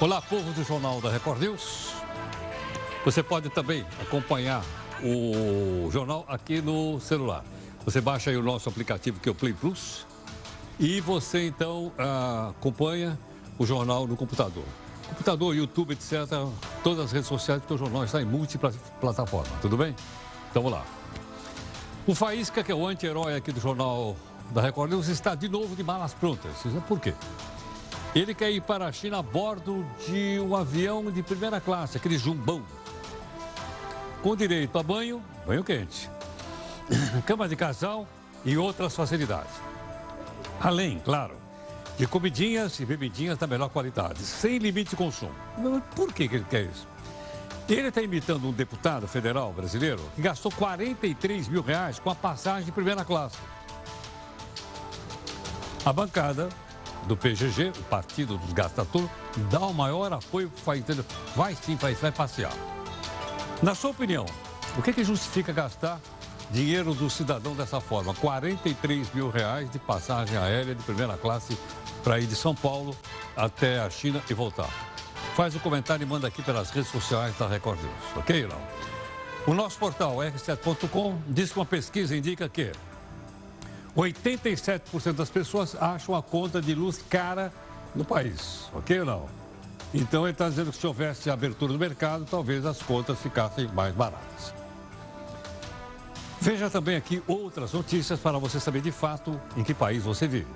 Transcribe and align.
Olá, 0.00 0.20
povo 0.20 0.52
do 0.52 0.64
Jornal 0.64 1.00
da 1.00 1.10
Record 1.10 1.40
News. 1.40 1.92
Você 3.04 3.22
pode 3.22 3.50
também 3.50 3.84
acompanhar 4.00 4.64
o 5.02 5.90
jornal 5.90 6.24
aqui 6.28 6.60
no 6.60 6.98
celular. 7.00 7.44
Você 7.84 8.00
baixa 8.00 8.30
aí 8.30 8.36
o 8.36 8.42
nosso 8.42 8.68
aplicativo 8.68 9.20
que 9.20 9.28
é 9.28 9.32
o 9.32 9.34
Play 9.34 9.52
Plus 9.52 10.06
e 10.78 11.00
você 11.00 11.46
então 11.46 11.92
acompanha 12.50 13.18
o 13.58 13.64
jornal 13.66 14.06
no 14.06 14.16
computador. 14.16 14.64
Computador, 15.08 15.54
YouTube, 15.54 15.92
etc. 15.92 16.12
Todas 16.82 17.06
as 17.06 17.12
redes 17.12 17.28
sociais, 17.28 17.60
porque 17.60 17.74
o 17.74 17.78
jornal 17.78 18.04
está 18.04 18.20
em 18.20 18.24
múltiplas 18.24 18.74
plataformas. 19.00 19.52
Tudo 19.60 19.76
bem? 19.76 19.94
Então 20.50 20.62
vamos 20.62 20.78
lá. 20.78 20.84
O 22.06 22.14
Faísca, 22.14 22.64
que 22.64 22.72
é 22.72 22.74
o 22.74 22.86
anti-herói 22.86 23.36
aqui 23.36 23.52
do 23.52 23.60
jornal 23.60 24.16
da 24.52 24.60
Record 24.60 24.90
News, 24.90 25.08
está 25.08 25.34
de 25.34 25.48
novo 25.48 25.74
de 25.74 25.82
malas 25.82 26.12
prontas. 26.14 26.52
Por 26.86 27.00
quê? 27.00 27.14
Ele 28.14 28.34
quer 28.34 28.50
ir 28.50 28.60
para 28.60 28.86
a 28.86 28.92
China 28.92 29.18
a 29.18 29.22
bordo 29.22 29.84
de 30.06 30.38
um 30.40 30.54
avião 30.54 31.10
de 31.10 31.22
primeira 31.22 31.60
classe, 31.60 31.96
aquele 31.96 32.18
jumbão. 32.18 32.62
Com 34.22 34.36
direito 34.36 34.78
a 34.78 34.82
banho, 34.82 35.22
banho 35.46 35.64
quente, 35.64 36.10
cama 37.26 37.48
de 37.48 37.56
casal 37.56 38.06
e 38.44 38.56
outras 38.56 38.94
facilidades. 38.94 39.52
Além, 40.60 40.98
claro, 41.00 41.34
de 41.98 42.06
comidinhas 42.06 42.78
e 42.78 42.84
bebidinhas 42.84 43.38
da 43.38 43.46
melhor 43.46 43.70
qualidade, 43.70 44.20
sem 44.20 44.58
limite 44.58 44.90
de 44.90 44.96
consumo. 44.96 45.34
Por 45.96 46.12
que 46.12 46.24
ele 46.24 46.46
quer 46.48 46.64
isso? 46.64 46.86
Ele 47.68 47.88
está 47.88 48.02
imitando 48.02 48.46
um 48.48 48.52
deputado 48.52 49.08
federal 49.08 49.52
brasileiro 49.52 50.02
que 50.14 50.20
gastou 50.20 50.52
43 50.52 51.48
mil 51.48 51.62
reais 51.62 51.98
com 51.98 52.10
a 52.10 52.14
passagem 52.14 52.64
de 52.64 52.72
primeira 52.72 53.04
classe. 53.04 53.38
A 55.84 55.92
bancada 55.92 56.48
do 57.08 57.16
PGG, 57.16 57.72
o 57.76 57.82
Partido 57.84 58.38
dos 58.38 58.52
Gastadores, 58.52 59.10
dá 59.50 59.58
o 59.60 59.74
maior 59.74 60.12
apoio 60.12 60.48
para 60.48 60.60
o 60.60 60.64
país. 60.64 60.84
Vai 61.34 61.56
sim, 61.56 61.74
vai, 61.74 61.92
vai 61.94 62.12
passear. 62.12 62.52
Na 63.60 63.74
sua 63.74 63.90
opinião, 63.90 64.24
o 64.78 64.82
que, 64.82 64.92
que 64.92 65.02
justifica 65.02 65.52
gastar 65.52 66.00
dinheiro 66.52 66.94
do 66.94 67.10
cidadão 67.10 67.56
dessa 67.56 67.80
forma? 67.80 68.14
43 68.14 69.12
mil 69.12 69.28
reais 69.28 69.68
de 69.72 69.80
passagem 69.80 70.36
aérea 70.36 70.72
de 70.72 70.82
primeira 70.84 71.16
classe 71.16 71.58
para 72.04 72.20
ir 72.20 72.26
de 72.26 72.36
São 72.36 72.54
Paulo 72.54 72.96
até 73.36 73.80
a 73.80 73.90
China 73.90 74.22
e 74.30 74.34
voltar. 74.34 74.70
Faz 75.34 75.52
o 75.54 75.58
um 75.58 75.60
comentário 75.60 76.04
e 76.04 76.06
manda 76.06 76.28
aqui 76.28 76.42
pelas 76.42 76.70
redes 76.70 76.92
sociais 76.92 77.36
da 77.36 77.48
Record 77.48 77.80
News, 77.80 78.16
ok, 78.16 78.46
não? 78.46 78.60
O 79.46 79.54
nosso 79.54 79.78
portal 79.78 80.18
r7.com 80.18 81.18
diz 81.26 81.50
que 81.50 81.58
uma 81.58 81.66
pesquisa 81.66 82.16
indica 82.16 82.48
que 82.48 82.70
87% 83.96 85.12
das 85.12 85.28
pessoas 85.28 85.76
acham 85.80 86.14
a 86.14 86.22
conta 86.22 86.60
de 86.60 86.74
luz 86.74 87.02
cara 87.08 87.52
no 87.94 88.04
país, 88.04 88.70
ok 88.72 89.00
ou 89.00 89.06
não? 89.06 89.42
Então 89.92 90.24
ele 90.24 90.32
está 90.32 90.48
dizendo 90.48 90.70
que 90.70 90.78
se 90.78 90.86
houvesse 90.86 91.30
abertura 91.30 91.72
do 91.72 91.78
mercado, 91.78 92.26
talvez 92.28 92.64
as 92.64 92.80
contas 92.82 93.18
ficassem 93.18 93.68
mais 93.68 93.94
baratas. 93.94 94.54
Veja 96.40 96.70
também 96.70 96.96
aqui 96.96 97.22
outras 97.28 97.72
notícias 97.72 98.18
para 98.18 98.38
você 98.38 98.58
saber 98.58 98.80
de 98.80 98.90
fato 98.90 99.38
em 99.56 99.62
que 99.62 99.74
país 99.74 100.02
você 100.02 100.26
vive. 100.26 100.48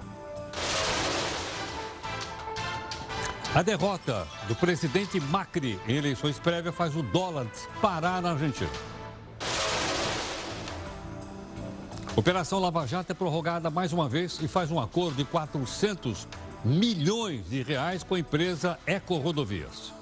A 3.54 3.62
derrota 3.62 4.26
do 4.48 4.54
presidente 4.54 5.20
Macri 5.20 5.78
em 5.86 5.96
eleições 5.96 6.38
prévias 6.38 6.74
faz 6.74 6.96
o 6.96 7.02
dólar 7.02 7.46
disparar 7.46 8.20
na 8.20 8.32
Argentina. 8.32 8.68
Operação 12.16 12.58
Lava 12.58 12.86
Jato 12.86 13.12
é 13.12 13.14
prorrogada 13.14 13.68
mais 13.68 13.92
uma 13.92 14.08
vez 14.08 14.38
e 14.40 14.48
faz 14.48 14.70
um 14.70 14.80
acordo 14.80 15.16
de 15.16 15.24
400 15.26 16.26
milhões 16.64 17.46
de 17.50 17.62
reais 17.62 18.02
com 18.02 18.14
a 18.14 18.18
empresa 18.18 18.78
Eco 18.86 19.18
Rodovias. 19.18 19.92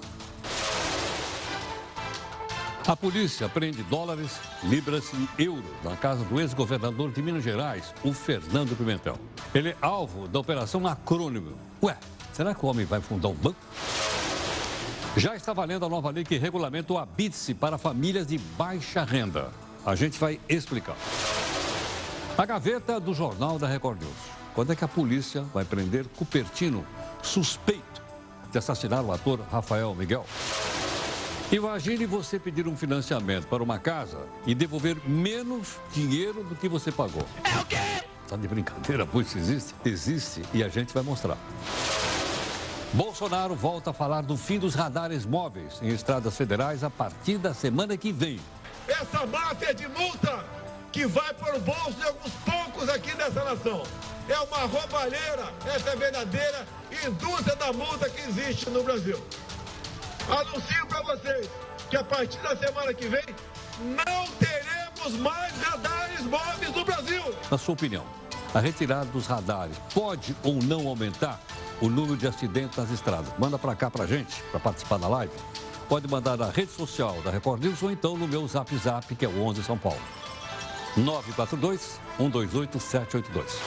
A 2.87 2.95
polícia 2.95 3.49
prende 3.49 3.83
dólares, 3.83 4.39
libras 4.63 5.11
e 5.13 5.43
euros 5.43 5.65
na 5.83 5.97
casa 5.97 6.23
do 6.23 6.39
ex-governador 6.39 7.11
de 7.11 7.21
Minas 7.21 7.43
Gerais, 7.43 7.93
o 8.01 8.13
Fernando 8.13 8.77
Pimentel. 8.77 9.17
Ele 9.53 9.69
é 9.69 9.77
alvo 9.81 10.25
da 10.29 10.39
Operação 10.39 10.87
Acrônimo. 10.87 11.57
Ué, 11.83 11.97
será 12.31 12.55
que 12.55 12.65
o 12.65 12.69
homem 12.69 12.85
vai 12.85 13.01
fundar 13.01 13.27
um 13.27 13.33
banco? 13.33 13.59
Já 15.17 15.35
está 15.35 15.51
valendo 15.51 15.85
a 15.85 15.89
nova 15.89 16.11
lei 16.11 16.23
que 16.23 16.37
regulamenta 16.37 16.93
o 16.93 16.97
habite 16.97 17.53
para 17.53 17.77
famílias 17.77 18.27
de 18.27 18.37
baixa 18.37 19.03
renda. 19.03 19.51
A 19.85 19.95
gente 19.95 20.17
vai 20.17 20.39
explicar. 20.47 20.95
A 22.37 22.45
gaveta 22.45 22.99
do 22.99 23.13
Jornal 23.13 23.57
da 23.57 23.65
Record 23.65 24.01
News. 24.01 24.11
Quando 24.53 24.73
é 24.73 24.75
que 24.75 24.83
a 24.83 24.89
polícia 24.89 25.43
vai 25.53 25.63
prender 25.63 26.05
Cupertino, 26.17 26.85
suspeito 27.23 28.01
de 28.51 28.57
assassinar 28.57 29.01
o 29.05 29.13
ator 29.13 29.39
Rafael 29.49 29.95
Miguel? 29.95 30.25
Imagine 31.49 32.05
você 32.05 32.37
pedir 32.37 32.67
um 32.67 32.75
financiamento 32.75 33.47
para 33.47 33.63
uma 33.63 33.79
casa 33.79 34.19
e 34.45 34.53
devolver 34.53 34.97
menos 35.07 35.77
dinheiro 35.93 36.43
do 36.43 36.57
que 36.57 36.67
você 36.67 36.91
pagou. 36.91 37.25
É 37.41 37.57
o 37.57 37.65
quê? 37.65 37.77
Tá 38.27 38.35
de 38.35 38.49
brincadeira, 38.49 39.05
pois 39.05 39.33
existe? 39.33 39.73
Existe 39.85 40.41
e 40.53 40.61
a 40.61 40.67
gente 40.67 40.93
vai 40.93 41.03
mostrar. 41.03 41.37
Bolsonaro 42.91 43.55
volta 43.55 43.91
a 43.91 43.93
falar 43.93 44.23
do 44.23 44.35
fim 44.35 44.59
dos 44.59 44.75
radares 44.75 45.25
móveis 45.25 45.79
em 45.81 45.87
estradas 45.87 46.35
federais 46.35 46.83
a 46.83 46.89
partir 46.89 47.37
da 47.37 47.53
semana 47.53 47.95
que 47.95 48.11
vem. 48.11 48.41
Essa 48.89 49.25
máfia 49.25 49.73
de 49.73 49.87
multa 49.87 50.43
que 50.95 51.05
vai 51.05 51.33
para 51.33 51.57
o 51.57 51.59
bolso 51.59 51.91
de 51.91 52.03
alguns 52.03 52.31
poucos 52.45 52.87
aqui 52.87 53.13
dessa 53.15 53.43
nação. 53.43 53.83
É 54.29 54.39
uma 54.39 54.59
roubalheira, 54.59 55.51
essa 55.65 55.89
é 55.89 55.91
a 55.91 55.95
verdadeira 55.97 56.65
indústria 57.05 57.53
da 57.57 57.73
multa 57.73 58.09
que 58.09 58.21
existe 58.21 58.69
no 58.69 58.81
Brasil. 58.81 59.21
Anuncio 60.29 60.87
para 60.87 61.01
vocês 61.01 61.49
que 61.89 61.97
a 61.97 62.03
partir 62.05 62.39
da 62.39 62.55
semana 62.55 62.93
que 62.93 63.09
vem 63.09 63.25
não 63.81 64.25
teremos 64.39 65.19
mais 65.19 65.51
radares 65.63 66.21
móveis 66.21 66.73
no 66.73 66.85
Brasil. 66.85 67.23
Na 67.51 67.57
sua 67.57 67.73
opinião, 67.73 68.05
a 68.53 68.61
retirada 68.61 69.05
dos 69.07 69.27
radares 69.27 69.77
pode 69.93 70.33
ou 70.43 70.63
não 70.63 70.87
aumentar 70.87 71.41
o 71.81 71.89
número 71.89 72.15
de 72.15 72.25
acidentes 72.25 72.77
nas 72.77 72.89
estradas? 72.89 73.33
Manda 73.37 73.59
para 73.59 73.75
cá 73.75 73.91
para 73.91 74.07
gente, 74.07 74.41
para 74.43 74.61
participar 74.61 74.97
da 74.97 75.09
live. 75.09 75.33
Pode 75.89 76.07
mandar 76.07 76.37
na 76.37 76.49
rede 76.49 76.71
social 76.71 77.21
da 77.21 77.31
Record 77.31 77.61
News 77.65 77.83
ou 77.83 77.91
então 77.91 78.15
no 78.15 78.29
meu 78.29 78.47
Zap 78.47 78.73
Zap, 78.77 79.13
que 79.13 79.25
é 79.25 79.27
o 79.27 79.43
11 79.43 79.61
São 79.61 79.77
Paulo. 79.77 79.99
942 80.97 81.99
128 82.17 82.79
782. 82.79 83.59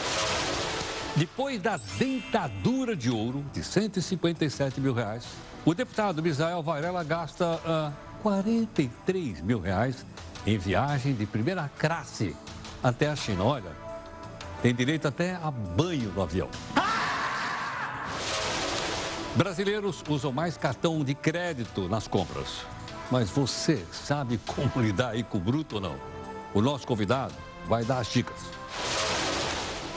Depois 1.16 1.60
da 1.60 1.78
dentadura 1.98 2.94
de 2.94 3.10
ouro 3.10 3.44
de 3.52 3.62
157 3.62 4.80
mil 4.80 4.94
reais, 4.94 5.26
o 5.64 5.74
deputado 5.74 6.22
Misael 6.22 6.62
Varela 6.62 7.02
gasta 7.02 7.60
ah, 7.66 7.92
43 8.22 9.40
mil 9.40 9.60
reais 9.60 10.06
em 10.46 10.56
viagem 10.56 11.14
de 11.14 11.26
primeira 11.26 11.70
classe 11.78 12.36
até 12.82 13.10
a 13.10 13.16
China. 13.16 13.44
Olha, 13.44 13.72
tem 14.62 14.74
direito 14.74 15.08
até 15.08 15.34
a 15.34 15.50
banho 15.50 16.12
no 16.12 16.22
avião. 16.22 16.48
Brasileiros 19.34 20.02
usam 20.08 20.32
mais 20.32 20.56
cartão 20.56 21.04
de 21.04 21.14
crédito 21.14 21.88
nas 21.88 22.08
compras. 22.08 22.66
Mas 23.10 23.30
você 23.30 23.84
sabe 23.92 24.38
como 24.46 24.70
lidar 24.82 25.10
aí 25.10 25.22
com 25.22 25.38
o 25.38 25.40
bruto 25.40 25.76
ou 25.76 25.80
não? 25.80 26.17
O 26.54 26.62
nosso 26.62 26.86
convidado 26.86 27.34
vai 27.66 27.84
dar 27.84 27.98
as 27.98 28.08
dicas. 28.08 28.36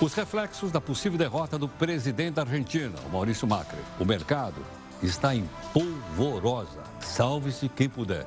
Os 0.02 0.14
reflexos 0.14 0.72
da 0.72 0.82
possível 0.82 1.18
derrota 1.18 1.58
do 1.58 1.68
presidente 1.68 2.34
da 2.36 2.42
Argentina, 2.42 2.98
Maurício 3.12 3.48
Macri. 3.48 3.80
O 4.00 4.06
mercado 4.06 4.66
está 5.02 5.34
em 5.34 5.50
polvorosa. 5.72 6.82
Salve-se 7.00 7.70
quem 7.70 7.88
puder. 7.88 8.26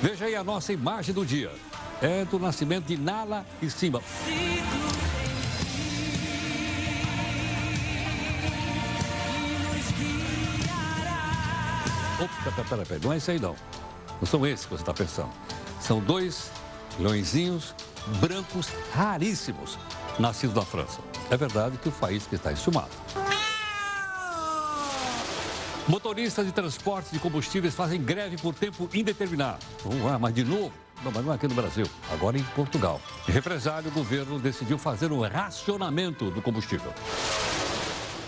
Veja 0.00 0.24
aí 0.24 0.34
a 0.34 0.42
nossa 0.42 0.72
imagem 0.72 1.14
do 1.14 1.26
dia. 1.26 1.50
É 2.00 2.24
do 2.24 2.38
nascimento 2.38 2.86
de 2.86 2.96
Nala 2.96 3.44
e 3.60 3.68
Simba. 3.68 4.00
Opa, 12.18 12.50
pera, 12.50 12.68
pera, 12.68 12.86
pera, 12.86 13.00
não 13.02 13.12
é 13.12 13.16
isso 13.16 13.30
aí 13.30 13.38
não. 13.38 13.56
Não 14.20 14.26
são 14.26 14.46
esses 14.46 14.64
que 14.64 14.72
você 14.72 14.82
está 14.82 14.94
pensando. 14.94 15.30
São 15.80 16.00
dois 16.00 16.50
leõezinhos 17.00 17.74
brancos 18.20 18.68
raríssimos, 18.92 19.78
nascidos 20.18 20.54
na 20.54 20.62
França. 20.62 21.00
É 21.30 21.36
verdade 21.36 21.78
que 21.78 21.88
o 21.88 21.92
que 22.28 22.34
está 22.34 22.52
estimado. 22.52 22.90
Motoristas 25.88 26.46
de 26.46 26.52
transporte 26.52 27.10
de 27.10 27.18
combustíveis 27.18 27.74
fazem 27.74 28.00
greve 28.00 28.36
por 28.36 28.54
tempo 28.54 28.88
indeterminado. 28.94 29.58
Ah, 30.12 30.18
mas 30.18 30.34
de 30.34 30.44
novo? 30.44 30.72
Não, 31.02 31.10
mas 31.10 31.24
não 31.24 31.32
é 31.32 31.34
aqui 31.34 31.48
no 31.48 31.54
Brasil, 31.54 31.86
agora 32.12 32.38
em 32.38 32.44
Portugal. 32.54 33.00
Em 33.28 33.32
represália, 33.32 33.90
o 33.90 33.92
governo 33.92 34.38
decidiu 34.38 34.76
fazer 34.76 35.10
um 35.10 35.20
racionamento 35.20 36.30
do 36.30 36.42
combustível 36.42 36.92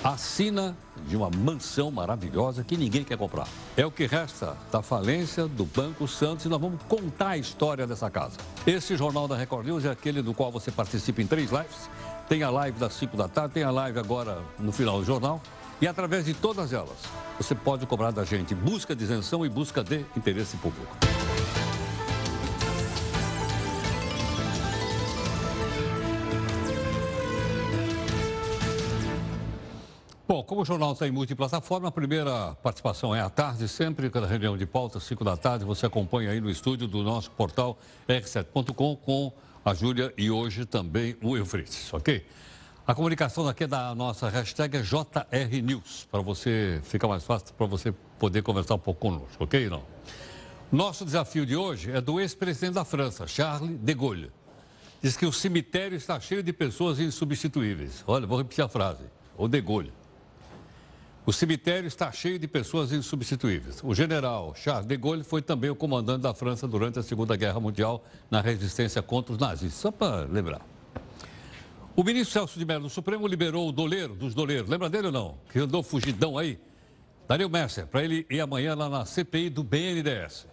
assina 0.03 0.77
de 1.07 1.17
uma 1.17 1.31
mansão 1.31 1.91
maravilhosa 1.91 2.65
que 2.65 2.77
ninguém 2.77 3.05
quer 3.05 3.17
comprar. 3.17 3.49
É 3.77 3.87
o 3.87 3.91
que 3.91 4.07
resta 4.07 4.57
da 4.71 4.83
falência 4.83 5.47
do 5.47 5.65
Banco 5.65 6.07
Santos 6.09 6.45
e 6.45 6.49
nós 6.49 6.61
vamos 6.61 6.81
contar 6.89 7.31
a 7.31 7.37
história 7.37 7.87
dessa 7.87 8.11
casa. 8.11 8.37
Esse 8.67 8.97
Jornal 8.97 9.29
da 9.29 9.37
Record 9.37 9.67
News 9.67 9.85
é 9.85 9.91
aquele 9.91 10.23
do 10.23 10.35
qual 10.35 10.51
você 10.51 10.71
participa 10.71 11.23
em 11.23 11.27
três 11.27 11.51
lives 11.51 11.89
tem 12.33 12.43
a 12.43 12.49
live 12.49 12.79
das 12.79 12.95
5 12.95 13.15
da 13.15 13.29
tarde, 13.29 13.53
tem 13.53 13.63
a 13.63 13.71
live 13.71 13.99
agora 13.99 14.43
no 14.59 14.73
final 14.73 14.99
do 14.99 15.05
jornal. 15.05 15.39
E 15.83 15.87
através 15.87 16.25
de 16.25 16.33
todas 16.33 16.73
elas, 16.73 16.97
você 17.37 17.55
pode 17.55 17.85
cobrar 17.85 18.11
da 18.11 18.25
gente 18.25 18.55
busca 18.55 18.97
de 18.97 19.05
isenção 19.05 19.45
e 19.45 19.51
busca 19.51 19.85
de 19.85 20.07
interesse 20.17 20.57
público. 20.57 20.97
Bom, 30.33 30.43
como 30.43 30.63
o 30.63 30.65
jornal 30.65 30.93
está 30.93 31.07
em 31.07 31.11
multiplataforma, 31.11 31.89
a 31.89 31.93
primeira 31.93 32.55
participação 32.63 33.15
é 33.15 33.21
à 33.21 33.29
tarde, 33.29 33.69
sempre 33.69 34.09
cada 34.09 34.27
reunião 34.27 34.57
de 34.57 34.65
pauta, 34.65 34.99
5 34.99 35.23
da 35.23 35.37
tarde, 35.37 35.63
você 35.63 35.85
acompanha 35.85 36.31
aí 36.31 36.41
no 36.41 36.49
estúdio 36.49 36.89
do 36.89 37.03
nosso 37.03 37.31
portal 37.33 37.79
r7.com 38.09 38.97
com 38.97 39.31
a 39.63 39.75
Júlia 39.75 40.11
e 40.17 40.31
hoje 40.31 40.65
também 40.65 41.19
o 41.23 41.37
Eufrites, 41.37 41.93
ok? 41.93 42.25
A 42.87 42.95
comunicação 42.95 43.47
aqui 43.47 43.65
é 43.65 43.67
da 43.67 43.95
nossa 43.95 44.31
hashtag 44.31 44.79
é 44.79 44.81
JRNews, 44.81 46.09
para 46.11 46.23
você 46.23 46.81
ficar 46.83 47.09
mais 47.09 47.25
fácil, 47.25 47.53
para 47.53 47.67
você 47.67 47.93
poder 48.19 48.41
conversar 48.43 48.77
um 48.77 48.79
pouco 48.79 49.01
conosco, 49.01 49.45
ok? 49.45 49.69
Não? 49.69 49.83
Nosso 50.73 51.05
desafio 51.05 51.45
de 51.45 51.57
hoje 51.57 51.91
é 51.91 52.01
do 52.01 52.19
ex-presidente 52.19 52.73
da 52.73 52.87
França, 52.87 53.27
Charles 53.27 53.79
de 53.79 53.95
Gaulle. 53.95 54.33
Diz 55.03 55.15
que 55.15 55.27
o 55.27 55.33
cemitério 55.33 55.95
está 55.95 56.19
cheio 56.19 56.43
de 56.43 56.55
pessoas 56.55 56.99
insubstituíveis. 56.99 58.03
Olha, 58.07 58.27
vou 58.27 58.39
repetir 58.39 58.65
a 58.65 58.69
frase. 58.69 59.05
O 59.37 59.47
de 59.47 59.61
Gaulle. 59.61 59.93
O 61.25 61.33
cemitério 61.33 61.87
está 61.87 62.11
cheio 62.11 62.37
de 62.37 62.49
pessoas 62.49 62.91
insubstituíveis. 62.91 63.81
O 63.85 63.95
general 63.95 64.53
Charles 64.57 64.87
de 64.87 64.97
Gaulle 64.97 65.23
foi 65.23 65.41
também 65.41 65.71
o 65.71 65.77
comandante 65.77 66.23
da 66.23 66.35
França 66.35 66.67
durante 66.67 66.99
a 66.99 67.03
Segunda 67.03 67.37
Guerra 67.37 67.61
Mundial 67.61 68.05
na 68.29 68.41
resistência 68.41 69.01
contra 69.01 69.33
os 69.33 69.39
nazis. 69.39 69.73
Só 69.73 69.93
para 69.93 70.25
lembrar. 70.25 70.61
O 71.95 72.03
ministro 72.03 72.33
Celso 72.33 72.59
de 72.59 72.65
Mello 72.65 72.85
do 72.85 72.91
Supremo 72.91 73.25
liberou 73.29 73.69
o 73.69 73.73
doleiro 73.73 74.17
dos 74.17 74.35
doleiros. 74.35 74.69
Lembra 74.69 74.91
dele 74.91 75.07
ou 75.07 75.13
não? 75.13 75.39
Que 75.53 75.61
andou 75.61 75.81
fugidão 75.85 76.37
aí. 76.37 76.59
Dario 77.29 77.49
Messer, 77.49 77.87
para 77.87 78.03
ele 78.03 78.27
ir 78.29 78.41
amanhã 78.41 78.75
lá 78.75 78.89
na 78.89 79.05
CPI 79.05 79.49
do 79.49 79.63
BNDES. 79.63 80.49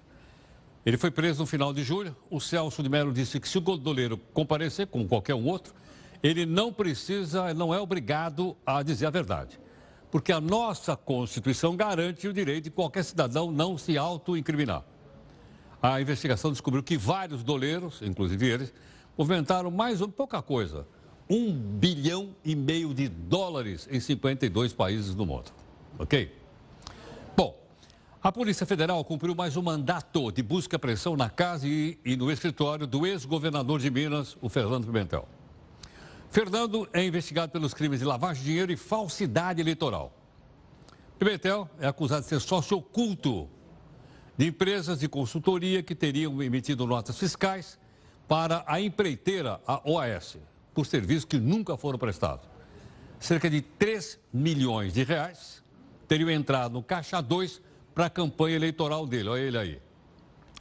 Ele 0.85 0.97
foi 0.99 1.09
preso 1.09 1.39
no 1.39 1.47
final 1.47 1.73
de 1.73 1.83
julho. 1.83 2.15
O 2.29 2.39
Celso 2.39 2.83
de 2.83 2.89
Mello 2.89 3.11
disse 3.11 3.39
que 3.39 3.49
se 3.49 3.57
o 3.57 3.61
doleiro 3.61 4.19
comparecer, 4.35 4.85
como 4.85 5.07
qualquer 5.07 5.33
um 5.33 5.47
outro, 5.47 5.73
ele 6.21 6.45
não 6.45 6.71
precisa, 6.71 7.55
não 7.55 7.73
é 7.73 7.79
obrigado 7.79 8.55
a 8.63 8.83
dizer 8.83 9.07
a 9.07 9.09
verdade 9.09 9.59
porque 10.11 10.31
a 10.31 10.41
nossa 10.41 10.95
Constituição 10.95 11.75
garante 11.75 12.27
o 12.27 12.33
direito 12.33 12.65
de 12.65 12.71
qualquer 12.71 13.03
cidadão 13.03 13.51
não 13.51 13.77
se 13.77 13.97
auto-incriminar. 13.97 14.83
A 15.81 16.01
investigação 16.01 16.51
descobriu 16.51 16.83
que 16.83 16.97
vários 16.97 17.43
doleiros, 17.43 18.01
inclusive 18.01 18.47
eles, 18.47 18.73
movimentaram 19.17 19.71
mais 19.71 20.01
ou 20.01 20.09
pouca 20.09 20.41
coisa, 20.41 20.85
um 21.29 21.53
bilhão 21.53 22.35
e 22.43 22.55
meio 22.55 22.93
de 22.93 23.07
dólares 23.07 23.87
em 23.91 23.99
52 23.99 24.73
países 24.73 25.13
do 25.13 25.25
mundo. 25.25 25.51
Ok? 25.97 26.35
Bom, 27.37 27.55
a 28.21 28.31
Polícia 28.31 28.65
Federal 28.65 29.03
cumpriu 29.05 29.35
mais 29.35 29.55
um 29.55 29.61
mandato 29.61 30.31
de 30.31 30.41
busca 30.41 30.75
e 30.75 30.77
apreensão 30.77 31.15
na 31.15 31.29
casa 31.29 31.67
e, 31.67 31.99
e 32.03 32.17
no 32.17 32.31
escritório 32.31 32.87
do 32.87 33.05
ex-governador 33.05 33.79
de 33.79 33.91
Minas, 33.91 34.35
o 34.41 34.49
Fernando 34.49 34.85
Pimentel. 34.85 35.27
Fernando 36.31 36.87
é 36.93 37.03
investigado 37.03 37.51
pelos 37.51 37.73
crimes 37.73 37.99
de 37.99 38.05
lavagem 38.05 38.43
de 38.43 38.49
dinheiro 38.49 38.71
e 38.71 38.77
falsidade 38.77 39.59
eleitoral. 39.59 40.13
Pimentel 41.17 41.67
é 41.79 41.87
acusado 41.87 42.21
de 42.21 42.27
ser 42.29 42.39
sócio 42.39 42.77
oculto 42.77 43.49
de 44.37 44.47
empresas 44.47 44.99
de 44.99 45.09
consultoria 45.09 45.81
que 45.81 45.95
teriam 45.95 46.41
emitido 46.41 46.85
notas 46.85 47.17
fiscais 47.17 47.79
para 48.27 48.63
a 48.67 48.79
empreiteira, 48.79 49.59
a 49.65 49.81
OAS, 49.89 50.37
por 50.73 50.85
serviços 50.85 51.25
que 51.25 51.39
nunca 51.39 51.75
foram 51.75 51.97
prestados. 51.97 52.47
Cerca 53.19 53.49
de 53.49 53.61
3 53.61 54.19
milhões 54.31 54.93
de 54.93 55.03
reais 55.03 55.63
teriam 56.07 56.29
entrado 56.29 56.73
no 56.73 56.83
Caixa 56.83 57.21
2 57.21 57.59
para 57.93 58.05
a 58.05 58.09
campanha 58.09 58.55
eleitoral 58.55 59.05
dele. 59.07 59.29
Olha 59.29 59.41
ele 59.41 59.57
aí. 59.57 59.81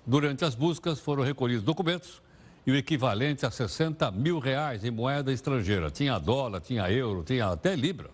Durante 0.06 0.44
as 0.46 0.54
buscas 0.54 0.98
foram 0.98 1.22
recolhidos 1.22 1.62
documentos 1.62 2.22
e 2.68 2.70
o 2.70 2.76
equivalente 2.76 3.46
a 3.46 3.50
60 3.50 4.10
mil 4.10 4.38
reais 4.38 4.84
em 4.84 4.90
moeda 4.90 5.32
estrangeira. 5.32 5.90
Tinha 5.90 6.18
dólar, 6.18 6.60
tinha 6.60 6.92
euro, 6.92 7.24
tinha 7.24 7.46
até 7.46 7.74
libra. 7.74 8.10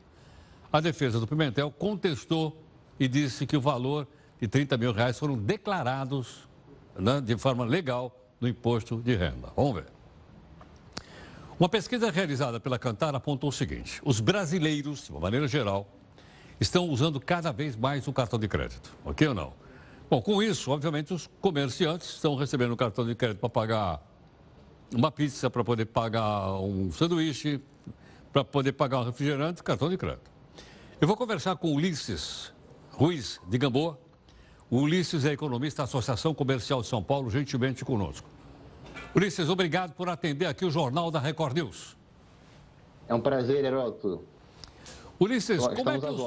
A 0.72 0.78
defesa 0.78 1.18
do 1.18 1.26
Pimentel 1.26 1.72
contestou 1.72 2.64
e 3.00 3.08
disse 3.08 3.48
que 3.48 3.56
o 3.56 3.60
valor 3.60 4.06
de 4.40 4.46
30 4.46 4.76
mil 4.76 4.92
reais 4.92 5.18
foram 5.18 5.36
declarados 5.36 6.48
né, 6.96 7.20
de 7.20 7.36
forma 7.36 7.64
legal 7.64 8.16
no 8.40 8.46
imposto 8.46 9.02
de 9.02 9.16
renda. 9.16 9.48
Vamos 9.56 9.74
ver. 9.74 9.86
Uma 11.58 11.68
pesquisa 11.68 12.08
realizada 12.12 12.60
pela 12.60 12.78
Cantar 12.78 13.12
apontou 13.12 13.50
o 13.50 13.52
seguinte: 13.52 14.00
os 14.04 14.20
brasileiros, 14.20 15.06
de 15.06 15.10
uma 15.10 15.18
maneira 15.18 15.48
geral, 15.48 15.88
estão 16.60 16.88
usando 16.88 17.18
cada 17.18 17.50
vez 17.50 17.74
mais 17.74 18.06
o 18.06 18.12
cartão 18.12 18.38
de 18.38 18.46
crédito. 18.46 18.94
Ok 19.04 19.26
ou 19.26 19.34
não? 19.34 19.52
Bom, 20.08 20.22
com 20.22 20.40
isso, 20.40 20.70
obviamente, 20.70 21.12
os 21.12 21.28
comerciantes 21.40 22.08
estão 22.08 22.36
recebendo 22.36 22.70
o 22.70 22.76
cartão 22.76 23.04
de 23.04 23.16
crédito 23.16 23.40
para 23.40 23.48
pagar 23.48 24.13
uma 24.92 25.10
pizza 25.10 25.48
para 25.48 25.62
poder 25.62 25.86
pagar 25.86 26.54
um 26.60 26.90
sanduíche, 26.90 27.60
para 28.32 28.44
poder 28.44 28.72
pagar 28.72 29.00
um 29.00 29.04
refrigerante, 29.04 29.62
cartão 29.62 29.88
de 29.88 29.96
crédito. 29.96 30.30
Eu 31.00 31.06
vou 31.06 31.16
conversar 31.16 31.56
com 31.56 31.72
Ulisses 31.72 32.52
Ruiz 32.90 33.40
de 33.46 33.58
Gamboa. 33.58 33.98
O 34.70 34.78
Ulisses 34.78 35.24
é 35.24 35.32
economista 35.32 35.82
da 35.82 35.84
Associação 35.84 36.34
Comercial 36.34 36.80
de 36.82 36.88
São 36.88 37.02
Paulo, 37.02 37.30
gentilmente 37.30 37.84
conosco. 37.84 38.28
Ulisses, 39.14 39.48
obrigado 39.48 39.92
por 39.94 40.08
atender 40.08 40.46
aqui 40.46 40.64
o 40.64 40.70
Jornal 40.70 41.10
da 41.10 41.20
Record 41.20 41.56
News. 41.56 41.96
É 43.06 43.14
um 43.14 43.20
prazer, 43.20 43.64
Heroto. 43.64 44.24
Ulisses, 45.20 45.64
como 45.64 45.90
é 45.90 45.98
que 45.98 46.06
os... 46.06 46.20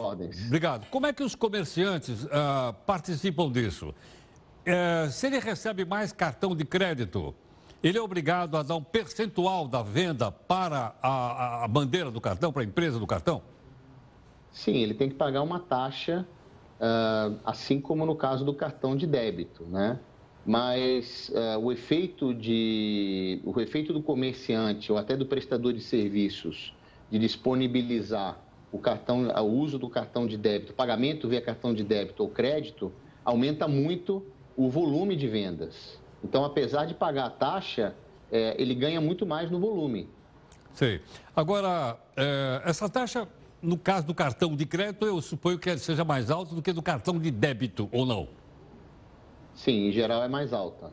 Obrigado. 0.45 0.85
Como 0.89 1.05
é 1.05 1.13
que 1.13 1.23
os 1.23 1.35
comerciantes 1.35 2.23
uh, 2.23 2.73
participam 2.85 3.51
disso? 3.51 3.89
Uh, 3.89 5.11
se 5.11 5.27
ele 5.27 5.39
recebe 5.39 5.83
mais 5.83 6.13
cartão 6.13 6.55
de 6.55 6.63
crédito, 6.63 7.35
ele 7.83 7.97
é 7.97 8.01
obrigado 8.01 8.57
a 8.57 8.63
dar 8.63 8.75
um 8.75 8.83
percentual 8.83 9.67
da 9.67 9.83
venda 9.83 10.31
para 10.31 10.95
a, 11.01 11.63
a 11.63 11.67
bandeira 11.67 12.09
do 12.09 12.19
cartão, 12.19 12.51
para 12.51 12.63
a 12.63 12.65
empresa 12.65 12.99
do 12.99 13.05
cartão? 13.05 13.41
Sim, 14.51 14.77
ele 14.77 14.93
tem 14.93 15.09
que 15.09 15.15
pagar 15.15 15.43
uma 15.43 15.59
taxa, 15.59 16.27
uh, 16.79 17.37
assim 17.45 17.79
como 17.79 18.05
no 18.05 18.15
caso 18.15 18.43
do 18.43 18.53
cartão 18.53 18.95
de 18.95 19.05
débito, 19.05 19.63
né? 19.65 19.99
Mas 20.45 21.29
uh, 21.29 21.59
o, 21.59 21.71
efeito 21.71 22.33
de, 22.33 23.41
o 23.43 23.59
efeito 23.59 23.93
do 23.93 24.01
comerciante 24.01 24.91
ou 24.91 24.97
até 24.97 25.15
do 25.15 25.25
prestador 25.25 25.73
de 25.73 25.81
serviços 25.81 26.73
de 27.11 27.19
disponibilizar 27.19 28.39
o 28.71 28.79
cartão, 28.79 29.27
o 29.27 29.59
uso 29.59 29.77
do 29.77 29.89
cartão 29.89 30.25
de 30.25 30.37
débito, 30.37 30.73
pagamento 30.73 31.27
via 31.27 31.41
cartão 31.41 31.73
de 31.73 31.83
débito 31.83 32.23
ou 32.23 32.29
crédito, 32.29 32.91
aumenta 33.23 33.67
muito 33.67 34.25
o 34.55 34.69
volume 34.69 35.15
de 35.15 35.27
vendas. 35.27 35.99
Então, 36.23 36.43
apesar 36.43 36.85
de 36.85 36.93
pagar 36.93 37.25
a 37.25 37.29
taxa, 37.29 37.95
é, 38.31 38.55
ele 38.61 38.73
ganha 38.73 38.99
muito 38.99 39.25
mais 39.25 39.49
no 39.49 39.59
volume. 39.59 40.09
Sei. 40.73 41.01
Agora, 41.35 41.97
é, 42.15 42.61
essa 42.65 42.89
taxa, 42.89 43.27
no 43.61 43.77
caso 43.77 44.05
do 44.07 44.13
cartão 44.13 44.55
de 44.55 44.65
crédito, 44.65 45.05
eu 45.05 45.21
suponho 45.21 45.57
que 45.57 45.77
seja 45.77 46.03
mais 46.03 46.29
alta 46.29 46.53
do 46.53 46.61
que 46.61 46.73
do 46.73 46.81
cartão 46.81 47.19
de 47.19 47.31
débito, 47.31 47.89
ou 47.91 48.05
não? 48.05 48.27
Sim, 49.55 49.87
em 49.87 49.91
geral 49.91 50.23
é 50.23 50.27
mais 50.27 50.53
alta. 50.53 50.91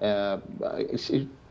É, 0.00 0.38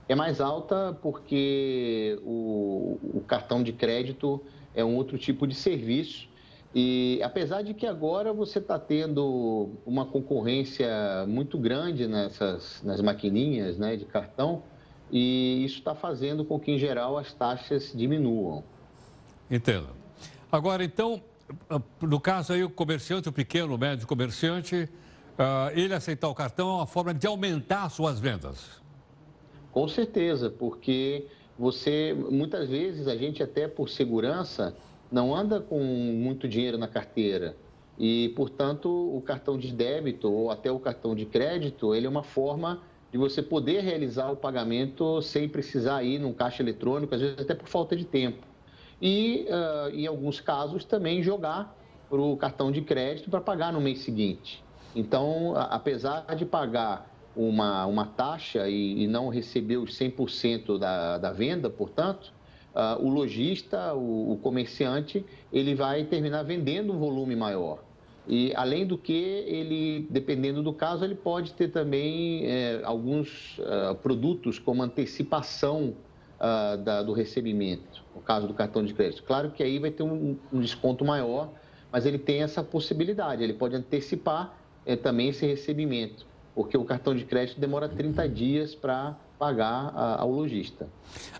é 0.07 0.15
mais 0.15 0.39
alta 0.39 0.97
porque 1.01 2.19
o, 2.23 2.99
o 3.13 3.23
cartão 3.27 3.61
de 3.61 3.73
crédito 3.73 4.41
é 4.73 4.83
um 4.83 4.95
outro 4.95 5.17
tipo 5.17 5.47
de 5.47 5.55
serviço 5.55 6.27
e 6.77 7.21
apesar 7.23 7.61
de 7.61 7.73
que 7.73 7.87
agora 7.87 8.33
você 8.33 8.59
está 8.59 8.77
tendo 8.77 9.69
uma 9.85 10.05
concorrência 10.05 11.25
muito 11.25 11.57
grande 11.57 12.05
nessas 12.05 12.83
nas 12.83 12.99
maquininhas 12.99 13.77
né, 13.77 13.95
de 13.95 14.03
cartão, 14.03 14.61
e 15.09 15.63
isso 15.63 15.77
está 15.77 15.95
fazendo 15.95 16.43
com 16.43 16.59
que, 16.59 16.73
em 16.73 16.77
geral, 16.77 17.17
as 17.17 17.33
taxas 17.33 17.93
diminuam. 17.95 18.61
Entendo. 19.49 19.87
Agora, 20.51 20.83
então, 20.83 21.21
no 22.01 22.19
caso 22.19 22.51
aí, 22.51 22.61
o 22.61 22.69
comerciante, 22.69 23.29
o 23.29 23.31
pequeno, 23.31 23.75
o 23.75 23.77
médio 23.77 24.05
comerciante, 24.05 24.89
uh, 25.39 25.71
ele 25.73 25.93
aceitar 25.93 26.27
o 26.27 26.35
cartão 26.35 26.69
é 26.69 26.73
uma 26.73 26.87
forma 26.87 27.13
de 27.13 27.25
aumentar 27.25 27.89
suas 27.89 28.19
vendas. 28.19 28.81
Com 29.71 29.87
certeza, 29.87 30.49
porque 30.49 31.27
você, 31.57 32.13
muitas 32.13 32.67
vezes, 32.67 33.07
a 33.07 33.15
gente 33.15 33.41
até 33.41 33.65
por 33.65 33.87
segurança 33.87 34.75
não 35.15 35.33
anda 35.33 35.61
com 35.61 35.79
muito 35.79 36.45
dinheiro 36.45 36.77
na 36.77 36.89
carteira 36.89 37.55
e, 37.97 38.33
portanto, 38.35 38.89
o 38.89 39.21
cartão 39.21 39.57
de 39.57 39.71
débito 39.71 40.29
ou 40.29 40.51
até 40.51 40.69
o 40.69 40.77
cartão 40.77 41.15
de 41.15 41.25
crédito, 41.25 41.95
ele 41.95 42.05
é 42.05 42.09
uma 42.09 42.21
forma 42.21 42.81
de 43.13 43.17
você 43.17 43.41
poder 43.41 43.79
realizar 43.81 44.29
o 44.29 44.35
pagamento 44.35 45.21
sem 45.21 45.47
precisar 45.47 46.03
ir 46.03 46.19
num 46.19 46.33
caixa 46.33 46.61
eletrônico, 46.61 47.15
às 47.15 47.21
vezes 47.21 47.39
até 47.39 47.55
por 47.55 47.69
falta 47.69 47.95
de 47.95 48.03
tempo. 48.03 48.45
E, 49.01 49.47
uh, 49.47 49.95
em 49.95 50.05
alguns 50.05 50.41
casos, 50.41 50.83
também 50.83 51.23
jogar 51.23 51.73
para 52.09 52.19
o 52.19 52.35
cartão 52.35 52.69
de 52.69 52.81
crédito 52.81 53.29
para 53.29 53.39
pagar 53.39 53.71
no 53.71 53.79
mês 53.79 53.99
seguinte. 53.99 54.61
Então, 54.93 55.53
apesar 55.55 56.35
de 56.35 56.45
pagar 56.45 57.09
uma, 57.33 57.85
uma 57.85 58.05
taxa 58.05 58.67
e, 58.67 59.03
e 59.03 59.07
não 59.07 59.29
receber 59.29 59.77
os 59.77 59.97
100% 59.97 60.77
da, 60.77 61.17
da 61.17 61.31
venda, 61.31 61.69
portanto, 61.69 62.34
uh, 62.75 63.01
o 63.03 63.09
lojista, 63.09 63.93
o, 63.93 64.33
o, 64.33 64.37
comerciante, 64.37 65.25
ele 65.51 65.73
vai 65.73 66.03
terminar 66.03 66.43
vendendo 66.43 66.93
um 66.93 66.99
volume 66.99 67.35
maior. 67.35 67.79
E, 68.27 68.53
além 68.55 68.85
do 68.85 68.97
que, 68.97 69.13
ele, 69.13 70.07
dependendo 70.09 70.61
do 70.61 70.73
caso, 70.73 71.05
ele 71.05 71.15
pode 71.15 71.53
ter 71.53 71.69
também 71.69 72.45
é, 72.45 72.81
alguns 72.83 73.59
uh, 73.59 73.95
produtos 73.95 74.57
como 74.57 74.81
antecipação 74.81 75.93
uh, 76.39 76.77
da, 76.77 77.03
do 77.03 77.13
recebimento, 77.13 78.03
no 78.15 78.21
caso 78.21 78.47
do 78.47 78.53
cartão 78.53 78.83
de 78.83 78.93
crédito. 78.93 79.23
Claro 79.23 79.51
que 79.51 79.61
aí 79.61 79.77
vai 79.77 79.91
ter 79.91 80.03
um, 80.03 80.35
um 80.51 80.59
desconto 80.59 81.05
maior, 81.05 81.51
mas 81.91 82.05
ele 82.05 82.17
tem 82.17 82.41
essa 82.41 82.63
possibilidade, 82.63 83.43
ele 83.43 83.53
pode 83.53 83.75
antecipar 83.75 84.57
é, 84.85 84.95
também 84.95 85.29
esse 85.29 85.45
recebimento, 85.45 86.25
porque 86.55 86.75
o 86.75 86.83
cartão 86.83 87.15
de 87.15 87.25
crédito 87.25 87.59
demora 87.59 87.87
30 87.87 88.27
dias 88.27 88.73
para 88.73 89.15
pagar 89.37 89.91
a, 89.95 90.21
ao 90.21 90.31
lojista. 90.31 90.87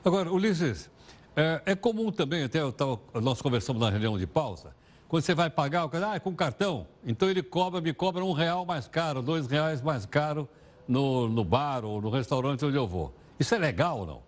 Agora, 0.04 0.32
Ulisses, 0.32 0.90
é, 1.36 1.62
é 1.66 1.76
comum 1.76 2.12
também, 2.12 2.44
até 2.44 2.60
tava, 2.72 3.00
nós 3.22 3.42
conversamos 3.42 3.82
na 3.82 3.90
reunião 3.90 4.18
de 4.18 4.26
pausa, 4.26 4.74
quando 5.08 5.24
você 5.24 5.36
vai 5.36 5.50
pagar, 5.50 5.86
o 5.86 5.90
cara, 5.90 6.12
ah, 6.12 6.16
é 6.16 6.20
com 6.20 6.36
cartão. 6.36 6.88
Então 7.06 7.30
ele 7.30 7.44
cobra, 7.44 7.80
me 7.80 7.94
cobra 7.94 8.24
um 8.24 8.32
real 8.32 8.66
mais 8.66 8.88
caro, 8.88 9.22
dois 9.22 9.48
reais 9.48 9.82
mais 9.82 10.06
caro 10.06 10.50
no, 10.88 11.30
no 11.30 11.44
bar 11.44 11.86
ou 11.86 12.02
no 12.02 12.10
restaurante 12.10 12.66
onde 12.66 12.76
eu 12.76 12.88
vou. 12.88 13.14
Isso 13.40 13.54
é 13.54 13.58
legal 13.58 14.00
ou 14.00 14.06
não? 14.06 14.22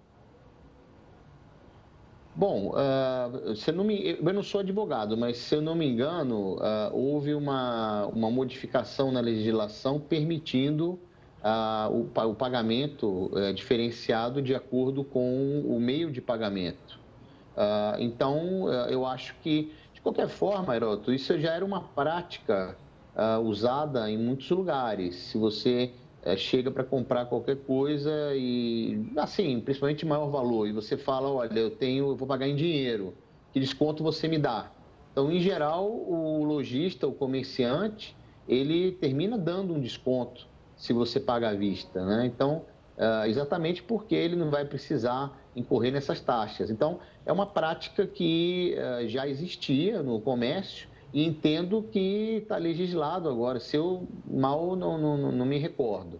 Bom, 2.35 2.71
uh, 2.71 3.55
se 3.55 3.71
eu, 3.71 3.75
não 3.75 3.83
me, 3.83 4.17
eu 4.23 4.33
não 4.33 4.43
sou 4.43 4.61
advogado, 4.61 5.17
mas 5.17 5.37
se 5.37 5.55
eu 5.55 5.61
não 5.61 5.73
me 5.73 5.87
engano, 5.87 6.57
uh, 6.57 6.93
houve 6.93 7.33
uma, 7.33 8.05
uma 8.07 8.29
modificação 8.29 9.11
na 9.11 9.19
legislação 9.19 9.99
permitindo 9.99 10.99
uh, 11.43 11.91
o, 11.91 12.29
o, 12.29 12.35
pagamento 12.35 13.31
uh, 13.33 13.53
diferenciado 13.53 14.41
de 14.41 14.55
acordo 14.55 15.03
com 15.03 15.61
o 15.65 15.79
meio 15.79 16.11
de 16.11 16.21
pagamento. 16.21 16.99
Uh, 17.55 17.99
então, 17.99 18.71
eu 18.89 19.05
acho 19.05 19.35
que, 19.41 19.71
de 19.93 20.01
qualquer 20.01 20.27
forma, 20.27 20.75
Heroto, 20.75 21.11
isso 21.11 21.37
já 21.39 21.53
era 21.53 21.65
uma 21.65 21.81
prática 21.81 22.75
usada 23.43 24.11
em 24.11 24.15
muitos 24.15 24.47
lugares. 24.51 25.15
Se 25.15 25.39
você 25.39 25.91
chega 26.37 26.69
para 26.69 26.83
comprar 26.83 27.25
qualquer 27.25 27.55
coisa 27.55 28.11
e, 28.35 29.11
assim, 29.17 29.59
principalmente 29.59 30.05
maior 30.05 30.29
valor, 30.29 30.67
e 30.67 30.71
você 30.71 30.95
fala, 30.95 31.27
olha, 31.27 31.57
eu 31.57 31.71
tenho, 31.71 32.09
eu 32.09 32.15
vou 32.15 32.27
pagar 32.27 32.47
em 32.47 32.55
dinheiro, 32.55 33.15
que 33.51 33.59
desconto 33.59 34.03
você 34.03 34.27
me 34.27 34.37
dá? 34.37 34.69
Então, 35.11 35.31
em 35.31 35.39
geral, 35.39 35.89
o 35.89 36.43
lojista, 36.43 37.07
o 37.07 37.11
comerciante, 37.11 38.15
ele 38.47 38.91
termina 38.91 39.35
dando 39.35 39.73
um 39.73 39.81
desconto 39.81 40.47
se 40.77 40.93
você 40.93 41.19
paga 41.19 41.49
à 41.49 41.53
vista. 41.53 42.05
Né? 42.05 42.25
Então, 42.25 42.63
uh, 42.97 43.25
exatamente 43.27 43.83
porque 43.83 44.15
ele 44.15 44.35
não 44.35 44.49
vai 44.49 44.63
precisar 44.63 45.37
incorrer 45.55 45.91
nessas 45.91 46.21
taxas. 46.21 46.69
Então, 46.69 46.99
é 47.25 47.31
uma 47.31 47.45
prática 47.45 48.05
que 48.05 48.77
uh, 48.77 49.07
já 49.09 49.27
existia 49.27 50.01
no 50.01 50.21
comércio 50.21 50.87
e 51.13 51.25
entendo 51.25 51.83
que 51.91 52.39
está 52.41 52.57
legislado 52.57 53.27
agora. 53.27 53.59
Se 53.59 53.75
eu 53.75 54.07
mal 54.25 54.75
não, 54.75 54.97
não, 54.97 55.31
não 55.31 55.45
me 55.45 55.57
recordo. 55.57 56.19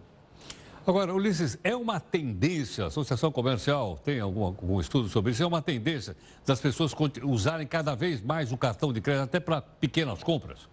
Agora, 0.88 1.12
Ulisses, 1.12 1.58
é 1.62 1.76
uma 1.76 2.00
tendência, 2.00 2.84
a 2.84 2.86
Associação 2.86 3.30
Comercial 3.30 4.00
tem 4.02 4.20
algum, 4.20 4.42
algum, 4.42 4.80
estudo 4.80 5.06
sobre 5.10 5.32
isso, 5.32 5.42
é 5.42 5.46
uma 5.46 5.60
tendência 5.60 6.16
das 6.46 6.62
pessoas 6.62 6.94
usarem 7.24 7.66
cada 7.66 7.94
vez 7.94 8.22
mais 8.22 8.50
o 8.52 8.56
cartão 8.56 8.90
de 8.90 8.98
crédito 9.02 9.24
até 9.24 9.38
para 9.38 9.60
pequenas 9.60 10.22
compras? 10.22 10.66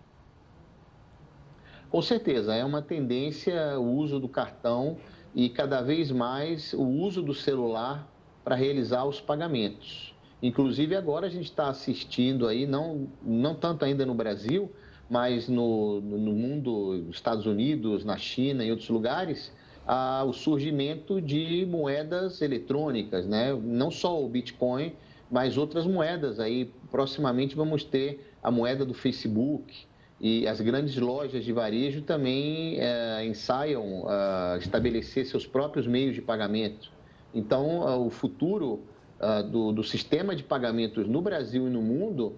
Com 1.89 2.01
certeza, 2.01 2.53
é 2.53 2.65
uma 2.65 2.81
tendência 2.81 3.79
o 3.79 3.95
uso 3.95 4.19
do 4.19 4.27
cartão 4.27 4.97
e 5.33 5.49
cada 5.49 5.81
vez 5.81 6.11
mais 6.11 6.73
o 6.73 6.83
uso 6.83 7.21
do 7.21 7.33
celular 7.33 8.07
para 8.43 8.55
realizar 8.55 9.05
os 9.05 9.21
pagamentos. 9.21 10.13
Inclusive 10.41 10.95
agora 10.95 11.27
a 11.27 11.29
gente 11.29 11.45
está 11.45 11.69
assistindo 11.69 12.47
aí, 12.47 12.65
não, 12.65 13.07
não 13.23 13.55
tanto 13.55 13.85
ainda 13.85 14.05
no 14.05 14.13
Brasil, 14.13 14.71
mas 15.09 15.47
no, 15.47 16.01
no 16.01 16.33
mundo, 16.33 17.07
Estados 17.09 17.45
Unidos, 17.45 18.03
na 18.03 18.17
China 18.17 18.63
e 18.63 18.71
outros 18.71 18.89
lugares, 18.89 19.51
a, 19.87 20.23
o 20.23 20.33
surgimento 20.33 21.21
de 21.21 21.65
moedas 21.69 22.41
eletrônicas, 22.41 23.27
né? 23.27 23.53
não 23.53 23.91
só 23.91 24.23
o 24.23 24.27
Bitcoin, 24.27 24.93
mas 25.29 25.57
outras 25.57 25.85
moedas. 25.85 26.39
Aí 26.39 26.71
proximamente 26.91 27.55
vamos 27.55 27.83
ter 27.83 28.33
a 28.41 28.49
moeda 28.49 28.85
do 28.85 28.93
Facebook, 28.93 29.87
e 30.19 30.47
as 30.47 30.61
grandes 30.61 30.95
lojas 30.95 31.43
de 31.43 31.51
varejo 31.51 32.01
também 32.01 32.79
é, 32.79 33.25
ensaiam 33.25 34.05
é, 34.09 34.57
estabelecer 34.57 35.25
seus 35.25 35.45
próprios 35.45 35.85
meios 35.85 36.15
de 36.15 36.21
pagamento. 36.21 36.89
Então, 37.33 37.87
é, 37.87 37.95
o 37.95 38.09
futuro 38.09 38.81
é, 39.19 39.43
do, 39.43 39.73
do, 39.73 39.83
sistema 39.83 40.35
de 40.35 40.43
pagamentos 40.43 41.05
no 41.07 41.21
Brasil 41.21 41.67
e 41.67 41.69
no 41.69 41.81
mundo 41.81 42.35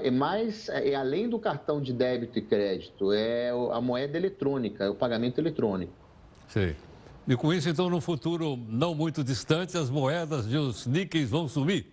é 0.00 0.10
mais, 0.10 0.68
é 0.70 0.94
além 0.94 1.28
do 1.28 1.38
cartão 1.38 1.78
de 1.78 1.92
débito 1.92 2.38
e 2.38 2.42
crédito, 2.42 3.12
é 3.12 3.50
a 3.50 3.80
moeda 3.82 4.16
eletrônica, 4.16 4.84
é 4.84 4.88
o 4.88 4.94
pagamento 4.94 5.38
eletrônico. 5.38 5.92
Sim. 6.46 6.74
E 7.26 7.36
com 7.36 7.52
isso, 7.52 7.68
então, 7.68 7.90
no 7.90 8.00
futuro 8.00 8.56
não 8.68 8.94
muito 8.94 9.22
distante, 9.22 9.76
as 9.76 9.90
moedas 9.90 10.46
e 10.50 10.56
os 10.56 10.86
níqueis 10.86 11.28
vão 11.28 11.48
sumir? 11.48 11.86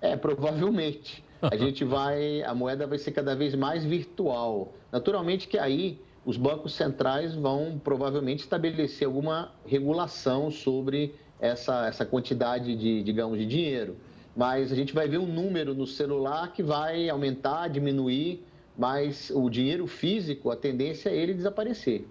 É, 0.00 0.16
provavelmente 0.16 1.24
a 1.42 1.56
gente 1.56 1.84
vai, 1.84 2.42
a 2.42 2.54
moeda 2.54 2.86
vai 2.86 2.98
ser 2.98 3.12
cada 3.12 3.34
vez 3.34 3.54
mais 3.54 3.84
virtual. 3.84 4.72
Naturalmente 4.92 5.48
que 5.48 5.58
aí 5.58 6.00
os 6.24 6.36
bancos 6.36 6.74
centrais 6.74 7.34
vão 7.34 7.80
provavelmente 7.82 8.40
estabelecer 8.40 9.06
alguma 9.06 9.52
regulação 9.64 10.50
sobre 10.50 11.14
essa, 11.40 11.86
essa 11.86 12.04
quantidade 12.04 12.76
de, 12.76 13.02
digamos, 13.02 13.38
de 13.38 13.46
dinheiro. 13.46 13.96
Mas 14.36 14.70
a 14.70 14.74
gente 14.74 14.92
vai 14.92 15.08
ver 15.08 15.18
um 15.18 15.26
número 15.26 15.74
no 15.74 15.86
celular 15.86 16.52
que 16.52 16.62
vai 16.62 17.08
aumentar, 17.08 17.68
diminuir, 17.68 18.44
mas 18.78 19.30
o 19.34 19.48
dinheiro 19.48 19.86
físico, 19.86 20.50
a 20.50 20.56
tendência 20.56 21.10
é 21.10 21.16
ele 21.16 21.34
desaparecer. 21.34 22.06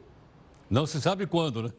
Não 0.70 0.86
se 0.86 1.00
sabe 1.02 1.26
quando, 1.26 1.64
né? 1.64 1.72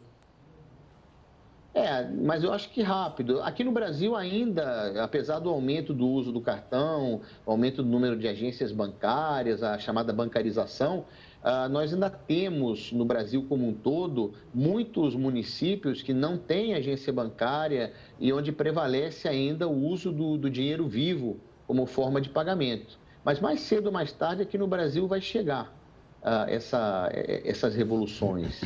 É, 1.73 2.05
mas 2.05 2.43
eu 2.43 2.53
acho 2.53 2.69
que 2.71 2.83
rápido. 2.83 3.41
Aqui 3.43 3.63
no 3.63 3.71
Brasil 3.71 4.17
ainda, 4.17 5.05
apesar 5.05 5.39
do 5.39 5.49
aumento 5.49 5.95
do 5.95 6.07
uso 6.07 6.33
do 6.33 6.41
cartão, 6.41 7.21
aumento 7.47 7.83
do 7.83 7.89
número 7.89 8.17
de 8.17 8.27
agências 8.27 8.73
bancárias, 8.73 9.63
a 9.63 9.79
chamada 9.79 10.13
bancarização, 10.13 11.05
uh, 11.45 11.69
nós 11.69 11.93
ainda 11.95 12.11
temos 12.11 12.91
no 12.91 13.05
Brasil 13.05 13.47
como 13.49 13.69
um 13.69 13.73
todo 13.73 14.33
muitos 14.53 15.15
municípios 15.15 16.03
que 16.03 16.13
não 16.13 16.37
têm 16.37 16.75
agência 16.75 17.13
bancária 17.13 17.93
e 18.19 18.33
onde 18.33 18.51
prevalece 18.51 19.29
ainda 19.29 19.69
o 19.69 19.87
uso 19.87 20.11
do, 20.11 20.37
do 20.37 20.51
dinheiro 20.51 20.89
vivo 20.89 21.39
como 21.69 21.87
forma 21.87 22.21
de 22.21 22.29
pagamento. 22.31 22.99
Mas 23.25 23.39
mais 23.39 23.61
cedo 23.61 23.87
ou 23.87 23.93
mais 23.93 24.11
tarde 24.11 24.43
aqui 24.43 24.59
no 24.59 24.67
Brasil 24.67 25.07
vai 25.07 25.21
chegar 25.21 25.73
uh, 26.21 26.49
essa, 26.49 27.09
essas 27.13 27.77
revoluções. 27.77 28.61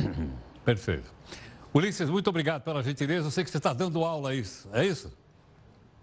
Perfeito. 0.65 1.13
Ulisses, 1.75 2.09
muito 2.09 2.29
obrigado 2.29 2.61
pela 2.61 2.81
gentileza. 2.81 3.27
Eu 3.27 3.31
sei 3.31 3.43
que 3.43 3.49
você 3.49 3.57
está 3.57 3.73
dando 3.73 4.01
aula, 4.05 4.33
isso? 4.33 4.69
É 4.71 4.85
isso? 4.85 5.11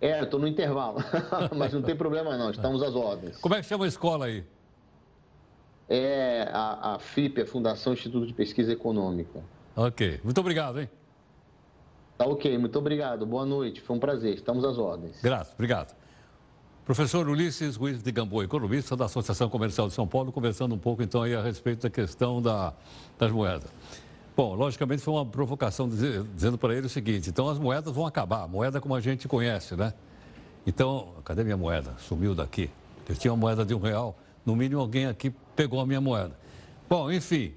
É, 0.02 0.21
eu 0.21 0.25
estou 0.25 0.38
no 0.38 0.47
intervalo, 0.47 0.99
mas 1.57 1.73
não 1.73 1.81
tem 1.81 1.97
problema 1.97 2.37
não, 2.37 2.50
estamos 2.50 2.83
às 2.83 2.95
ordens. 2.95 3.38
Como 3.38 3.55
é 3.55 3.62
que 3.62 3.67
chama 3.67 3.87
a 3.87 3.88
escola 3.88 4.26
aí? 4.26 4.45
É 5.88 6.47
a, 6.52 6.95
a 6.95 6.99
FIP, 6.99 7.41
a 7.41 7.47
Fundação 7.47 7.95
Instituto 7.95 8.26
de 8.26 8.35
Pesquisa 8.35 8.71
Econômica. 8.71 9.43
Ok, 9.75 10.21
muito 10.23 10.38
obrigado, 10.38 10.79
hein? 10.79 10.91
Tá 12.19 12.26
ok, 12.26 12.59
muito 12.59 12.79
obrigado, 12.79 13.25
boa 13.25 13.47
noite, 13.47 13.81
foi 13.81 13.97
um 13.97 14.00
prazer, 14.00 14.35
estamos 14.35 14.64
às 14.64 14.76
ordens. 14.76 15.23
Graças, 15.23 15.55
obrigado. 15.55 15.97
Professor 16.85 17.29
Ulisses 17.29 17.76
Ruiz 17.76 18.02
de 18.02 18.11
Gamboa, 18.12 18.45
economista 18.45 18.97
da 18.97 19.05
Associação 19.05 19.49
Comercial 19.49 19.87
de 19.87 19.95
São 19.95 20.07
Paulo, 20.07 20.33
conversando 20.33 20.75
um 20.75 20.79
pouco 20.79 21.02
então 21.02 21.23
aí 21.23 21.35
a 21.35 21.41
respeito 21.41 21.83
da 21.83 21.91
questão 21.91 22.43
da, 22.43 22.75
das 23.17 23.31
moedas. 23.31 23.71
Bom, 24.35 24.55
logicamente 24.55 25.03
foi 25.03 25.12
uma 25.12 25.27
provocação 25.27 25.89
dizendo 25.89 26.57
para 26.57 26.75
ele 26.75 26.87
o 26.87 26.91
seguinte: 26.91 27.29
então 27.29 27.49
as 27.49 27.59
moedas 27.59 27.95
vão 27.95 28.07
acabar, 28.07 28.49
moeda 28.49 28.81
como 28.81 28.95
a 28.95 29.01
gente 29.01 29.29
conhece, 29.29 29.77
né? 29.77 29.93
Então, 30.67 31.15
cadê 31.25 31.45
minha 31.45 31.57
moeda? 31.57 31.95
Sumiu 31.99 32.35
daqui. 32.35 32.71
Eu 33.09 33.17
tinha 33.17 33.33
uma 33.33 33.39
moeda 33.39 33.65
de 33.65 33.75
um 33.75 33.81
real, 33.81 34.17
no 34.47 34.55
mínimo 34.57 34.81
alguém 34.81 35.07
aqui 35.07 35.35
pegou 35.55 35.81
a 35.81 35.87
minha 35.87 36.01
moeda. 36.01 36.37
Bom, 36.89 37.11
enfim, 37.11 37.53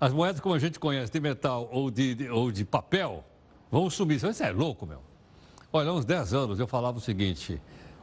as 0.00 0.12
moedas 0.12 0.40
como 0.40 0.54
a 0.54 0.58
gente 0.58 0.78
conhece, 0.78 1.12
de 1.12 1.20
metal 1.20 1.68
ou 1.72 1.90
de, 1.90 2.14
de 2.14 2.28
ou 2.28 2.52
de 2.52 2.64
papel, 2.64 3.24
vão 3.70 3.88
sumir. 3.88 4.20
Você 4.20 4.44
é 4.44 4.50
louco, 4.50 4.86
meu. 4.86 5.00
Olha, 5.72 5.90
há 5.90 5.92
uns 5.94 6.04
10 6.04 6.34
anos 6.34 6.60
eu 6.60 6.66
falava 6.66 6.98
o 6.98 7.00
seguinte: 7.00 7.60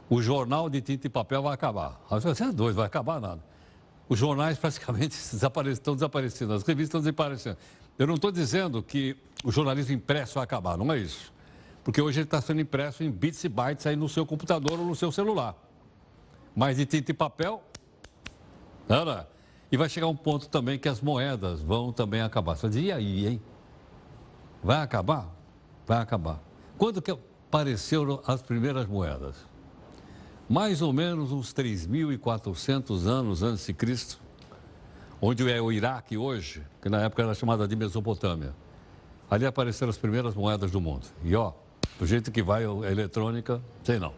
o 0.08 0.20
jornal 0.20 0.68
de 0.68 0.80
tinta 0.80 1.06
e 1.06 1.10
papel 1.10 1.42
vai 1.42 1.54
acabar. 1.54 2.00
Você 2.10 2.44
é 2.44 2.52
doido, 2.52 2.76
vai 2.76 2.86
acabar 2.86 3.20
nada. 3.20 3.42
Os 4.08 4.18
jornais 4.18 4.58
praticamente 4.58 5.14
estão 5.72 5.94
desaparecendo, 5.94 6.52
as 6.52 6.62
revistas 6.62 6.88
estão 6.88 7.00
desaparecendo. 7.00 7.58
Eu 7.98 8.06
não 8.06 8.14
estou 8.14 8.30
dizendo 8.30 8.82
que 8.82 9.16
o 9.44 9.50
jornalismo 9.50 9.94
impresso 9.94 10.34
vai 10.34 10.44
acabar, 10.44 10.76
não 10.76 10.92
é 10.92 10.98
isso. 10.98 11.32
Porque 11.82 12.00
hoje 12.00 12.18
ele 12.18 12.24
está 12.24 12.40
sendo 12.40 12.60
impresso 12.60 13.04
em 13.04 13.10
bits 13.10 13.44
e 13.44 13.48
bytes 13.48 13.86
aí 13.86 13.96
no 13.96 14.08
seu 14.08 14.26
computador 14.26 14.78
ou 14.78 14.84
no 14.84 14.94
seu 14.94 15.12
celular. 15.12 15.54
Mas 16.54 16.76
de 16.76 16.86
tinta 16.86 17.10
e 17.10 17.14
papel, 17.14 17.62
nada. 18.88 19.28
E 19.70 19.76
vai 19.76 19.88
chegar 19.88 20.08
um 20.08 20.16
ponto 20.16 20.48
também 20.48 20.78
que 20.78 20.88
as 20.88 21.00
moedas 21.00 21.60
vão 21.60 21.92
também 21.92 22.20
acabar. 22.20 22.56
Você 22.56 22.68
diz, 22.68 22.82
e 22.82 22.92
aí, 22.92 23.26
hein? 23.26 23.42
Vai 24.62 24.78
acabar? 24.78 25.28
Vai 25.86 25.98
acabar. 25.98 26.40
Quando 26.76 27.00
que, 27.00 27.10
apareceram 27.10 28.20
as 28.26 28.42
primeiras 28.42 28.86
moedas? 28.86 29.36
Mais 30.48 30.82
ou 30.82 30.92
menos 30.92 31.32
uns 31.32 31.52
3.400 31.54 33.06
anos 33.06 33.42
antes 33.42 33.66
de 33.66 33.72
Cristo, 33.72 34.20
onde 35.20 35.50
é 35.50 35.60
o 35.60 35.72
Iraque 35.72 36.16
hoje, 36.16 36.62
que 36.82 36.88
na 36.88 37.02
época 37.02 37.22
era 37.22 37.34
chamada 37.34 37.66
de 37.66 37.74
Mesopotâmia. 37.76 38.54
Ali 39.30 39.46
apareceram 39.46 39.90
as 39.90 39.98
primeiras 39.98 40.34
moedas 40.34 40.70
do 40.70 40.80
mundo. 40.80 41.06
E 41.24 41.34
ó, 41.34 41.52
do 41.98 42.06
jeito 42.06 42.30
que 42.30 42.42
vai 42.42 42.64
a 42.64 42.90
eletrônica, 42.90 43.60
sei 43.82 43.98
não. 43.98 44.14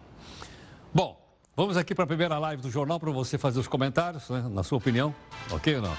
Bom, 0.93 1.19
vamos 1.57 1.77
aqui 1.77 1.95
para 1.95 2.05
a 2.05 2.07
primeira 2.07 2.39
live 2.39 2.63
do 2.63 2.71
jornal 2.71 2.99
para 2.99 3.11
você 3.11 3.39
fazer 3.39 3.59
os 3.61 3.69
comentários, 3.69 4.29
né, 4.29 4.45
na 4.51 4.63
sua 4.63 4.79
opinião, 4.79 5.15
ok 5.51 5.77
ou 5.77 5.83
não? 5.83 5.97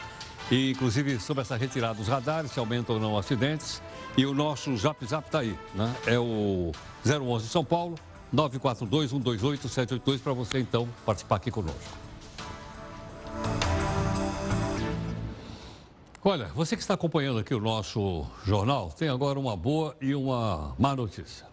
E, 0.51 0.71
inclusive, 0.71 1.19
sobre 1.19 1.41
essa 1.41 1.55
retirada 1.55 1.93
dos 1.93 2.07
radares, 2.07 2.51
se 2.51 2.59
aumentam 2.59 2.95
ou 2.95 3.01
não 3.01 3.17
acidentes. 3.17 3.81
E 4.17 4.25
o 4.25 4.33
nosso 4.33 4.75
Zap 4.77 5.05
Zap 5.05 5.27
está 5.27 5.39
aí, 5.39 5.57
né? 5.75 5.95
É 6.07 6.17
o 6.17 6.71
011 7.05 7.47
São 7.47 7.63
Paulo, 7.63 7.95
942-128-782, 8.33 10.19
para 10.19 10.33
você, 10.33 10.59
então, 10.59 10.89
participar 11.05 11.35
aqui 11.35 11.51
conosco. 11.51 12.08
Olha, 16.21 16.47
você 16.47 16.75
que 16.75 16.81
está 16.81 16.95
acompanhando 16.95 17.39
aqui 17.39 17.55
o 17.55 17.61
nosso 17.61 18.27
jornal, 18.43 18.91
tem 18.91 19.07
agora 19.07 19.39
uma 19.39 19.55
boa 19.55 19.95
e 20.01 20.13
uma 20.13 20.75
má 20.77 20.93
notícia. 20.93 21.47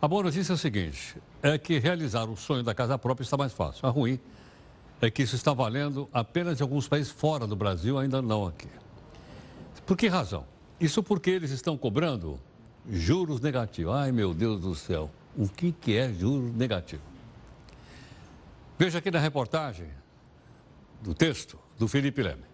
A 0.00 0.08
boa 0.08 0.24
notícia 0.24 0.52
é 0.52 0.54
o 0.54 0.58
seguinte, 0.58 1.16
é 1.40 1.56
que 1.56 1.78
realizar 1.78 2.24
o 2.24 2.36
sonho 2.36 2.64
da 2.64 2.74
casa 2.74 2.98
própria 2.98 3.22
está 3.22 3.36
mais 3.36 3.52
fácil. 3.52 3.86
A 3.86 3.90
ruim 3.90 4.18
é 5.00 5.08
que 5.08 5.22
isso 5.22 5.36
está 5.36 5.52
valendo 5.52 6.08
apenas 6.12 6.58
em 6.58 6.64
alguns 6.64 6.88
países 6.88 7.12
fora 7.12 7.46
do 7.46 7.54
Brasil, 7.54 7.96
ainda 7.96 8.20
não 8.20 8.44
aqui. 8.44 8.66
Por 9.86 9.96
que 9.96 10.08
razão? 10.08 10.44
Isso 10.80 11.00
porque 11.00 11.30
eles 11.30 11.52
estão 11.52 11.78
cobrando 11.78 12.40
juros 12.90 13.40
negativos. 13.40 13.94
Ai, 13.94 14.10
meu 14.10 14.34
Deus 14.34 14.60
do 14.60 14.74
céu, 14.74 15.12
o 15.36 15.48
que, 15.48 15.70
que 15.70 15.96
é 15.96 16.12
juros 16.12 16.52
negativo? 16.56 17.02
Veja 18.76 18.98
aqui 18.98 19.12
na 19.12 19.20
reportagem 19.20 19.86
do 21.00 21.14
texto 21.14 21.56
do 21.78 21.86
Felipe 21.86 22.20
Leme. 22.20 22.51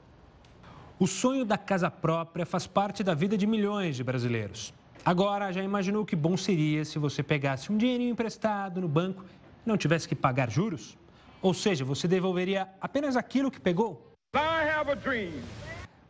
O 1.00 1.07
sonho 1.07 1.45
da 1.45 1.57
casa 1.57 1.88
própria 1.88 2.45
faz 2.45 2.67
parte 2.67 3.05
da 3.05 3.14
vida 3.14 3.38
de 3.38 3.47
milhões 3.47 3.95
de 3.95 4.02
brasileiros. 4.02 4.75
Agora, 5.05 5.52
já 5.52 5.62
imaginou 5.62 6.05
que 6.05 6.17
bom 6.17 6.37
seria 6.37 6.85
se 6.85 6.99
você 6.99 7.23
pegasse 7.23 7.71
um 7.71 7.76
dinheirinho 7.76 8.11
emprestado 8.11 8.81
no 8.81 8.88
banco 8.88 9.25
e 9.64 9.69
não 9.69 9.76
tivesse 9.76 10.09
que 10.09 10.17
pagar 10.17 10.50
juros? 10.50 10.99
Ou 11.40 11.55
seja, 11.55 11.85
você 11.85 12.09
devolveria 12.09 12.69
apenas 12.81 13.17
aquilo 13.17 13.49
que 13.49 13.61
pegou? 13.61 14.12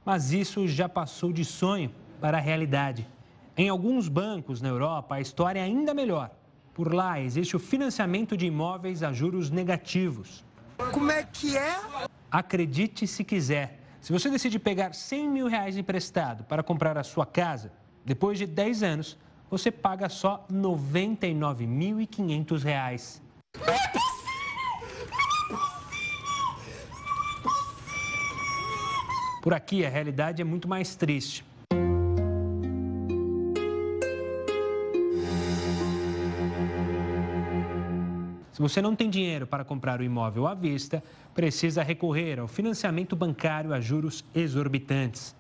Mas 0.06 0.32
isso 0.32 0.66
já 0.66 0.88
passou 0.88 1.34
de 1.34 1.44
sonho 1.44 1.90
para 2.18 2.38
a 2.38 2.40
realidade. 2.40 3.06
Em 3.58 3.68
alguns 3.68 4.08
bancos 4.08 4.62
na 4.62 4.70
Europa, 4.70 5.16
a 5.16 5.20
história 5.20 5.60
é 5.60 5.64
ainda 5.64 5.92
melhor. 5.92 6.30
Por 6.72 6.94
lá 6.94 7.20
existe 7.20 7.54
o 7.54 7.58
financiamento 7.58 8.38
de 8.38 8.46
imóveis 8.46 9.02
a 9.02 9.12
juros 9.12 9.50
negativos. 9.50 10.42
Como 10.92 11.10
é 11.10 11.24
que 11.24 11.58
é? 11.58 11.78
Acredite 12.30 13.06
se 13.06 13.22
quiser. 13.22 13.77
Se 14.08 14.12
você 14.12 14.30
decide 14.30 14.58
pegar 14.58 14.94
100 14.94 15.28
mil 15.28 15.46
reais 15.48 15.76
emprestado 15.76 16.42
para 16.44 16.62
comprar 16.62 16.96
a 16.96 17.04
sua 17.04 17.26
casa, 17.26 17.70
depois 18.06 18.38
de 18.38 18.46
10 18.46 18.82
anos, 18.82 19.18
você 19.50 19.70
paga 19.70 20.08
só 20.08 20.46
R$ 20.50 20.56
99.500. 20.56 23.20
Por 29.42 29.52
aqui, 29.52 29.84
a 29.84 29.90
realidade 29.90 30.40
é 30.40 30.44
muito 30.46 30.66
mais 30.66 30.96
triste. 30.96 31.44
Se 38.58 38.62
você 38.62 38.82
não 38.82 38.96
tem 38.96 39.08
dinheiro 39.08 39.46
para 39.46 39.64
comprar 39.64 40.00
o 40.00 40.02
imóvel 40.02 40.44
à 40.44 40.52
vista, 40.52 41.00
precisa 41.32 41.80
recorrer 41.80 42.40
ao 42.40 42.48
financiamento 42.48 43.14
bancário 43.14 43.72
a 43.72 43.78
juros 43.78 44.24
exorbitantes. 44.34 45.32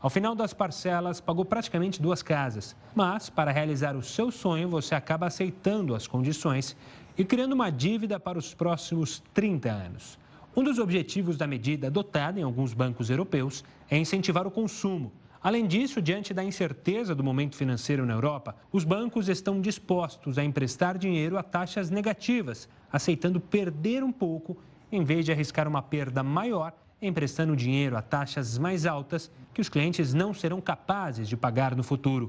Ao 0.00 0.08
final 0.08 0.34
das 0.34 0.54
parcelas, 0.54 1.20
pagou 1.20 1.44
praticamente 1.44 2.00
duas 2.00 2.22
casas. 2.22 2.74
Mas, 2.94 3.28
para 3.28 3.50
realizar 3.50 3.94
o 3.94 4.02
seu 4.02 4.30
sonho, 4.30 4.70
você 4.70 4.94
acaba 4.94 5.26
aceitando 5.26 5.94
as 5.94 6.06
condições 6.06 6.74
e 7.18 7.22
criando 7.22 7.52
uma 7.52 7.68
dívida 7.68 8.18
para 8.18 8.38
os 8.38 8.54
próximos 8.54 9.22
30 9.34 9.68
anos. 9.70 10.18
Um 10.56 10.64
dos 10.64 10.78
objetivos 10.78 11.36
da 11.36 11.46
medida 11.46 11.88
adotada 11.88 12.40
em 12.40 12.42
alguns 12.42 12.72
bancos 12.72 13.10
europeus 13.10 13.62
é 13.90 13.98
incentivar 13.98 14.46
o 14.46 14.50
consumo. 14.50 15.12
Além 15.46 15.64
disso, 15.64 16.02
diante 16.02 16.34
da 16.34 16.42
incerteza 16.42 17.14
do 17.14 17.22
momento 17.22 17.54
financeiro 17.54 18.04
na 18.04 18.14
Europa, 18.14 18.56
os 18.72 18.82
bancos 18.82 19.28
estão 19.28 19.60
dispostos 19.60 20.38
a 20.38 20.44
emprestar 20.44 20.98
dinheiro 20.98 21.38
a 21.38 21.42
taxas 21.44 21.88
negativas, 21.88 22.68
aceitando 22.92 23.38
perder 23.38 24.02
um 24.02 24.10
pouco 24.10 24.56
em 24.90 25.04
vez 25.04 25.24
de 25.24 25.30
arriscar 25.30 25.68
uma 25.68 25.80
perda 25.80 26.20
maior 26.20 26.72
emprestando 27.00 27.54
dinheiro 27.54 27.96
a 27.96 28.02
taxas 28.02 28.58
mais 28.58 28.86
altas 28.86 29.30
que 29.54 29.60
os 29.60 29.68
clientes 29.68 30.12
não 30.12 30.34
serão 30.34 30.60
capazes 30.60 31.28
de 31.28 31.36
pagar 31.36 31.76
no 31.76 31.84
futuro. 31.84 32.28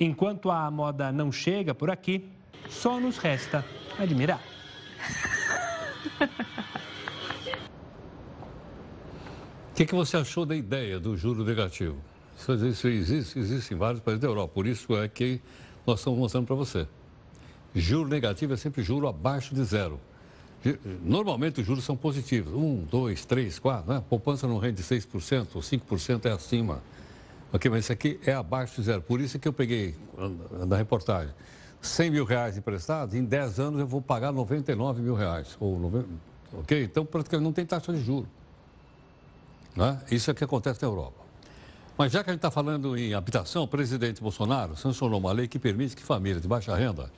Enquanto 0.00 0.50
a 0.50 0.68
moda 0.68 1.12
não 1.12 1.30
chega 1.30 1.72
por 1.72 1.92
aqui, 1.92 2.28
só 2.68 2.98
nos 2.98 3.18
resta 3.18 3.64
admirar. 3.96 4.42
que, 9.78 9.86
que 9.86 9.94
você 9.94 10.16
achou 10.16 10.44
da 10.44 10.56
ideia 10.56 10.98
do 10.98 11.16
juro 11.16 11.44
negativo? 11.44 12.02
Isso, 12.38 12.88
existe, 12.88 13.38
existe 13.38 13.74
em 13.74 13.76
vários 13.76 14.00
países 14.00 14.20
da 14.20 14.28
Europa, 14.28 14.54
por 14.54 14.66
isso 14.66 14.96
é 14.96 15.08
que 15.08 15.40
nós 15.86 15.98
estamos 15.98 16.18
mostrando 16.18 16.46
para 16.46 16.54
você. 16.54 16.86
Juro 17.74 18.08
negativo 18.08 18.54
é 18.54 18.56
sempre 18.56 18.82
juro 18.82 19.08
abaixo 19.08 19.54
de 19.54 19.64
zero. 19.64 20.00
Normalmente 21.02 21.60
os 21.60 21.66
juros 21.66 21.84
são 21.84 21.96
positivos, 21.96 22.52
1, 22.52 22.84
2, 22.90 23.24
3, 23.24 23.58
4, 23.58 23.92
né? 23.92 24.04
poupança 24.08 24.46
não 24.46 24.58
rende 24.58 24.82
6%, 24.82 25.48
ou 25.54 25.60
5% 25.60 26.26
é 26.26 26.32
acima. 26.32 26.82
Ok, 27.52 27.70
mas 27.70 27.84
isso 27.84 27.92
aqui 27.92 28.20
é 28.24 28.32
abaixo 28.32 28.76
de 28.76 28.82
zero. 28.82 29.00
Por 29.02 29.20
isso 29.20 29.38
que 29.38 29.48
eu 29.48 29.52
peguei 29.52 29.94
na 30.66 30.76
reportagem 30.76 31.32
100 31.80 32.10
mil 32.10 32.24
reais 32.24 32.56
emprestados, 32.56 33.14
em 33.14 33.24
10 33.24 33.60
anos 33.60 33.80
eu 33.80 33.86
vou 33.86 34.02
pagar 34.02 34.32
99 34.32 35.00
mil 35.00 35.14
reais. 35.14 35.56
Ou 35.60 35.78
90, 35.78 36.08
ok? 36.54 36.84
Então 36.84 37.04
praticamente 37.04 37.44
não 37.44 37.52
tem 37.52 37.64
taxa 37.64 37.92
de 37.92 38.02
juros. 38.02 38.28
Né? 39.76 40.00
Isso 40.10 40.30
é 40.30 40.32
o 40.32 40.34
que 40.34 40.44
acontece 40.44 40.82
na 40.82 40.88
Europa. 40.88 41.27
Mas 41.98 42.12
já 42.12 42.22
que 42.22 42.30
a 42.30 42.32
gente 42.32 42.38
está 42.38 42.50
falando 42.50 42.96
em 42.96 43.12
habitação, 43.12 43.64
o 43.64 43.68
presidente 43.68 44.22
Bolsonaro 44.22 44.76
sancionou 44.76 45.18
uma 45.18 45.32
lei 45.32 45.48
que 45.48 45.58
permite 45.58 45.96
que 45.96 46.02
famílias 46.04 46.40
de 46.40 46.46
baixa 46.46 46.72
renda 46.76 47.10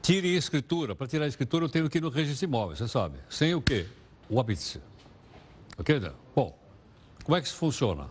tirem 0.00 0.34
escritura. 0.34 0.96
Para 0.96 1.06
tirar 1.06 1.26
a 1.26 1.28
escritura, 1.28 1.66
eu 1.66 1.68
tenho 1.68 1.90
que 1.90 1.98
ir 1.98 2.00
no 2.00 2.08
registro 2.08 2.38
de 2.38 2.44
imóveis, 2.46 2.78
você 2.78 2.88
sabe. 2.88 3.18
Sem 3.28 3.54
o 3.54 3.60
quê? 3.60 3.86
O 4.30 4.40
habite 4.40 4.80
Ok? 5.78 6.00
Bom, 6.34 6.58
como 7.24 7.36
é 7.36 7.42
que 7.42 7.46
isso 7.46 7.56
funciona? 7.56 8.06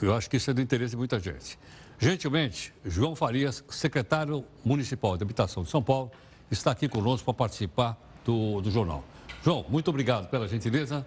Eu 0.00 0.14
acho 0.14 0.30
que 0.30 0.36
isso 0.36 0.52
é 0.52 0.54
do 0.54 0.60
interesse 0.60 0.92
de 0.92 0.96
muita 0.96 1.18
gente. 1.18 1.58
Gentilmente, 1.98 2.72
João 2.84 3.16
Farias, 3.16 3.64
secretário 3.68 4.44
municipal 4.64 5.16
de 5.16 5.24
habitação 5.24 5.64
de 5.64 5.70
São 5.70 5.82
Paulo, 5.82 6.12
está 6.48 6.70
aqui 6.70 6.88
conosco 6.88 7.24
para 7.24 7.34
participar 7.34 7.98
do, 8.24 8.60
do 8.60 8.70
jornal. 8.70 9.02
João, 9.42 9.64
muito 9.68 9.88
obrigado 9.88 10.28
pela 10.28 10.46
gentileza. 10.46 11.04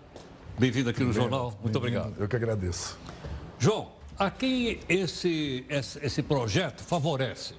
Bem-vindo 0.59 0.89
aqui 0.89 1.05
no 1.05 1.13
Jornal. 1.13 1.57
Muito 1.63 1.77
obrigado. 1.77 2.15
Eu 2.19 2.27
que 2.27 2.35
agradeço. 2.35 2.97
João, 3.57 3.93
a 4.17 4.29
quem 4.29 4.81
esse, 4.89 5.63
esse, 5.69 6.05
esse 6.05 6.21
projeto 6.21 6.83
favorece? 6.83 7.53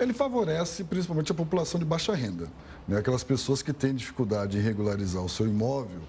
Ele 0.00 0.12
favorece 0.12 0.82
principalmente 0.82 1.30
a 1.30 1.34
população 1.34 1.78
de 1.78 1.86
baixa 1.86 2.12
renda. 2.12 2.48
Né? 2.88 2.98
Aquelas 2.98 3.22
pessoas 3.22 3.62
que 3.62 3.72
têm 3.72 3.94
dificuldade 3.94 4.58
em 4.58 4.60
regularizar 4.60 5.22
o 5.22 5.28
seu 5.28 5.46
imóvel 5.46 6.00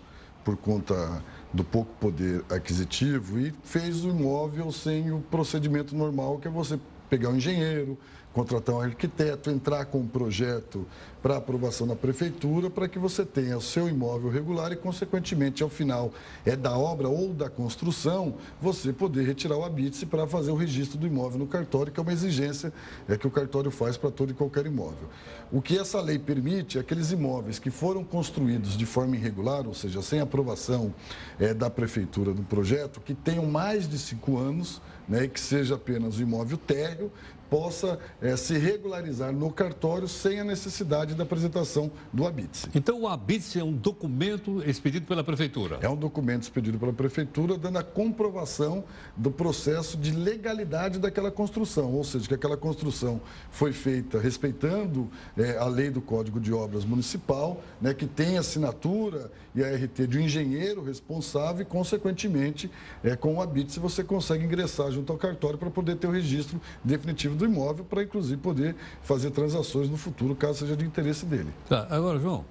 por 0.43 0.57
conta 0.57 1.23
do 1.53 1.63
pouco 1.63 1.93
poder 1.99 2.43
aquisitivo 2.49 3.39
e 3.39 3.53
fez 3.61 4.03
o 4.03 4.09
imóvel 4.09 4.71
sem 4.71 5.11
o 5.11 5.19
procedimento 5.19 5.95
normal, 5.95 6.39
que 6.39 6.47
é 6.47 6.51
você 6.51 6.79
pegar 7.07 7.29
um 7.29 7.35
engenheiro, 7.35 7.99
contratar 8.33 8.75
um 8.75 8.81
arquiteto, 8.81 9.51
entrar 9.51 9.85
com 9.85 9.99
um 9.99 10.07
projeto 10.07 10.85
para 11.21 11.37
aprovação 11.37 11.87
na 11.87 11.95
prefeitura, 11.95 12.69
para 12.69 12.87
que 12.87 12.99
você 12.99 13.23
tenha 13.23 13.57
o 13.57 13.61
seu 13.61 13.87
imóvel 13.87 14.29
regular 14.29 14.73
e, 14.73 14.75
consequentemente, 14.75 15.63
ao 15.63 15.69
final 15.69 16.11
é 16.45 16.53
da 16.53 16.77
obra 16.77 17.07
ou 17.07 17.33
da 17.33 17.49
construção, 17.49 18.35
você 18.61 18.91
poder 18.91 19.25
retirar 19.25 19.55
o 19.55 19.63
habite 19.63 20.05
para 20.05 20.27
fazer 20.27 20.51
o 20.51 20.55
registro 20.55 20.97
do 20.97 21.07
imóvel 21.07 21.39
no 21.39 21.47
cartório, 21.47 21.93
que 21.93 21.99
é 21.99 22.03
uma 22.03 22.11
exigência 22.11 22.73
é, 23.07 23.15
que 23.15 23.25
o 23.25 23.31
cartório 23.31 23.71
faz 23.71 23.95
para 23.95 24.11
todo 24.11 24.31
e 24.31 24.33
qualquer 24.33 24.65
imóvel. 24.65 25.07
O 25.49 25.61
que 25.61 25.77
essa 25.77 26.01
lei 26.01 26.19
permite 26.19 26.77
é 26.77 26.81
aqueles 26.81 27.11
imóveis 27.11 27.57
que 27.57 27.69
foram 27.69 28.03
construídos 28.03 28.75
de 28.75 28.85
forma 28.85 29.15
irregular, 29.15 29.65
ou 29.65 29.73
seja, 29.73 30.01
sem 30.01 30.19
aprovação 30.19 30.93
é, 31.39 31.53
da 31.53 31.69
prefeitura 31.69 32.33
do 32.33 32.43
projeto, 32.43 32.99
que 32.99 33.13
tenham 33.13 33.45
mais 33.45 33.87
de 33.87 33.97
cinco 33.97 34.37
anos, 34.37 34.81
né, 35.07 35.27
que 35.27 35.39
seja 35.39 35.75
apenas 35.75 36.17
o 36.17 36.21
imóvel 36.21 36.57
térreo, 36.57 37.11
possa 37.53 37.99
é, 38.19 38.35
se 38.35 38.57
regularizar 38.57 39.31
no 39.31 39.51
cartório 39.51 40.07
sem 40.07 40.39
a 40.39 40.43
necessidade 40.43 41.13
da 41.13 41.21
apresentação 41.21 41.91
do 42.11 42.25
habite 42.25 42.67
Então, 42.73 43.01
o 43.01 43.07
habite 43.07 43.59
é 43.59 43.63
um 43.63 43.71
documento 43.71 44.67
expedido 44.67 45.05
pela 45.05 45.23
Prefeitura? 45.23 45.77
É 45.79 45.87
um 45.87 45.95
documento 45.95 46.41
expedido 46.41 46.79
pela 46.79 46.91
Prefeitura 46.91 47.55
dando 47.55 47.77
a 47.77 47.83
comprovação 47.83 48.83
do 49.15 49.29
processo 49.29 49.97
de 49.97 50.09
legalidade 50.09 50.97
daquela 50.97 51.29
construção, 51.29 51.93
ou 51.93 52.03
seja, 52.03 52.27
que 52.27 52.33
aquela 52.33 52.57
construção 52.57 53.21
foi 53.51 53.71
feita 53.71 54.19
respeitando 54.19 55.07
é, 55.37 55.55
a 55.55 55.65
lei 55.65 55.91
do 55.91 56.01
Código 56.01 56.39
de 56.39 56.51
Obras 56.51 56.83
Municipal, 56.83 57.61
né, 57.79 57.93
que 57.93 58.07
tem 58.07 58.39
assinatura 58.39 59.29
e 59.53 59.63
a 59.63 59.75
RT 59.75 60.07
de 60.07 60.17
um 60.17 60.21
engenheiro 60.21 60.83
responsável 60.83 61.61
e, 61.61 61.65
consequentemente, 61.65 62.71
é, 63.03 63.15
com 63.15 63.35
o 63.35 63.41
habite 63.41 63.79
você 63.79 64.03
consegue 64.03 64.43
ingressar 64.43 64.91
junto 64.91 65.11
ao 65.11 65.19
cartório 65.19 65.59
para 65.59 65.69
poder 65.69 65.97
ter 65.97 66.07
o 66.07 66.11
registro 66.11 66.59
definitivo 66.83 67.35
do 67.35 67.42
imóvel, 67.45 67.85
para 67.85 68.03
inclusive 68.03 68.41
poder 68.41 68.75
fazer 69.01 69.31
transações 69.31 69.89
no 69.89 69.97
futuro, 69.97 70.35
caso 70.35 70.59
seja 70.59 70.75
de 70.75 70.85
interesse 70.85 71.25
dele. 71.25 71.51
Tá, 71.67 71.87
agora, 71.89 72.19
João, 72.19 72.45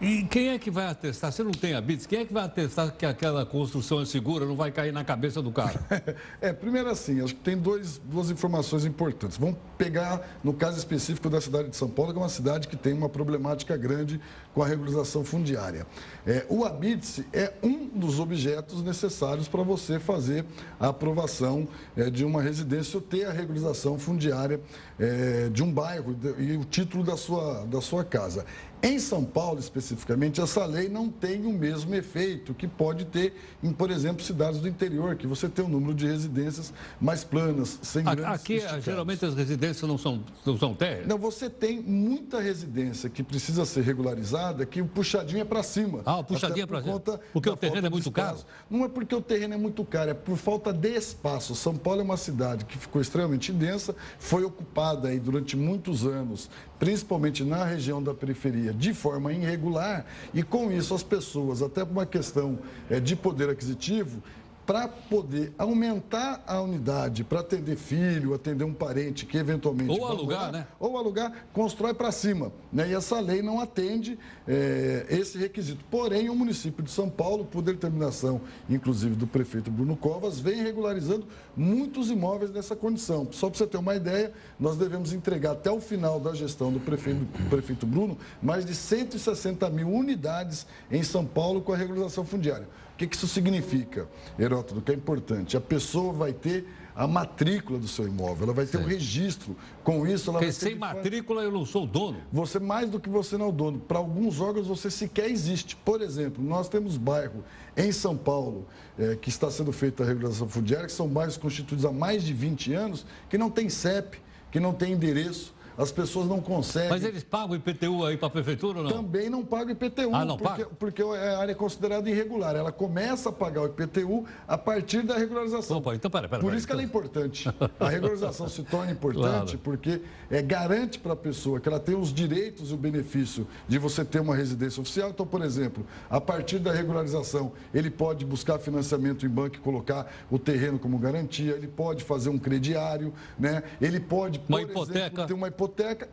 e 0.00 0.22
quem 0.24 0.50
é 0.50 0.58
que 0.58 0.70
vai 0.70 0.86
atestar? 0.86 1.32
Você 1.32 1.42
não 1.42 1.50
tem 1.50 1.74
habites? 1.74 2.06
Quem 2.06 2.20
é 2.20 2.24
que 2.24 2.32
vai 2.32 2.44
atestar 2.44 2.92
que 2.92 3.04
aquela 3.04 3.44
construção 3.44 4.00
é 4.00 4.04
segura, 4.04 4.46
não 4.46 4.54
vai 4.54 4.70
cair 4.70 4.92
na 4.92 5.02
cabeça 5.02 5.42
do 5.42 5.50
cara? 5.50 5.80
é, 6.40 6.52
primeiro 6.52 6.88
assim, 6.88 7.20
acho 7.20 7.34
que 7.34 7.40
tem 7.40 7.56
dois, 7.56 8.00
duas 8.04 8.30
informações 8.30 8.84
importantes. 8.84 9.36
Vamos 9.36 9.56
pegar 9.76 10.38
no 10.44 10.52
caso 10.52 10.78
específico 10.78 11.28
da 11.28 11.40
cidade 11.40 11.70
de 11.70 11.76
São 11.76 11.88
Paulo, 11.88 12.12
que 12.12 12.18
é 12.18 12.22
uma 12.22 12.28
cidade 12.28 12.68
que 12.68 12.76
tem 12.76 12.92
uma 12.92 13.08
problemática 13.08 13.76
grande 13.76 14.20
com 14.56 14.62
a 14.62 14.66
regularização 14.66 15.22
fundiária. 15.22 15.86
É, 16.26 16.46
o 16.48 16.64
habite 16.64 17.26
é 17.30 17.52
um 17.62 17.86
dos 17.88 18.18
objetos 18.18 18.82
necessários 18.82 19.46
para 19.46 19.62
você 19.62 20.00
fazer 20.00 20.46
a 20.80 20.88
aprovação 20.88 21.68
é, 21.94 22.08
de 22.08 22.24
uma 22.24 22.40
residência 22.40 22.96
ou 22.96 23.02
ter 23.02 23.26
a 23.26 23.32
regularização 23.32 23.98
fundiária 23.98 24.58
é, 24.98 25.50
de 25.50 25.62
um 25.62 25.70
bairro 25.70 26.16
e 26.38 26.56
o 26.56 26.64
título 26.64 27.04
da 27.04 27.18
sua, 27.18 27.66
da 27.66 27.82
sua 27.82 28.02
casa. 28.02 28.46
Em 28.82 28.98
São 28.98 29.24
Paulo, 29.24 29.58
especificamente, 29.58 30.40
essa 30.40 30.64
lei 30.66 30.88
não 30.88 31.08
tem 31.08 31.44
o 31.46 31.52
mesmo 31.52 31.94
efeito 31.94 32.52
que 32.54 32.68
pode 32.68 33.06
ter 33.06 33.34
em, 33.62 33.72
por 33.72 33.90
exemplo, 33.90 34.22
cidades 34.22 34.60
do 34.60 34.68
interior, 34.68 35.16
que 35.16 35.26
você 35.26 35.48
tem 35.48 35.64
um 35.64 35.68
número 35.68 35.94
de 35.94 36.06
residências 36.06 36.72
mais 37.00 37.24
planas, 37.24 37.78
sem 37.82 38.04
grandes 38.04 38.24
Aqui, 38.24 38.54
esticados. 38.54 38.84
geralmente, 38.84 39.24
as 39.24 39.34
residências 39.34 39.88
não 39.88 39.96
são, 39.96 40.22
não 40.44 40.58
são 40.58 40.74
terras? 40.74 41.06
Não, 41.06 41.18
você 41.18 41.48
tem 41.48 41.80
muita 41.80 42.38
residência 42.40 43.08
que 43.08 43.22
precisa 43.22 43.64
ser 43.64 43.82
regularizada, 43.82 44.45
que 44.66 44.80
o 44.80 44.86
puxadinho 44.86 45.40
é 45.40 45.44
para 45.44 45.62
cima. 45.62 46.02
Ah, 46.04 46.18
o 46.18 46.24
puxadinho 46.24 46.64
é 46.64 46.66
para 46.66 46.82
cima. 46.82 47.00
Porque 47.32 47.50
o 47.50 47.56
terreno 47.56 47.86
é 47.86 47.90
muito 47.90 48.10
caro? 48.12 48.38
Não 48.70 48.84
é 48.84 48.88
porque 48.88 49.14
o 49.14 49.20
terreno 49.20 49.54
é 49.54 49.56
muito 49.56 49.84
caro, 49.84 50.10
é 50.10 50.14
por 50.14 50.36
falta 50.36 50.72
de 50.72 50.94
espaço. 50.94 51.54
São 51.54 51.76
Paulo 51.76 52.00
é 52.00 52.04
uma 52.04 52.16
cidade 52.16 52.64
que 52.64 52.78
ficou 52.78 53.00
extremamente 53.00 53.52
densa, 53.52 53.94
foi 54.18 54.44
ocupada 54.44 55.08
aí 55.08 55.18
durante 55.18 55.56
muitos 55.56 56.04
anos 56.04 56.48
principalmente 56.78 57.42
na 57.42 57.64
região 57.64 58.02
da 58.02 58.12
periferia, 58.14 58.72
de 58.72 58.92
forma 58.92 59.32
irregular, 59.32 60.04
e 60.34 60.42
com 60.42 60.70
isso 60.70 60.94
as 60.94 61.02
pessoas, 61.02 61.62
até 61.62 61.84
por 61.84 61.92
uma 61.92 62.06
questão 62.06 62.58
é, 62.90 63.00
de 63.00 63.16
poder 63.16 63.48
aquisitivo, 63.48 64.22
para 64.66 64.88
poder 64.88 65.54
aumentar 65.56 66.42
a 66.44 66.60
unidade, 66.60 67.22
para 67.22 67.38
atender 67.38 67.76
filho, 67.76 68.34
atender 68.34 68.64
um 68.64 68.74
parente 68.74 69.24
que 69.24 69.38
eventualmente. 69.38 69.98
Ou 69.98 70.06
alugar, 70.06 70.50
né? 70.50 70.66
Ou 70.80 70.98
alugar, 70.98 71.32
constrói 71.52 71.94
para 71.94 72.10
cima. 72.10 72.52
Né? 72.72 72.90
E 72.90 72.94
essa 72.94 73.20
lei 73.20 73.42
não 73.42 73.60
atende 73.60 74.18
é, 74.46 75.06
esse 75.08 75.38
requisito. 75.38 75.84
Porém, 75.88 76.28
o 76.28 76.34
município 76.34 76.82
de 76.82 76.90
São 76.90 77.08
Paulo, 77.08 77.44
por 77.44 77.62
determinação, 77.62 78.40
inclusive 78.68 79.14
do 79.14 79.26
prefeito 79.26 79.70
Bruno 79.70 79.96
Covas, 79.96 80.40
vem 80.40 80.62
regularizando 80.62 81.26
muitos 81.56 82.10
imóveis 82.10 82.50
nessa 82.50 82.74
condição. 82.74 83.28
Só 83.30 83.48
para 83.48 83.58
você 83.58 83.66
ter 83.68 83.78
uma 83.78 83.94
ideia, 83.94 84.32
nós 84.58 84.76
devemos 84.76 85.12
entregar 85.12 85.52
até 85.52 85.70
o 85.70 85.80
final 85.80 86.18
da 86.18 86.34
gestão 86.34 86.72
do 86.72 86.80
prefeito, 86.80 87.20
do 87.20 87.48
prefeito 87.48 87.86
Bruno 87.86 88.18
mais 88.42 88.66
de 88.66 88.74
160 88.74 89.70
mil 89.70 89.88
unidades 89.88 90.66
em 90.90 91.04
São 91.04 91.24
Paulo 91.24 91.60
com 91.62 91.72
a 91.72 91.76
regularização 91.76 92.24
fundiária. 92.24 92.66
O 92.96 92.98
que, 92.98 93.06
que 93.06 93.14
isso 93.14 93.28
significa, 93.28 94.08
Herótodo, 94.38 94.80
que 94.80 94.90
é 94.90 94.94
importante? 94.94 95.54
A 95.54 95.60
pessoa 95.60 96.14
vai 96.14 96.32
ter 96.32 96.66
a 96.94 97.06
matrícula 97.06 97.78
do 97.78 97.86
seu 97.86 98.08
imóvel, 98.08 98.44
ela 98.44 98.54
vai 98.54 98.64
ter 98.64 98.78
o 98.78 98.80
um 98.80 98.84
registro. 98.84 99.54
Com 99.84 100.06
isso, 100.06 100.30
ela 100.30 100.38
Porque 100.38 100.50
vai 100.50 100.60
ter. 100.60 100.66
sem 100.70 100.78
matrícula 100.78 101.42
eu 101.42 101.52
não 101.52 101.66
sou 101.66 101.84
o 101.84 101.86
dono. 101.86 102.16
Você, 102.32 102.58
mais 102.58 102.88
do 102.88 102.98
que 102.98 103.10
você 103.10 103.36
não 103.36 103.44
é 103.44 103.48
o 103.50 103.52
dono, 103.52 103.78
para 103.78 103.98
alguns 103.98 104.40
órgãos 104.40 104.66
você 104.66 104.90
sequer 104.90 105.30
existe. 105.30 105.76
Por 105.76 106.00
exemplo, 106.00 106.42
nós 106.42 106.70
temos 106.70 106.96
bairro 106.96 107.44
em 107.76 107.92
São 107.92 108.16
Paulo 108.16 108.66
é, 108.98 109.14
que 109.14 109.28
está 109.28 109.50
sendo 109.50 109.72
feita 109.72 110.02
a 110.02 110.06
regularização 110.06 110.48
fundiária, 110.48 110.86
que 110.86 110.92
são 110.92 111.06
bairros 111.06 111.36
constituídos 111.36 111.84
há 111.84 111.92
mais 111.92 112.24
de 112.24 112.32
20 112.32 112.72
anos, 112.72 113.04
que 113.28 113.36
não 113.36 113.50
tem 113.50 113.68
CEP, 113.68 114.18
que 114.50 114.58
não 114.58 114.72
tem 114.72 114.94
endereço 114.94 115.54
as 115.76 115.92
pessoas 115.92 116.26
não 116.26 116.40
conseguem. 116.40 116.88
Mas 116.88 117.04
eles 117.04 117.22
pagam 117.22 117.54
IPTU 117.54 118.04
aí 118.04 118.16
para 118.16 118.28
a 118.28 118.30
prefeitura 118.30 118.78
ou 118.78 118.84
não? 118.84 118.90
Também 118.90 119.28
não 119.28 119.44
pagam 119.44 119.72
IPTU, 119.72 120.14
ah, 120.14 120.24
não 120.24 120.36
porque, 120.36 120.64
paga? 120.64 120.74
porque 120.78 121.02
a 121.02 121.38
área 121.38 121.52
é 121.52 121.54
considerada 121.54 122.08
irregular. 122.08 122.56
Ela 122.56 122.72
começa 122.72 123.28
a 123.28 123.32
pagar 123.32 123.62
o 123.62 123.66
IPTU 123.66 124.24
a 124.48 124.56
partir 124.56 125.02
da 125.02 125.16
regularização. 125.16 125.76
Opa, 125.76 125.94
então 125.94 126.10
pera, 126.10 126.28
pera, 126.28 126.40
Por 126.40 126.48
pera, 126.48 126.56
isso 126.56 126.66
então... 126.66 126.76
que 126.76 126.82
ela 126.82 126.82
é 126.82 126.84
importante. 126.84 127.48
A 127.78 127.88
regularização 127.88 128.48
se 128.48 128.62
torna 128.62 128.92
importante 128.92 129.56
claro. 129.56 129.58
porque 129.62 130.00
é, 130.30 130.40
garante 130.40 130.98
para 130.98 131.12
a 131.12 131.16
pessoa 131.16 131.60
que 131.60 131.68
ela 131.68 131.80
tem 131.80 131.94
os 131.94 132.12
direitos 132.12 132.70
e 132.70 132.74
o 132.74 132.76
benefício 132.76 133.46
de 133.68 133.78
você 133.78 134.04
ter 134.04 134.20
uma 134.20 134.34
residência 134.34 134.80
oficial. 134.80 135.10
Então, 135.10 135.26
por 135.26 135.42
exemplo, 135.42 135.84
a 136.08 136.20
partir 136.20 136.58
da 136.58 136.72
regularização, 136.72 137.52
ele 137.74 137.90
pode 137.90 138.24
buscar 138.24 138.58
financiamento 138.58 139.26
em 139.26 139.28
banco 139.28 139.56
e 139.56 139.58
colocar 139.58 140.10
o 140.30 140.38
terreno 140.38 140.78
como 140.78 140.98
garantia, 140.98 141.52
ele 141.52 141.68
pode 141.68 142.02
fazer 142.02 142.30
um 142.30 142.38
crediário, 142.38 143.12
né? 143.38 143.62
ele 143.80 144.00
pode, 144.00 144.38
por 144.38 144.52
uma 144.52 144.62
exemplo, 144.62 144.82
hipoteca. 144.82 145.26
ter 145.26 145.34
uma 145.34 145.48
hipoteca 145.48 145.65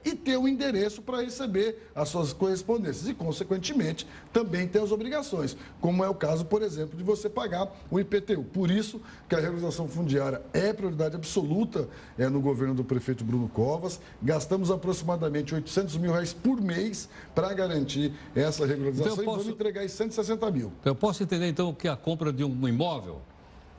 e 0.04 0.16
ter 0.16 0.38
o 0.38 0.42
um 0.42 0.48
endereço 0.48 1.02
para 1.02 1.22
receber 1.22 1.90
as 1.96 2.10
suas 2.10 2.34
correspondências 2.34 3.08
e, 3.08 3.14
consequentemente, 3.14 4.08
também 4.32 4.68
tem 4.68 4.82
as 4.82 4.92
obrigações, 4.92 5.56
como 5.80 6.04
é 6.04 6.10
o 6.10 6.16
caso, 6.16 6.46
por 6.46 6.62
exemplo, 6.62 6.98
de 6.98 7.04
você 7.04 7.30
pagar 7.30 7.72
o 7.90 8.00
IPTU. 8.00 8.44
Por 8.44 8.70
isso 8.70 9.02
que 9.28 9.36
a 9.36 9.40
regularização 9.40 9.88
fundiária 9.88 10.42
é 10.54 10.74
prioridade 10.74 11.16
absoluta 11.16 11.88
é, 12.18 12.28
no 12.30 12.42
governo 12.42 12.74
do 12.74 12.84
prefeito 12.84 13.24
Bruno 13.24 13.48
Covas. 13.48 14.00
Gastamos 14.22 14.72
aproximadamente 14.72 15.54
800 15.54 15.98
mil 15.98 16.12
reais 16.12 16.34
por 16.34 16.60
mês 16.62 17.10
para 17.34 17.54
garantir 17.54 18.14
essa 18.36 18.66
regularização 18.66 19.14
então, 19.14 19.26
posso... 19.26 19.40
e 19.40 19.44
vamos 19.44 19.54
entregar 19.54 19.88
160 19.88 20.52
mil. 20.52 20.72
Eu 20.84 20.96
posso 20.96 21.24
entender, 21.24 21.48
então, 21.48 21.74
que 21.74 21.88
a 21.88 21.96
compra 21.96 22.32
de 22.32 22.44
um 22.44 22.68
imóvel, 22.68 23.22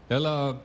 ela, 0.08 0.62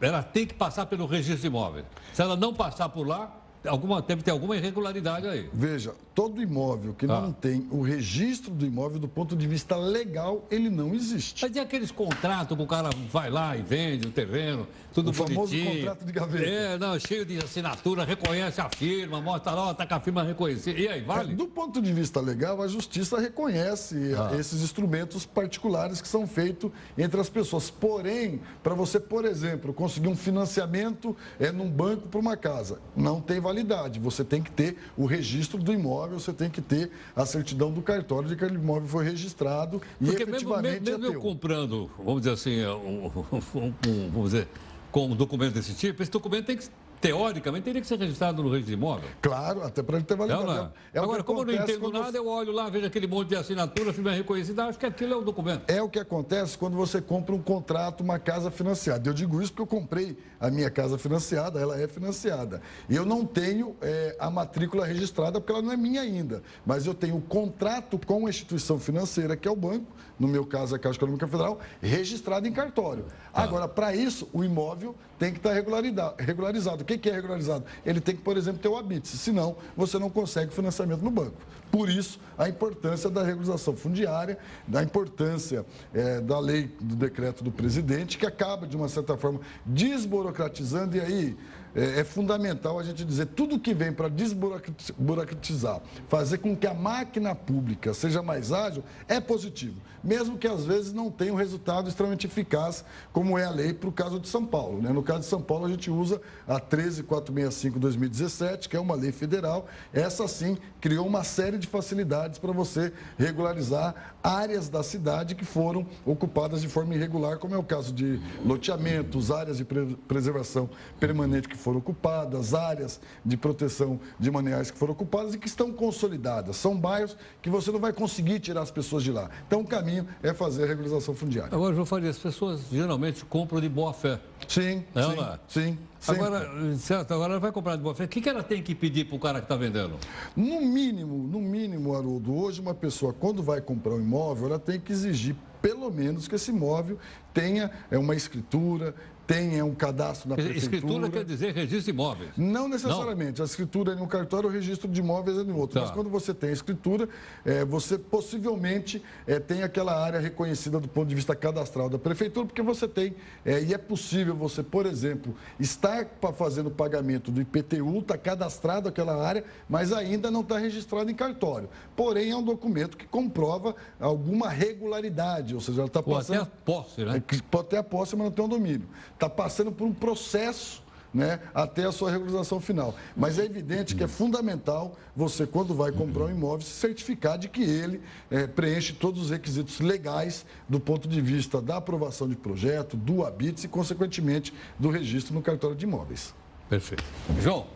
ela 0.00 0.22
tem 0.22 0.46
que 0.46 0.54
passar 0.54 0.86
pelo 0.86 1.06
registro 1.06 1.40
de 1.40 1.46
imóvel. 1.46 1.84
Se 2.12 2.22
ela 2.22 2.36
não 2.36 2.54
passar 2.54 2.88
por 2.88 3.06
lá, 3.06 3.43
alguma, 3.66 4.02
deve 4.02 4.22
ter 4.22 4.30
alguma 4.30 4.56
irregularidade 4.56 5.26
aí. 5.26 5.48
Veja, 5.52 5.94
todo 6.14 6.42
imóvel 6.42 6.94
que 6.94 7.06
ah. 7.06 7.20
não 7.20 7.32
tem 7.32 7.66
o 7.70 7.82
registro 7.82 8.52
do 8.52 8.64
imóvel 8.66 8.98
do 8.98 9.08
ponto 9.08 9.34
de 9.34 9.46
vista 9.46 9.76
legal, 9.76 10.44
ele 10.50 10.70
não 10.70 10.94
existe. 10.94 11.44
Mas 11.44 11.56
e 11.56 11.60
aqueles 11.60 11.90
contratos 11.90 12.56
que 12.56 12.62
o 12.62 12.66
cara 12.66 12.90
vai 13.10 13.30
lá 13.30 13.56
e 13.56 13.62
vende 13.62 14.08
o 14.08 14.10
terreno, 14.10 14.66
tudo 14.92 15.10
o 15.10 15.12
bonitinho. 15.12 15.64
famoso 15.64 15.76
contrato 15.76 16.04
de 16.04 16.12
gaveta. 16.12 16.44
É, 16.44 16.78
não, 16.78 16.98
cheio 16.98 17.24
de 17.24 17.38
assinatura, 17.38 18.04
reconhece 18.04 18.60
a 18.60 18.68
firma, 18.68 19.20
mostra 19.20 19.52
lá, 19.52 19.70
está 19.70 19.86
com 19.86 19.94
a 19.94 20.00
firma 20.00 20.22
reconhecida. 20.22 20.78
E 20.78 20.86
aí, 20.86 21.00
vale? 21.00 21.32
É, 21.32 21.34
do 21.34 21.46
ponto 21.46 21.80
de 21.80 21.92
vista 21.92 22.20
legal, 22.20 22.62
a 22.62 22.68
justiça 22.68 23.18
reconhece 23.18 24.14
ah. 24.16 24.36
esses 24.38 24.62
instrumentos 24.62 25.24
particulares 25.24 26.00
que 26.00 26.08
são 26.08 26.26
feitos 26.26 26.70
entre 26.96 27.20
as 27.20 27.28
pessoas. 27.28 27.70
Porém, 27.70 28.40
para 28.62 28.74
você, 28.74 29.00
por 29.00 29.24
exemplo, 29.24 29.72
conseguir 29.72 30.08
um 30.08 30.16
financiamento 30.16 31.16
é, 31.40 31.50
num 31.50 31.70
banco 31.70 32.08
para 32.08 32.20
uma 32.20 32.36
casa, 32.36 32.78
não 32.94 33.20
tem 33.20 33.40
validade. 33.40 33.53
Você 34.00 34.24
tem 34.24 34.42
que 34.42 34.50
ter 34.50 34.76
o 34.96 35.06
registro 35.06 35.62
do 35.62 35.72
imóvel, 35.72 36.18
você 36.18 36.32
tem 36.32 36.50
que 36.50 36.60
ter 36.60 36.90
a 37.14 37.24
certidão 37.26 37.70
do 37.70 37.82
cartório 37.82 38.28
de 38.28 38.36
que 38.36 38.44
aquele 38.44 38.58
imóvel 38.58 38.88
foi 38.88 39.04
registrado 39.04 39.80
e 40.00 40.06
Porque 40.06 40.22
efetivamente 40.22 40.80
mesmo, 40.80 40.98
mesmo, 40.98 40.98
mesmo 40.98 41.14
é 41.14 41.16
eu 41.16 41.20
comprando, 41.20 41.90
vamos 41.98 42.22
dizer 42.22 42.32
assim, 42.32 42.64
um, 42.64 43.06
um, 43.54 43.74
um, 43.88 44.10
vamos 44.10 44.32
dizer, 44.32 44.48
com 44.90 45.06
um 45.06 45.16
documento 45.16 45.54
desse 45.54 45.74
tipo, 45.74 46.02
esse 46.02 46.10
documento 46.10 46.46
tem 46.46 46.56
que 46.56 46.68
teoricamente, 47.04 47.64
teria 47.64 47.82
que 47.82 47.86
ser 47.86 47.98
registrado 47.98 48.42
no 48.42 48.48
registro 48.48 48.74
de 48.74 48.80
imóvel. 48.80 49.10
Claro, 49.20 49.62
até 49.62 49.82
para 49.82 49.96
ele 49.96 50.06
ter 50.06 50.16
validade. 50.16 50.46
Não, 50.46 50.54
não. 50.54 50.72
É 50.90 50.98
Agora, 50.98 51.22
como 51.22 51.40
eu 51.40 51.44
não 51.44 51.52
entendo 51.52 51.92
nada, 51.92 52.16
eu 52.16 52.26
olho 52.26 52.50
lá, 52.50 52.70
vejo 52.70 52.86
aquele 52.86 53.06
monte 53.06 53.28
de 53.28 53.36
assinatura, 53.36 53.92
firma 53.92 54.10
reconhecida, 54.10 54.64
acho 54.64 54.78
que 54.78 54.86
aquilo 54.86 55.12
é 55.12 55.16
o 55.16 55.20
documento. 55.20 55.64
É 55.68 55.82
o 55.82 55.88
que 55.88 55.98
acontece 55.98 56.56
quando 56.56 56.78
você 56.78 57.02
compra 57.02 57.34
um 57.34 57.42
contrato, 57.42 58.00
uma 58.00 58.18
casa 58.18 58.50
financiada. 58.50 59.06
Eu 59.06 59.12
digo 59.12 59.42
isso 59.42 59.52
porque 59.52 59.60
eu 59.60 59.66
comprei 59.66 60.16
a 60.40 60.50
minha 60.50 60.70
casa 60.70 60.96
financiada, 60.96 61.60
ela 61.60 61.78
é 61.78 61.86
financiada. 61.86 62.62
E 62.88 62.96
eu 62.96 63.04
não 63.04 63.26
tenho 63.26 63.76
é, 63.82 64.16
a 64.18 64.30
matrícula 64.30 64.86
registrada 64.86 65.38
porque 65.38 65.52
ela 65.52 65.60
não 65.60 65.72
é 65.72 65.76
minha 65.76 66.00
ainda. 66.00 66.42
Mas 66.64 66.86
eu 66.86 66.94
tenho 66.94 67.16
o 67.16 67.18
um 67.18 67.20
contrato 67.20 67.98
com 67.98 68.26
a 68.26 68.30
instituição 68.30 68.78
financeira, 68.78 69.36
que 69.36 69.46
é 69.46 69.50
o 69.50 69.56
banco, 69.56 69.92
no 70.18 70.28
meu 70.28 70.44
caso 70.46 70.74
a 70.74 70.78
Caixa 70.78 70.98
Econômica 70.98 71.26
Federal, 71.26 71.58
registrado 71.80 72.46
em 72.46 72.52
cartório. 72.52 73.06
Ah. 73.32 73.42
Agora, 73.42 73.68
para 73.68 73.94
isso, 73.94 74.28
o 74.32 74.44
imóvel 74.44 74.94
tem 75.18 75.32
que 75.32 75.38
estar 75.38 75.52
regularizado. 75.52 76.82
O 76.82 76.84
que 76.84 77.08
é 77.08 77.12
regularizado? 77.12 77.64
Ele 77.84 78.00
tem 78.00 78.14
que, 78.14 78.22
por 78.22 78.36
exemplo, 78.36 78.60
ter 78.60 78.68
o 78.68 78.76
habite, 78.76 79.08
senão 79.08 79.56
você 79.76 79.98
não 79.98 80.10
consegue 80.10 80.52
financiamento 80.52 81.02
no 81.02 81.10
banco. 81.10 81.36
Por 81.70 81.88
isso, 81.88 82.20
a 82.38 82.48
importância 82.48 83.10
da 83.10 83.22
regularização 83.22 83.74
fundiária, 83.74 84.38
da 84.66 84.82
importância 84.82 85.66
é, 85.92 86.20
da 86.20 86.38
lei 86.38 86.70
do 86.80 86.94
decreto 86.94 87.42
do 87.42 87.50
presidente, 87.50 88.16
que 88.16 88.24
acaba, 88.24 88.66
de 88.66 88.76
uma 88.76 88.88
certa 88.88 89.16
forma, 89.16 89.40
desburocratizando. 89.66 90.96
E 90.96 91.00
aí, 91.00 91.36
é, 91.74 92.00
é 92.00 92.04
fundamental 92.04 92.78
a 92.78 92.82
gente 92.82 93.04
dizer 93.04 93.26
tudo 93.26 93.58
que 93.58 93.74
vem 93.74 93.92
para 93.92 94.08
desburocratizar, 94.08 95.80
fazer 96.08 96.38
com 96.38 96.56
que 96.56 96.66
a 96.66 96.74
máquina 96.74 97.34
pública 97.34 97.92
seja 97.92 98.22
mais 98.22 98.52
ágil, 98.52 98.84
é 99.08 99.20
positivo, 99.20 99.76
mesmo 100.02 100.38
que 100.38 100.46
às 100.46 100.64
vezes 100.64 100.92
não 100.92 101.10
tenha 101.10 101.32
um 101.32 101.36
resultado 101.36 101.88
extremamente 101.88 102.26
eficaz, 102.26 102.84
como 103.12 103.38
é 103.38 103.44
a 103.44 103.50
lei 103.50 103.72
para 103.72 103.88
o 103.88 103.92
caso 103.92 104.20
de 104.20 104.28
São 104.28 104.44
Paulo. 104.44 104.80
Né? 104.80 104.90
No 104.90 105.02
caso 105.02 105.20
de 105.20 105.26
São 105.26 105.40
Paulo, 105.40 105.66
a 105.66 105.68
gente 105.68 105.90
usa 105.90 106.20
a 106.46 106.60
13465-2017, 106.60 108.68
que 108.68 108.76
é 108.76 108.80
uma 108.80 108.94
lei 108.94 109.12
federal. 109.12 109.66
Essa 109.92 110.28
sim 110.28 110.56
criou 110.80 111.06
uma 111.06 111.24
série 111.24 111.58
de 111.58 111.66
facilidades 111.66 112.38
para 112.38 112.52
você 112.52 112.92
regularizar 113.18 114.14
áreas 114.22 114.68
da 114.68 114.82
cidade 114.82 115.34
que 115.34 115.44
foram 115.44 115.86
ocupadas 116.04 116.60
de 116.60 116.68
forma 116.68 116.94
irregular, 116.94 117.38
como 117.38 117.54
é 117.54 117.58
o 117.58 117.62
caso 117.62 117.92
de 117.92 118.20
loteamentos, 118.44 119.30
áreas 119.30 119.58
de 119.58 119.64
preservação 119.64 120.68
permanente 121.00 121.48
que 121.48 121.56
foram 121.64 121.78
ocupadas, 121.78 122.52
áreas 122.52 123.00
de 123.24 123.38
proteção 123.38 123.98
de 124.20 124.30
maneais 124.30 124.70
que 124.70 124.76
foram 124.76 124.92
ocupadas 124.92 125.34
e 125.34 125.38
que 125.38 125.48
estão 125.48 125.72
consolidadas. 125.72 126.56
São 126.56 126.76
bairros 126.76 127.16
que 127.40 127.48
você 127.48 127.72
não 127.72 127.80
vai 127.80 127.92
conseguir 127.92 128.38
tirar 128.38 128.60
as 128.60 128.70
pessoas 128.70 129.02
de 129.02 129.10
lá. 129.10 129.30
Então, 129.46 129.62
o 129.62 129.66
caminho 129.66 130.06
é 130.22 130.34
fazer 130.34 130.64
a 130.64 130.66
regularização 130.66 131.14
fundiária. 131.14 131.54
Agora, 131.54 131.74
João 131.74 131.86
Faria, 131.86 132.10
as 132.10 132.18
pessoas 132.18 132.60
geralmente 132.70 133.24
compram 133.24 133.62
de 133.62 133.68
boa 133.68 133.94
fé. 133.94 134.20
Sim, 134.46 134.84
é 134.94 135.02
sim, 135.02 135.20
é? 135.20 135.38
sim. 135.48 135.78
Agora, 136.06 136.76
certo, 136.76 137.14
agora 137.14 137.32
ela 137.32 137.40
vai 137.40 137.50
comprar 137.50 137.76
de 137.76 137.82
boa 137.82 137.94
fé. 137.94 138.04
O 138.04 138.08
que, 138.08 138.20
que 138.20 138.28
ela 138.28 138.42
tem 138.42 138.62
que 138.62 138.74
pedir 138.74 139.06
para 139.06 139.16
o 139.16 139.18
cara 139.18 139.38
que 139.38 139.46
está 139.46 139.56
vendendo? 139.56 139.94
No 140.36 140.60
mínimo, 140.60 141.16
no 141.16 141.40
mínimo, 141.40 141.96
Haroldo, 141.96 142.36
hoje 142.36 142.60
uma 142.60 142.74
pessoa, 142.74 143.14
quando 143.14 143.42
vai 143.42 143.62
comprar 143.62 143.94
um 143.94 144.00
imóvel, 144.00 144.48
ela 144.48 144.58
tem 144.58 144.78
que 144.78 144.92
exigir 144.92 145.34
pelo 145.64 145.90
menos 145.90 146.28
que 146.28 146.34
esse 146.34 146.50
imóvel 146.50 146.98
tenha 147.32 147.70
é, 147.90 147.96
uma 147.96 148.14
escritura, 148.14 148.94
tenha 149.26 149.64
um 149.64 149.74
cadastro 149.74 150.28
na 150.28 150.36
prefeitura. 150.36 150.76
Escritura 150.76 151.10
quer 151.10 151.24
dizer 151.24 151.54
registro 151.54 151.80
de 151.80 151.90
imóveis? 151.90 152.30
Não 152.36 152.68
necessariamente. 152.68 153.38
Não. 153.38 153.44
A 153.44 153.46
escritura 153.46 153.92
é 153.92 153.96
em 153.96 154.00
um 154.00 154.06
cartório, 154.06 154.48
o 154.48 154.52
registro 154.52 154.88
de 154.88 155.00
imóveis 155.00 155.38
é 155.38 155.42
em 155.42 155.52
outro. 155.52 155.74
Tá. 155.74 155.86
Mas 155.86 155.90
quando 155.90 156.10
você 156.10 156.34
tem 156.34 156.50
a 156.50 156.52
escritura, 156.52 157.08
é, 157.44 157.64
você 157.64 157.98
possivelmente 157.98 159.02
é, 159.26 159.38
tem 159.38 159.62
aquela 159.62 159.98
área 159.98 160.20
reconhecida 160.20 160.78
do 160.78 160.88
ponto 160.88 161.08
de 161.08 161.14
vista 161.14 161.34
cadastral 161.34 161.88
da 161.88 161.98
prefeitura, 161.98 162.46
porque 162.46 162.62
você 162.62 162.86
tem, 162.86 163.14
é, 163.44 163.62
e 163.62 163.72
é 163.72 163.78
possível 163.78 164.34
você, 164.34 164.62
por 164.62 164.84
exemplo, 164.86 165.34
estar 165.58 166.06
fazendo 166.36 166.66
o 166.66 166.72
pagamento 166.72 167.30
do 167.30 167.40
IPTU, 167.40 168.00
está 168.00 168.18
cadastrado 168.18 168.88
aquela 168.88 169.16
área, 169.24 169.44
mas 169.68 169.92
ainda 169.92 170.30
não 170.30 170.40
está 170.40 170.58
registrado 170.58 171.10
em 171.10 171.14
cartório. 171.14 171.68
Porém, 171.96 172.30
é 172.30 172.36
um 172.36 172.42
documento 172.42 172.96
que 172.96 173.06
comprova 173.06 173.74
alguma 173.98 174.48
regularidade, 174.48 175.54
ou 175.54 175.60
seja, 175.60 175.80
ela 175.80 175.86
está 175.86 176.02
passando... 176.02 176.38
Pode 176.38 176.50
ter 176.50 176.60
a 176.60 176.64
posse, 176.64 177.04
né? 177.04 177.16
É, 177.16 177.36
pode 177.50 177.68
ter 177.68 177.76
a 177.78 177.82
posse, 177.82 178.16
mas 178.16 178.26
não 178.26 178.32
tem 178.32 178.44
um 178.44 178.48
domínio 178.48 178.88
está 179.14 179.23
passando 179.28 179.72
por 179.72 179.86
um 179.86 179.92
processo 179.92 180.84
né, 181.14 181.38
até 181.54 181.84
a 181.84 181.92
sua 181.92 182.10
regularização 182.10 182.60
final. 182.60 182.94
Mas 183.16 183.38
é 183.38 183.44
evidente 183.44 183.94
que 183.94 184.02
é 184.02 184.08
fundamental 184.08 184.96
você, 185.14 185.46
quando 185.46 185.72
vai 185.72 185.92
comprar 185.92 186.24
um 186.24 186.30
imóvel, 186.30 186.66
se 186.66 186.72
certificar 186.72 187.38
de 187.38 187.48
que 187.48 187.62
ele 187.62 188.02
é, 188.30 188.48
preenche 188.48 188.92
todos 188.92 189.22
os 189.22 189.30
requisitos 189.30 189.78
legais 189.78 190.44
do 190.68 190.80
ponto 190.80 191.06
de 191.06 191.20
vista 191.20 191.62
da 191.62 191.76
aprovação 191.76 192.28
de 192.28 192.34
projeto, 192.34 192.96
do 192.96 193.24
habite 193.24 193.64
e, 193.64 193.68
consequentemente, 193.68 194.52
do 194.76 194.90
registro 194.90 195.32
no 195.32 195.40
cartório 195.40 195.76
de 195.76 195.84
imóveis. 195.84 196.34
Perfeito. 196.68 197.04
João, 197.40 197.66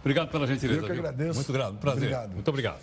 obrigado 0.00 0.30
pela 0.30 0.46
gentileza. 0.46 0.80
Eu 0.80 0.86
que 0.86 0.92
agradeço. 0.92 1.34
Muito 1.34 1.52
grato, 1.52 1.74
prazer. 1.76 2.02
Obrigado. 2.02 2.32
Muito 2.32 2.48
obrigado. 2.48 2.80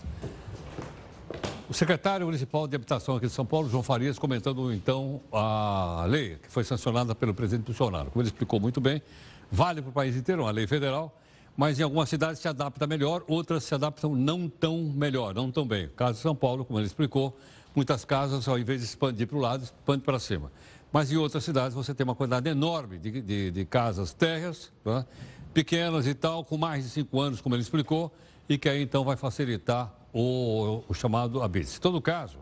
O 1.70 1.74
secretário 1.74 2.26
municipal 2.26 2.68
de 2.68 2.76
habitação 2.76 3.16
aqui 3.16 3.28
de 3.28 3.32
São 3.32 3.46
Paulo, 3.46 3.70
João 3.70 3.84
Farias, 3.84 4.18
comentando 4.18 4.74
então 4.74 5.22
a 5.32 6.04
lei 6.10 6.38
que 6.38 6.50
foi 6.50 6.64
sancionada 6.64 7.14
pelo 7.14 7.32
presidente 7.32 7.68
Bolsonaro. 7.68 8.10
Como 8.10 8.24
ele 8.24 8.30
explicou 8.30 8.60
muito 8.60 8.82
bem, 8.82 9.04
vale 9.52 9.80
para 9.80 9.90
o 9.90 9.94
país 9.94 10.16
inteiro, 10.16 10.42
uma 10.42 10.50
lei 10.50 10.66
federal, 10.66 11.16
mas 11.56 11.80
em 11.80 11.84
algumas 11.84 12.10
cidades 12.10 12.42
se 12.42 12.48
adapta 12.48 12.88
melhor, 12.88 13.24
outras 13.28 13.66
se 13.66 13.76
adaptam 13.76 14.16
não 14.16 14.50
tão 14.50 14.80
melhor, 14.80 15.36
não 15.36 15.52
tão 15.52 15.64
bem. 15.64 15.88
Caso 15.96 16.14
de 16.14 16.22
São 16.22 16.36
Paulo, 16.36 16.66
como 16.66 16.80
ele 16.80 16.88
explicou, 16.88 17.38
muitas 17.76 18.04
casas, 18.04 18.48
ao 18.48 18.58
invés 18.58 18.80
de 18.80 18.88
expandir 18.88 19.28
para 19.28 19.38
o 19.38 19.40
lado, 19.40 19.64
expande 19.64 20.02
para 20.02 20.18
cima. 20.18 20.52
Mas 20.92 21.12
em 21.12 21.18
outras 21.18 21.44
cidades 21.44 21.76
você 21.76 21.94
tem 21.94 22.04
uma 22.04 22.16
quantidade 22.16 22.50
enorme 22.50 22.98
de, 22.98 23.22
de, 23.22 23.52
de 23.52 23.66
casas 23.66 24.12
térreas, 24.12 24.72
né? 24.84 25.06
pequenas 25.54 26.08
e 26.08 26.16
tal, 26.16 26.44
com 26.44 26.58
mais 26.58 26.84
de 26.84 26.90
cinco 26.90 27.22
anos, 27.22 27.42
como 27.42 27.54
ele 27.54 27.62
explicou, 27.62 28.12
e 28.50 28.58
que 28.58 28.68
aí 28.68 28.82
então 28.82 29.04
vai 29.04 29.16
facilitar 29.16 29.99
o, 30.14 30.84
o 30.88 30.94
chamado 30.94 31.42
habite. 31.42 31.78
Em 31.78 31.80
todo 31.80 32.02
caso, 32.02 32.38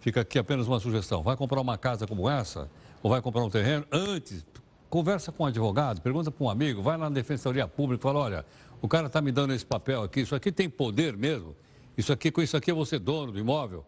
fica 0.00 0.20
aqui 0.20 0.38
apenas 0.38 0.66
uma 0.66 0.80
sugestão. 0.80 1.22
Vai 1.22 1.36
comprar 1.36 1.60
uma 1.60 1.76
casa 1.78 2.06
como 2.06 2.28
essa, 2.28 2.70
ou 3.02 3.10
vai 3.10 3.20
comprar 3.20 3.42
um 3.42 3.50
terreno, 3.50 3.84
antes, 3.90 4.44
conversa 4.88 5.32
com 5.32 5.44
um 5.44 5.46
advogado, 5.46 6.00
pergunta 6.00 6.30
para 6.30 6.44
um 6.44 6.50
amigo, 6.50 6.82
vai 6.82 6.96
lá 6.96 7.08
na 7.08 7.14
Defensoria 7.14 7.66
Pública 7.68 8.00
e 8.00 8.02
fala, 8.02 8.20
olha, 8.20 8.46
o 8.80 8.88
cara 8.88 9.06
está 9.06 9.20
me 9.20 9.32
dando 9.32 9.52
esse 9.52 9.66
papel 9.66 10.02
aqui, 10.02 10.20
isso 10.20 10.34
aqui 10.34 10.52
tem 10.52 10.68
poder 10.68 11.16
mesmo? 11.16 11.54
Isso 11.96 12.12
aqui, 12.12 12.30
com 12.30 12.42
isso 12.42 12.56
aqui 12.56 12.70
eu 12.70 12.76
vou 12.76 12.84
ser 12.84 12.98
dono 12.98 13.32
do 13.32 13.38
imóvel? 13.38 13.84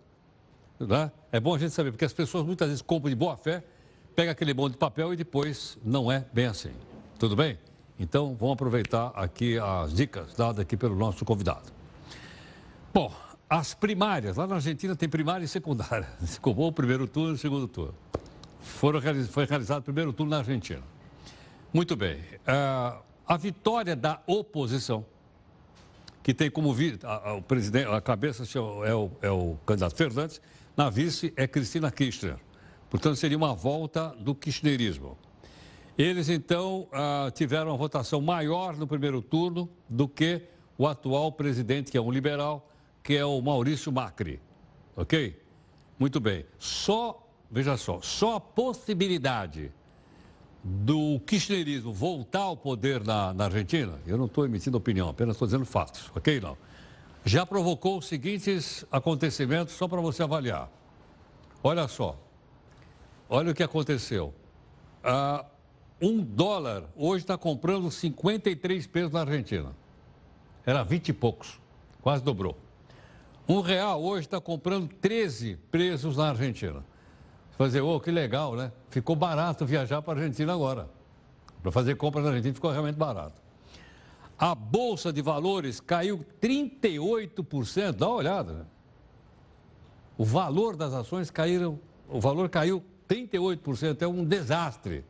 Né? 0.81 1.11
É 1.31 1.41
bom 1.41 1.55
a 1.55 1.59
gente 1.59 1.73
saber, 1.73 1.91
porque 1.91 2.05
as 2.05 2.13
pessoas 2.13 2.45
muitas 2.45 2.69
vezes 2.69 2.83
compram 2.83 3.11
de 3.11 3.17
boa 3.17 3.37
fé, 3.37 3.63
pega 4.15 4.33
aquele 4.33 4.55
bom 4.55 4.69
de 4.69 4.77
papel 4.77 5.13
e 5.13 5.17
depois 5.17 5.79
não 5.85 6.11
é 6.11 6.25
bem 6.33 6.47
assim. 6.47 6.73
Tudo 7.19 7.37
bem? 7.37 7.59
Então, 7.99 8.37
vamos 8.39 8.55
aproveitar 8.55 9.13
aqui 9.15 9.59
as 9.59 9.93
dicas 9.93 10.35
dadas 10.35 10.61
aqui 10.61 10.77
pelo 10.77 10.95
nosso 10.95 11.25
convidado. 11.25 11.78
Bom, 12.93 13.13
as 13.49 13.75
primárias, 13.75 14.37
lá 14.37 14.47
na 14.47 14.57
Argentina 14.57 14.95
tem 14.97 15.09
primária 15.09 15.45
e 15.45 15.49
secundária. 15.49 16.09
Se 16.25 16.41
comprou 16.41 16.69
o 16.69 16.73
primeiro 16.73 17.07
turno 17.07 17.31
e 17.31 17.35
o 17.35 17.39
segundo 17.39 17.69
turno. 17.69 17.95
Foram, 18.61 19.01
foi 19.29 19.45
realizado 19.45 19.81
o 19.81 19.85
primeiro 19.85 20.13
turno 20.13 20.31
na 20.31 20.39
Argentina. 20.39 20.83
Muito 21.73 21.97
bem. 21.97 22.17
Uh, 22.17 23.03
a 23.27 23.37
vitória 23.37 23.95
da 23.95 24.23
oposição, 24.27 25.05
que 26.23 26.33
tem 26.33 26.51
como 26.51 26.73
vice, 26.73 26.99
a, 27.05 27.37
a, 27.37 27.43
presidente, 27.43 27.89
a 27.89 28.01
cabeça 28.01 28.45
é 28.87 28.95
o, 28.95 29.11
é 29.23 29.31
o 29.31 29.57
candidato 29.67 29.95
Fernandes, 29.95 30.41
na 30.77 30.89
vice 30.89 31.33
é 31.37 31.47
Cristina 31.47 31.91
Kirchner. 31.91 32.37
Portanto, 32.91 33.17
seria 33.17 33.37
uma 33.37 33.55
volta 33.55 34.15
do 34.19 34.35
kirchnerismo. 34.35 35.17
Eles, 35.97 36.29
então, 36.29 36.89
uh, 36.93 37.31
tiveram 37.33 37.73
uma 37.73 37.77
votação 37.77 38.21
maior 38.21 38.77
no 38.77 38.87
primeiro 38.87 39.21
turno 39.21 39.69
do 39.89 40.09
que 40.09 40.43
o 40.79 40.87
atual 40.87 41.33
presidente, 41.33 41.91
que 41.91 41.99
é 41.99 42.01
um 42.01 42.11
liberal, 42.11 42.71
que 43.09 43.17
é 43.17 43.25
o 43.25 43.41
Maurício 43.41 43.91
Macri. 43.91 44.39
Ok? 44.95 45.43
Muito 45.99 46.21
bem. 46.21 46.45
Só, 46.59 47.27
veja 47.51 47.75
só, 47.79 48.03
só 48.03 48.37
a 48.37 48.41
possibilidade 48.41 49.73
do 50.63 51.19
kirchnerismo 51.21 51.91
voltar 51.91 52.41
ao 52.41 52.55
poder 52.55 53.03
na, 53.03 53.33
na 53.33 53.47
Argentina, 53.47 53.99
eu 54.07 54.19
não 54.19 54.27
estou 54.27 54.45
emitindo 54.45 54.77
opinião, 54.77 55.09
apenas 55.09 55.37
estou 55.37 55.49
dizendo 55.49 55.65
fatos, 55.65 56.13
ok? 56.15 56.39
Não. 56.39 56.55
Já 57.25 57.47
provocou 57.47 57.97
os 57.97 58.07
seguintes 58.07 58.85
acontecimentos, 58.93 59.73
só 59.73 59.89
para 59.89 60.03
você 60.03 60.23
avaliar. 60.23 60.71
Olha 61.65 61.89
só. 61.89 62.15
Olha 63.27 63.53
o 63.53 63.55
que 63.55 63.63
aconteceu. 63.63 64.35
Ah, 65.03 65.47
um 65.99 66.23
dólar 66.23 66.85
hoje 66.95 67.25
está 67.25 67.39
comprando 67.39 67.91
53 67.91 68.87
pesos 68.87 69.13
na 69.13 69.21
Argentina. 69.21 69.75
Era 70.67 70.83
20 70.83 71.09
e 71.09 71.13
poucos, 71.15 71.59
quase 72.03 72.23
dobrou. 72.23 72.68
Um 73.49 73.63
real 73.63 74.03
hoje 74.03 74.27
está 74.27 74.39
comprando 74.39 74.89
13 75.01 75.57
presos 75.71 76.19
na 76.19 76.29
Argentina. 76.29 76.85
Fazer, 77.57 77.81
ô, 77.81 77.97
oh, 77.97 78.01
que 78.01 78.11
legal, 78.11 78.55
né? 78.55 78.71
Ficou 78.91 79.17
barato 79.17 79.65
viajar 79.65 80.03
para 80.03 80.19
a 80.19 80.23
Argentina 80.23 80.53
agora. 80.53 80.91
Para 81.63 81.73
fazer 81.73 81.97
compras 81.97 82.25
na 82.25 82.31
Argentina 82.31 82.55
ficou 82.55 82.71
realmente 82.71 82.97
barato. 82.97 83.41
A 84.39 84.55
Bolsa 84.55 85.11
de 85.11 85.23
Valores 85.23 85.81
caiu 85.81 86.25
38%, 86.43 87.93
dá 87.93 88.07
uma 88.07 88.17
olhada. 88.17 88.53
Né? 88.53 88.65
O 90.19 90.25
valor 90.27 90.77
das 90.77 90.93
ações 90.93 91.31
caíram, 91.31 91.81
o 92.07 92.21
valor 92.21 92.51
caiu 92.51 92.85
38%, 93.09 94.03
é 94.03 94.07
um 94.07 94.25
desastre 94.25 95.05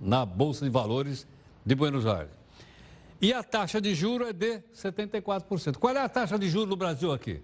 na 0.00 0.24
Bolsa 0.24 0.64
de 0.64 0.70
Valores 0.70 1.26
de 1.64 1.74
Buenos 1.74 2.06
Aires. 2.06 2.32
E 3.20 3.32
a 3.32 3.44
taxa 3.44 3.80
de 3.80 3.94
juro 3.94 4.26
é 4.26 4.32
de 4.32 4.60
74%. 4.74 5.76
Qual 5.76 5.94
é 5.94 6.00
a 6.00 6.08
taxa 6.08 6.38
de 6.38 6.48
juro 6.48 6.66
no 6.66 6.76
Brasil 6.76 7.12
aqui? 7.12 7.40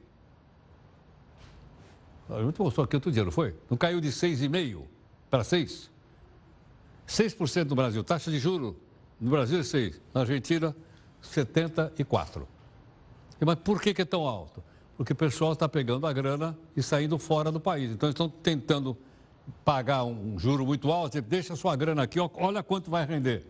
A 2.31 2.43
gente 2.43 2.61
mostrou 2.61 2.85
aqui 2.85 2.97
outro 2.97 3.11
dia, 3.11 3.25
não 3.25 3.33
foi? 3.33 3.55
Não 3.71 3.77
caiu 3.77 4.01
de 4.01 4.09
6,5% 4.09 4.83
para 5.31 5.43
6%? 5.43 5.89
6% 7.07 7.69
no 7.69 7.75
Brasil. 7.75 8.05
Taxa 8.05 8.31
de 8.31 8.39
juro 8.39 8.77
no 9.19 9.31
Brasil 9.31 9.59
é 9.59 9.63
6%. 9.63 10.01
Na 10.13 10.21
Argentina, 10.21 10.77
74%. 11.23 12.47
Mas 13.41 13.55
por 13.57 13.81
que, 13.81 13.95
que 13.95 14.03
é 14.03 14.05
tão 14.05 14.27
alto? 14.27 14.63
Porque 14.97 15.13
o 15.13 15.17
pessoal 15.17 15.53
está 15.53 15.69
pegando 15.69 16.07
a 16.07 16.13
grana 16.13 16.59
e 16.77 16.83
saindo 16.83 17.19
fora 17.19 17.51
do 17.53 17.61
país. 17.61 17.91
Então, 17.91 18.11
estão 18.11 18.29
tentando 18.29 18.97
pagar 19.65 20.05
um 20.05 20.39
juro 20.39 20.67
muito 20.67 20.91
alto. 20.91 21.21
Deixa 21.23 21.57
sua 21.57 21.77
grana 21.77 22.03
aqui, 22.03 22.19
olha 22.21 22.63
quanto 22.63 22.91
vai 22.91 23.07
render. 23.07 23.47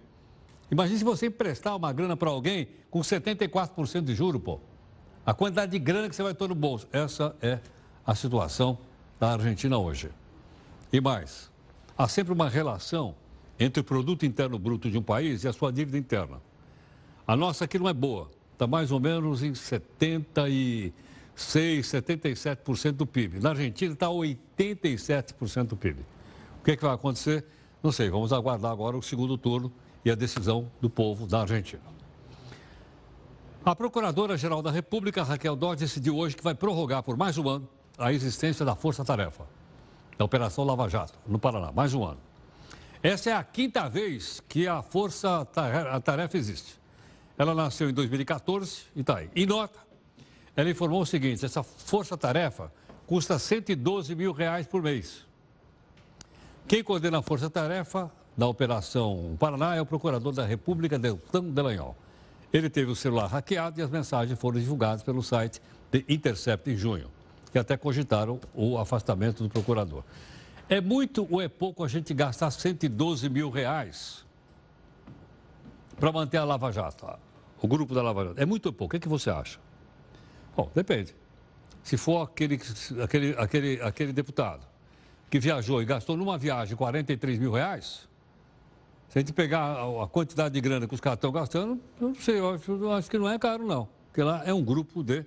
Imagine 0.70 0.98
se 0.98 1.04
você 1.04 1.26
emprestar 1.26 1.74
uma 1.74 1.92
grana 1.92 2.16
para 2.16 2.28
alguém 2.28 2.68
com 2.90 3.00
74% 3.00 4.02
de 4.02 4.14
juro, 4.14 4.38
pô. 4.38 4.60
A 5.24 5.32
quantidade 5.34 5.72
de 5.72 5.78
grana 5.78 6.08
que 6.08 6.14
você 6.14 6.22
vai 6.22 6.34
ter 6.34 6.48
no 6.48 6.54
bolso. 6.54 6.86
Essa 6.92 7.34
é 7.40 7.58
a 8.09 8.14
situação 8.14 8.79
da 9.21 9.33
Argentina 9.33 9.77
hoje. 9.77 10.11
E 10.90 10.99
mais, 10.99 11.51
há 11.97 12.09
sempre 12.09 12.33
uma 12.33 12.49
relação 12.49 13.14
entre 13.61 13.83
o 13.83 13.85
produto 13.85 14.25
interno 14.25 14.59
bruto 14.59 14.90
de 14.90 14.97
um 14.97 15.03
país 15.03 15.44
e 15.44 15.49
a 15.49 15.53
sua 15.53 15.71
dívida 15.71 15.99
interna. 15.99 16.40
A 17.27 17.37
nossa 17.37 17.66
aqui 17.66 17.79
não 17.79 17.87
é 17.87 17.92
boa. 17.92 18.31
Está 18.55 18.66
mais 18.66 18.90
ou 18.90 18.99
menos 18.99 19.42
em 19.42 19.55
76, 19.55 20.94
77% 21.37 22.92
do 22.92 23.07
PIB. 23.07 23.40
Na 23.40 23.51
Argentina 23.51 23.92
está 23.92 24.07
87% 24.07 25.66
do 25.66 25.77
PIB. 25.77 26.01
O 26.62 26.64
que, 26.64 26.71
é 26.71 26.77
que 26.77 26.83
vai 26.83 26.94
acontecer? 26.94 27.44
Não 27.83 27.92
sei. 27.92 28.09
Vamos 28.09 28.33
aguardar 28.33 28.73
agora 28.73 28.97
o 28.97 29.03
segundo 29.03 29.37
turno 29.37 29.71
e 30.03 30.11
a 30.11 30.14
decisão 30.14 30.71
do 30.81 30.88
povo 30.88 31.27
da 31.27 31.42
Argentina. 31.42 31.83
A 33.62 33.77
Procuradora-Geral 33.77 34.62
da 34.62 34.71
República, 34.71 35.23
Raquel 35.23 35.55
Dodge, 35.55 35.81
decidiu 35.81 36.16
hoje 36.16 36.35
que 36.35 36.42
vai 36.42 36.55
prorrogar 36.55 37.03
por 37.03 37.14
mais 37.14 37.37
um 37.37 37.47
ano 37.47 37.68
a 37.98 38.12
existência 38.12 38.64
da 38.64 38.76
Força 38.76 39.04
Tarefa, 39.04 39.44
da 40.16 40.24
Operação 40.24 40.64
Lava 40.64 40.88
Jato, 40.88 41.18
no 41.26 41.38
Paraná. 41.38 41.72
Mais 41.72 41.94
um 41.94 42.04
ano. 42.04 42.20
Essa 43.02 43.30
é 43.30 43.32
a 43.32 43.42
quinta 43.42 43.88
vez 43.88 44.42
que 44.48 44.66
a 44.68 44.82
Força 44.82 45.44
Tarefa 46.04 46.37
existe. 46.37 46.78
Ela 47.37 47.54
nasceu 47.54 47.88
em 47.88 47.92
2014 47.92 48.82
e 48.96 49.00
está 49.00 49.18
aí. 49.18 49.30
E 49.34 49.46
nota, 49.46 49.78
ela 50.56 50.68
informou 50.68 51.02
o 51.02 51.06
seguinte: 51.06 51.44
essa 51.44 51.62
força-tarefa 51.62 52.72
custa 53.06 53.38
112 53.38 54.14
mil 54.16 54.32
reais 54.32 54.66
por 54.66 54.82
mês. 54.82 55.24
Quem 56.66 56.82
coordena 56.82 57.18
a 57.18 57.22
força-tarefa 57.22 58.11
da 58.37 58.46
Operação 58.48 59.37
Paraná 59.38 59.76
é 59.76 59.80
o 59.80 59.87
procurador 59.87 60.32
da 60.32 60.44
República, 60.44 60.98
Deltan 60.98 61.44
Delanhol. 61.44 61.96
Ele 62.52 62.68
teve 62.68 62.90
o 62.90 62.96
celular 62.96 63.28
hackeado 63.28 63.78
e 63.78 63.82
as 63.84 63.90
mensagens 63.90 64.38
foram 64.38 64.58
divulgadas 64.58 65.02
pelo 65.04 65.22
site 65.22 65.62
de 65.92 66.04
Intercept 66.08 66.68
em 66.68 66.76
junho, 66.76 67.08
que 67.48 67.58
até 67.58 67.76
cogitaram 67.76 68.40
o 68.54 68.78
afastamento 68.78 69.42
do 69.42 69.48
procurador. 69.48 70.02
É 70.68 70.80
muito 70.80 71.26
ou 71.30 71.40
é 71.40 71.48
pouco 71.48 71.82
a 71.82 71.88
gente 71.88 72.12
gastar 72.12 72.50
112 72.50 73.28
mil 73.28 73.50
reais 73.50 74.24
para 75.98 76.12
manter 76.12 76.37
a 76.37 76.44
Lava 76.44 76.70
Jato? 76.70 77.06
o 77.61 77.66
grupo 77.66 77.94
da 77.94 78.02
Lava 78.02 78.24
Jato. 78.26 78.40
É 78.40 78.46
muito 78.46 78.72
pouco. 78.72 78.84
O 78.84 78.88
que, 78.90 78.96
é 78.96 79.00
que 79.00 79.08
você 79.08 79.30
acha? 79.30 79.58
Bom, 80.56 80.70
depende. 80.74 81.14
Se 81.82 81.96
for 81.96 82.22
aquele, 82.22 82.61
aquele, 83.02 83.34
aquele, 83.38 83.82
aquele 83.82 84.12
deputado 84.12 84.66
que 85.30 85.38
viajou 85.38 85.82
e 85.82 85.84
gastou 85.84 86.16
numa 86.16 86.38
viagem 86.38 86.76
43 86.76 87.38
mil 87.38 87.52
reais, 87.52 88.08
se 89.08 89.18
a 89.18 89.20
gente 89.20 89.32
pegar 89.32 89.82
a 90.02 90.06
quantidade 90.06 90.54
de 90.54 90.61
grana 90.61 90.87
que 90.87 90.94
os 90.94 91.00
caras 91.00 91.16
estão 91.16 91.32
gastando, 91.32 91.80
não 92.00 92.14
sei, 92.14 92.38
eu 92.38 92.54
acho, 92.54 92.72
eu 92.72 92.92
acho 92.92 93.11
que 93.11 93.18
não 93.18 93.28
é 93.28 93.38
caro, 93.38 93.66
não. 93.66 93.88
Porque 94.08 94.22
lá 94.22 94.42
é 94.44 94.52
um 94.52 94.62
grupo 94.62 95.02
de 95.02 95.24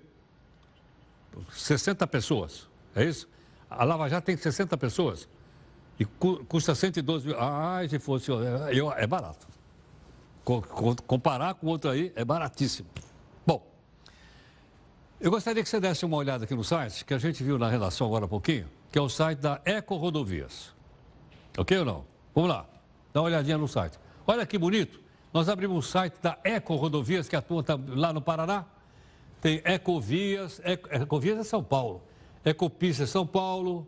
60 1.52 2.06
pessoas. 2.08 2.68
É 2.96 3.04
isso? 3.04 3.28
A 3.70 3.84
Lava 3.84 4.10
Jato 4.10 4.26
tem 4.26 4.38
60 4.38 4.78
pessoas 4.78 5.30
e 6.00 6.06
custa 6.06 6.76
112 6.76 7.28
mil. 7.28 7.40
Ah, 7.40 7.82
se 7.90 8.00
fosse. 8.00 8.32
É, 8.32 9.04
é 9.04 9.08
barato 9.08 9.52
comparar 11.08 11.54
com 11.56 11.68
outro 11.68 11.90
aí 11.90 12.12
é 12.16 12.26
baratíssimo. 12.26 12.90
Bom, 13.46 13.66
eu 15.20 15.30
gostaria 15.30 15.62
que 15.62 15.70
você 15.70 15.80
desse 15.80 16.06
uma 16.06 16.18
olhada 16.18 16.46
aqui 16.46 16.56
no 16.56 16.64
site, 16.64 17.06
que 17.06 17.14
a 17.14 17.18
gente 17.18 17.44
viu 17.44 17.58
na 17.58 17.70
redação 17.70 18.08
agora 18.08 18.26
há 18.26 18.28
pouquinho, 18.28 18.68
que 18.92 18.98
é 18.98 19.02
o 19.02 19.10
site 19.10 19.40
da 19.40 19.62
Eco 19.66 19.96
Rodovias. 19.96 20.74
Ok 21.58 21.78
ou 21.78 21.86
não? 21.86 22.06
Vamos 22.34 22.50
lá, 22.50 22.66
dá 23.14 23.22
uma 23.22 23.28
olhadinha 23.28 23.58
no 23.58 23.68
site. 23.68 24.00
Olha 24.26 24.46
que 24.46 24.58
bonito, 24.58 25.00
nós 25.34 25.48
abrimos 25.48 25.86
o 25.86 25.88
site 25.88 26.16
da 26.22 26.38
Eco 26.44 26.76
Rodovias, 26.76 27.28
que 27.28 27.36
atua 27.36 27.64
lá 27.90 28.12
no 28.12 28.22
Paraná. 28.22 28.66
Tem 29.42 29.62
Ecovias, 29.66 30.62
Eco, 30.64 30.88
Ecovias 30.94 31.40
é 31.40 31.44
São 31.44 31.64
Paulo, 31.64 32.04
Ecopista 32.46 33.04
é 33.04 33.08
São 33.08 33.26
Paulo, 33.26 33.88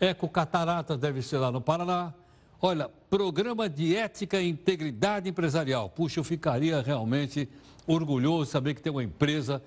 Eco 0.00 0.28
Cataratas 0.28 0.98
deve 0.98 1.20
ser 1.22 1.38
lá 1.38 1.52
no 1.52 1.60
Paraná. 1.60 2.14
Olha, 2.60 2.88
programa 3.10 3.68
de 3.68 3.94
ética 3.94 4.40
e 4.40 4.48
integridade 4.48 5.28
empresarial. 5.28 5.90
Puxa, 5.90 6.20
eu 6.20 6.24
ficaria 6.24 6.80
realmente 6.80 7.48
orgulhoso 7.86 8.46
de 8.46 8.50
saber 8.50 8.74
que 8.74 8.80
tem 8.80 8.90
uma 8.90 9.04
empresa 9.04 9.62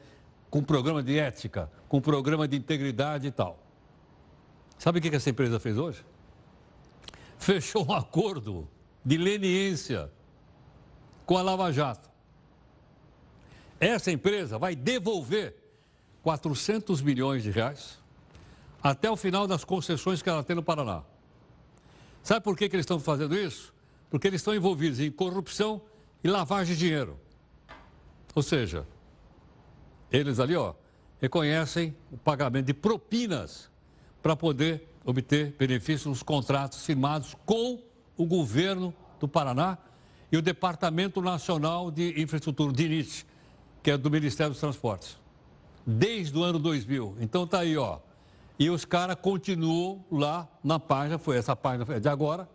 com 0.50 0.64
programa 0.64 1.04
de 1.04 1.18
ética, 1.18 1.72
com 1.88 2.02
programa 2.02 2.48
de 2.48 2.58
integridade 2.58 3.28
e 3.28 3.32
tal. 3.32 3.60
Sabe 4.78 4.98
o 4.98 5.02
que 5.02 5.16
essa 5.16 5.30
empresa 5.30 5.60
fez 5.60 5.78
hoje? 5.78 6.04
Fechou 7.38 7.86
um 7.88 7.94
acordo 7.94 8.68
de 9.06 9.18
leniência 9.18 10.12
com 11.26 11.38
a 11.38 11.42
Lava 11.44 11.72
Jato. 11.72 12.09
Essa 13.80 14.12
empresa 14.12 14.58
vai 14.58 14.76
devolver 14.76 15.56
400 16.22 17.02
milhões 17.02 17.44
de 17.44 17.52
reais 17.52 17.98
até 18.84 19.10
o 19.10 19.16
final 19.16 19.48
das 19.48 19.64
concessões 19.64 20.22
que 20.22 20.30
ela 20.30 20.44
tem 20.44 20.56
no 20.56 20.64
Paraná. 20.64 21.04
Sabe 22.22 22.44
por 22.44 22.58
que, 22.58 22.68
que 22.68 22.76
eles 22.76 22.84
estão 22.84 23.00
fazendo 23.00 23.36
isso? 23.36 23.74
Porque 24.10 24.28
eles 24.28 24.42
estão 24.42 24.54
envolvidos 24.54 25.00
em 25.00 25.12
corrupção 25.12 25.82
e 26.24 26.28
lavagem 26.28 26.76
de 26.76 26.80
dinheiro. 26.80 27.18
Ou 28.36 28.44
seja, 28.44 28.86
eles 30.12 30.40
ali, 30.40 30.56
ó, 30.56 30.74
reconhecem 31.22 31.96
o 32.12 32.18
pagamento 32.18 32.66
de 32.66 32.74
propinas 32.74 33.70
para 34.22 34.36
poder 34.36 34.88
obter 35.06 35.56
benefícios 35.58 36.06
nos 36.06 36.24
contratos 36.24 36.86
firmados 36.86 37.36
com 37.46 37.82
o 38.18 38.26
governo 38.26 38.94
do 39.20 39.28
Paraná 39.28 39.78
e 40.32 40.38
o 40.38 40.42
Departamento 40.42 41.22
Nacional 41.22 41.90
de 41.90 42.22
Infraestrutura, 42.22 42.72
DINIT, 42.74 43.26
que 43.82 43.92
é 43.92 43.98
do 43.98 44.10
Ministério 44.10 44.52
dos 44.52 44.60
Transportes. 44.60 45.18
Desde 45.86 46.38
o 46.38 46.44
ano 46.44 46.60
2000. 46.60 47.18
Então 47.20 47.48
tá 47.48 47.60
aí, 47.60 47.78
ó. 47.78 48.00
E 48.58 48.70
os 48.70 48.84
caras 48.84 49.16
continuam 49.16 50.04
lá 50.12 50.48
na 50.64 50.80
página, 50.80 51.18
foi 51.18 51.38
essa 51.38 51.56
página 51.56 52.00
de 52.00 52.10
agora, 52.10 52.48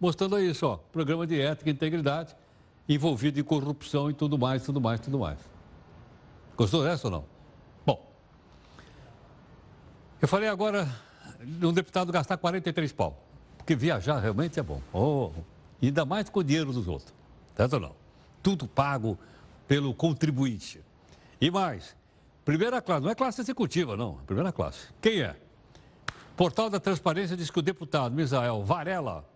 mostrando 0.00 0.38
isso, 0.38 0.64
ó, 0.66 0.76
programa 0.76 1.26
de 1.26 1.40
ética 1.40 1.68
e 1.68 1.72
integridade, 1.72 2.36
envolvido 2.88 3.40
em 3.40 3.42
corrupção 3.42 4.08
e 4.08 4.14
tudo 4.14 4.38
mais, 4.38 4.62
tudo 4.62 4.80
mais, 4.80 5.00
tudo 5.00 5.18
mais. 5.18 5.38
Gostou 6.56 6.84
dessa 6.84 7.08
ou 7.08 7.10
não? 7.10 7.24
Bom, 7.84 8.08
eu 10.20 10.28
falei 10.28 10.48
agora 10.48 10.88
de 11.40 11.66
um 11.66 11.72
deputado 11.72 12.12
gastar 12.12 12.36
43 12.36 12.92
pau, 12.92 13.20
porque 13.58 13.74
viajar 13.74 14.20
realmente 14.20 14.60
é 14.60 14.62
bom. 14.62 14.80
Oh, 14.92 15.32
ainda 15.82 16.04
mais 16.04 16.28
com 16.28 16.38
o 16.38 16.44
dinheiro 16.44 16.72
dos 16.72 16.86
outros, 16.86 17.12
certo 17.56 17.72
ou 17.74 17.80
não? 17.80 17.92
Tudo 18.40 18.68
pago 18.68 19.18
pelo 19.72 19.94
contribuinte. 19.94 20.82
E 21.40 21.50
mais, 21.50 21.96
Primeira 22.44 22.82
classe, 22.82 23.02
não 23.02 23.10
é 23.10 23.14
classe 23.14 23.40
executiva, 23.40 23.96
não. 23.96 24.16
Primeira 24.26 24.52
classe. 24.52 24.88
Quem 25.00 25.22
é? 25.22 25.34
Portal 26.36 26.68
da 26.68 26.78
Transparência 26.78 27.34
diz 27.34 27.50
que 27.50 27.58
o 27.58 27.62
deputado 27.62 28.14
Misael 28.14 28.62
Varela, 28.62 29.26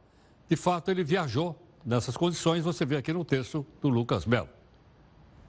de 0.46 0.55
fato, 0.55 0.90
ele 0.90 1.03
viajou 1.03 1.59
nessas 1.87 2.18
condições, 2.18 2.62
você 2.62 2.85
vê 2.85 2.99
aqui 2.99 3.14
no 3.14 3.25
texto 3.25 3.66
do 3.81 3.88
Lucas 3.88 4.27
Melo. 4.27 4.51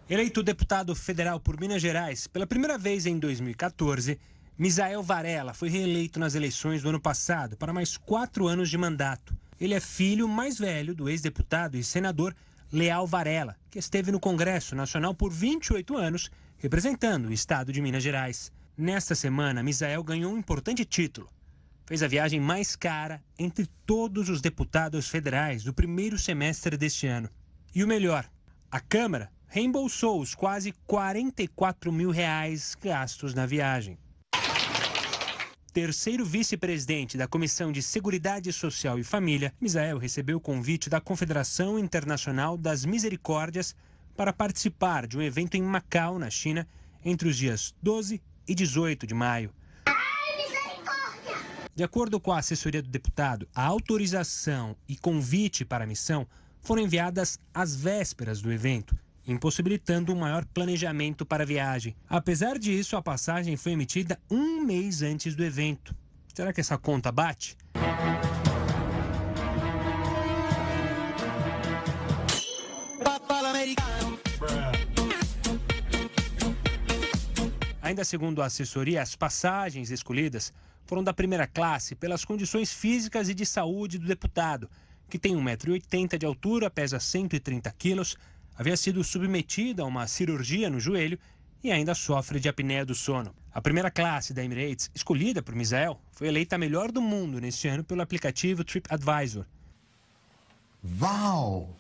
Eleito 0.10 0.42
deputado 0.42 0.96
federal 0.96 1.38
por 1.38 1.60
Minas 1.60 1.82
Gerais 1.82 2.26
pela 2.26 2.48
primeira 2.48 2.78
vez 2.78 3.06
em 3.06 3.20
2014, 3.20 4.18
Misael 4.58 5.04
Varela 5.04 5.54
foi 5.54 5.68
reeleito 5.68 6.18
nas 6.18 6.34
eleições 6.34 6.82
do 6.82 6.88
ano 6.88 7.02
passado 7.02 7.58
para 7.58 7.74
mais 7.74 7.98
quatro 7.98 8.48
anos 8.48 8.70
de 8.70 8.78
mandato. 8.78 9.36
Ele 9.60 9.74
é 9.74 9.82
filho 9.82 10.30
mais 10.30 10.58
velho 10.58 10.96
do 10.96 11.10
ex-deputado 11.10 11.76
e 11.76 11.84
senador 11.84 12.34
Leal 12.72 13.08
Varela, 13.08 13.56
que 13.70 13.80
esteve 13.80 14.12
no 14.12 14.20
Congresso 14.20 14.76
Nacional 14.76 15.14
por 15.14 15.32
28 15.32 15.96
anos 15.96 16.30
representando 16.58 17.28
o 17.28 17.34
estado 17.34 17.72
de 17.72 17.82
Minas 17.82 18.04
Gerais. 18.04 18.52
Nesta 18.78 19.16
semana, 19.16 19.64
Misael 19.64 20.04
ganhou 20.04 20.34
um 20.34 20.38
importante 20.38 20.84
título. 20.84 21.30
Fez 21.86 22.04
a 22.04 22.08
viagem 22.08 22.40
mais 22.40 22.76
cara 22.76 23.24
entre 23.40 23.68
todos 23.86 24.28
os 24.28 24.42
deputados 24.42 25.08
federais 25.08 25.64
do 25.64 25.74
primeiro 25.74 26.18
semestre 26.18 26.76
deste 26.76 27.08
ano. 27.08 27.30
E 27.74 27.84
o 27.84 27.88
melhor, 27.88 28.30
a 28.70 28.80
Câmara 28.80 29.32
reembolsou 29.48 30.20
os 30.20 30.36
quase 30.36 30.74
44 30.86 31.92
mil 31.92 32.12
reais 32.12 32.76
gastos 32.82 33.34
na 33.34 33.46
viagem. 33.46 33.98
Terceiro 35.78 36.26
vice-presidente 36.26 37.20
da 37.20 37.28
Comissão 37.28 37.72
de 37.72 37.84
Seguridade 37.84 38.52
Social 38.52 38.98
e 38.98 39.04
Família, 39.04 39.54
Misael 39.62 40.00
recebeu 40.00 40.38
o 40.38 40.42
convite 40.42 40.90
da 40.90 41.00
Confederação 41.00 41.78
Internacional 41.78 42.58
das 42.58 42.84
Misericórdias 42.84 43.76
para 44.16 44.34
participar 44.34 45.06
de 45.06 45.20
um 45.20 45.22
evento 45.22 45.54
em 45.54 45.62
Macau, 45.62 46.18
na 46.18 46.32
China, 46.32 46.68
entre 47.06 47.30
os 47.30 47.38
dias 47.38 47.76
12 47.80 48.20
e 48.48 48.56
18 48.56 49.06
de 49.06 49.14
maio. 49.14 49.54
De 51.76 51.84
acordo 51.84 52.20
com 52.20 52.32
a 52.32 52.40
assessoria 52.40 52.82
do 52.82 52.90
deputado, 52.90 53.48
a 53.54 53.64
autorização 53.64 54.76
e 54.90 54.98
convite 54.98 55.64
para 55.64 55.84
a 55.84 55.88
missão 55.88 56.28
foram 56.60 56.82
enviadas 56.82 57.40
às 57.54 57.76
vésperas 57.76 58.42
do 58.42 58.52
evento, 58.52 58.98
impossibilitando 59.28 60.14
um 60.14 60.20
maior 60.20 60.46
planejamento 60.46 61.26
para 61.26 61.44
a 61.44 61.46
viagem. 61.46 61.96
Apesar 62.10 62.58
disso, 62.58 62.96
a 62.96 63.02
passagem 63.02 63.58
foi 63.58 63.74
emitida 63.74 64.18
um 64.32 64.64
mês 64.64 65.02
antes 65.02 65.36
do 65.36 65.44
evento. 65.44 65.94
Será 66.34 66.54
que 66.54 66.62
essa 66.62 66.78
conta 66.78 67.12
bate? 67.12 67.58
Ainda 77.82 78.04
segundo 78.04 78.42
a 78.42 78.46
assessoria, 78.46 79.02
as 79.02 79.16
passagens 79.16 79.92
escolhidas 79.92 80.54
foram 80.86 81.04
da 81.04 81.14
primeira 81.14 81.48
classe 81.48 81.96
pelas 81.96 82.24
condições 82.24 82.72
físicas 82.72 83.30
e 83.30 83.34
de 83.34 83.46
saúde 83.46 83.98
do 83.98 84.06
deputado, 84.06 84.70
que 85.10 85.18
tem 85.18 85.36
1,80m 85.36 86.18
de 86.18 86.26
altura, 86.26 86.70
pesa 86.70 87.00
130 87.00 87.72
quilos, 87.78 88.18
havia 88.58 88.76
sido 88.76 89.04
submetida 89.04 89.84
a 89.84 89.86
uma 89.86 90.08
cirurgia 90.08 90.70
no 90.70 90.80
joelho 90.80 91.20
e 91.64 91.72
ainda 91.72 91.94
sofre 91.94 92.40
de 92.40 92.50
apneia 92.50 92.86
do 92.86 92.96
sono. 92.96 93.34
A 93.54 93.62
primeira 93.62 93.92
classe 93.92 94.34
da 94.34 94.44
Emirates, 94.44 94.90
escolhida 94.94 95.42
por 95.42 95.56
Misael, 95.56 96.00
foi 96.12 96.28
eleita 96.28 96.56
a 96.56 96.60
melhor 96.60 96.92
do 96.92 97.02
mundo 97.02 97.40
neste 97.40 97.68
ano 97.68 97.84
pelo 97.84 98.02
aplicativo 98.02 98.64
TripAdvisor. 98.64 99.46
Uau! 101.02 101.76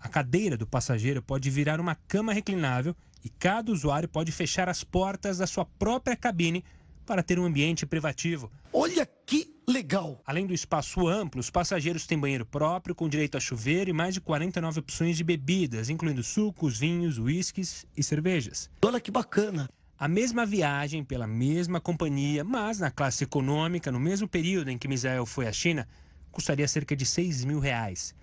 A 0.00 0.08
cadeira 0.08 0.56
do 0.56 0.66
passageiro 0.66 1.22
pode 1.22 1.50
virar 1.50 1.80
uma 1.80 1.94
cama 1.94 2.32
reclinável 2.32 2.94
e 3.24 3.28
cada 3.28 3.72
usuário 3.72 4.08
pode 4.08 4.30
fechar 4.30 4.68
as 4.68 4.84
portas 4.84 5.38
da 5.38 5.46
sua 5.46 5.64
própria 5.64 6.16
cabine 6.16 6.64
para 7.04 7.22
ter 7.22 7.38
um 7.38 7.44
ambiente 7.44 7.86
privativo. 7.86 8.50
Olha 8.72 9.08
que 9.24 9.55
legal! 9.68 10.22
Além 10.24 10.46
do 10.46 10.54
espaço 10.54 11.06
amplo, 11.06 11.40
os 11.40 11.50
passageiros 11.50 12.06
têm 12.06 12.18
banheiro 12.18 12.46
próprio 12.46 12.94
com 12.94 13.08
direito 13.08 13.36
a 13.36 13.40
chuveiro 13.40 13.90
e 13.90 13.92
mais 13.92 14.14
de 14.14 14.20
49 14.20 14.80
opções 14.80 15.16
de 15.16 15.24
bebidas, 15.24 15.90
incluindo 15.90 16.22
sucos, 16.22 16.78
vinhos, 16.78 17.18
uísques 17.18 17.84
e 17.96 18.02
cervejas. 18.02 18.70
Olha 18.82 19.00
que 19.00 19.10
bacana! 19.10 19.68
A 19.98 20.08
mesma 20.08 20.46
viagem 20.46 21.02
pela 21.02 21.26
mesma 21.26 21.80
companhia, 21.80 22.44
mas 22.44 22.78
na 22.78 22.90
classe 22.90 23.24
econômica, 23.24 23.90
no 23.90 23.98
mesmo 23.98 24.28
período 24.28 24.70
em 24.70 24.78
que 24.78 24.88
Misael 24.88 25.26
foi 25.26 25.46
à 25.46 25.52
China, 25.52 25.88
custaria 26.30 26.68
cerca 26.68 26.94
de 26.94 27.04
6 27.04 27.44
mil 27.44 27.58
reais. 27.58 28.14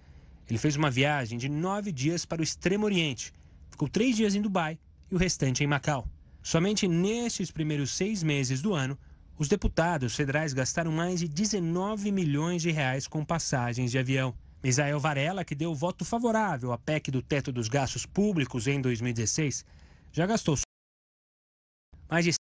Ele 0.50 0.60
fez 0.60 0.76
uma 0.76 0.92
viagem 0.92 1.38
de 1.38 1.50
nove 1.50 1.92
dias 1.92 2.26
para 2.26 2.42
o 2.42 2.44
Extremo 2.44 2.86
Oriente, 2.86 3.34
ficou 3.70 3.88
três 3.88 4.16
dias 4.16 4.36
em 4.36 4.42
Dubai 4.42 4.78
e 5.12 5.16
o 5.16 5.18
restante 5.18 5.64
em 5.64 5.68
Macau. 5.68 6.08
Somente 6.44 6.88
nestes 6.88 7.50
primeiros 7.52 7.92
seis 7.92 8.22
meses 8.22 8.62
do 8.62 8.74
ano, 8.74 8.98
os 9.38 9.48
deputados 9.48 10.16
federais 10.16 10.54
gastaram 10.54 10.92
mais 10.92 11.20
de 11.20 11.28
19 11.28 12.12
milhões 12.12 12.62
de 12.62 12.72
reais 12.72 13.08
com 13.08 13.26
passagens 13.26 13.92
de 13.92 13.98
avião. 13.98 14.34
Misael 14.64 15.00
Varela, 15.00 15.44
que 15.44 15.56
deu 15.56 15.74
voto 15.76 16.06
favorável 16.06 16.72
à 16.72 16.78
PEC 16.78 17.12
do 17.12 17.22
teto 17.22 17.52
dos 17.52 17.68
gastos 17.68 18.06
públicos 18.06 18.68
em 18.68 18.80
2016, 18.80 19.66
já 20.12 20.26
gastou 20.26 20.56
mais 22.10 22.24
de 22.24 22.34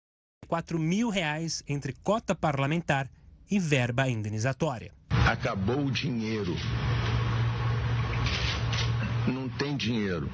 4 0.46 0.78
mil 0.78 1.08
reais 1.08 1.62
entre 1.68 1.92
cota 2.02 2.34
parlamentar 2.34 3.08
e 3.50 3.58
verba 3.58 4.08
indenizatória. 4.08 4.92
Acabou 5.10 5.86
o 5.86 5.90
dinheiro. 5.90 6.54
Não 9.26 9.48
tem 9.48 9.76
dinheiro. 9.76 10.28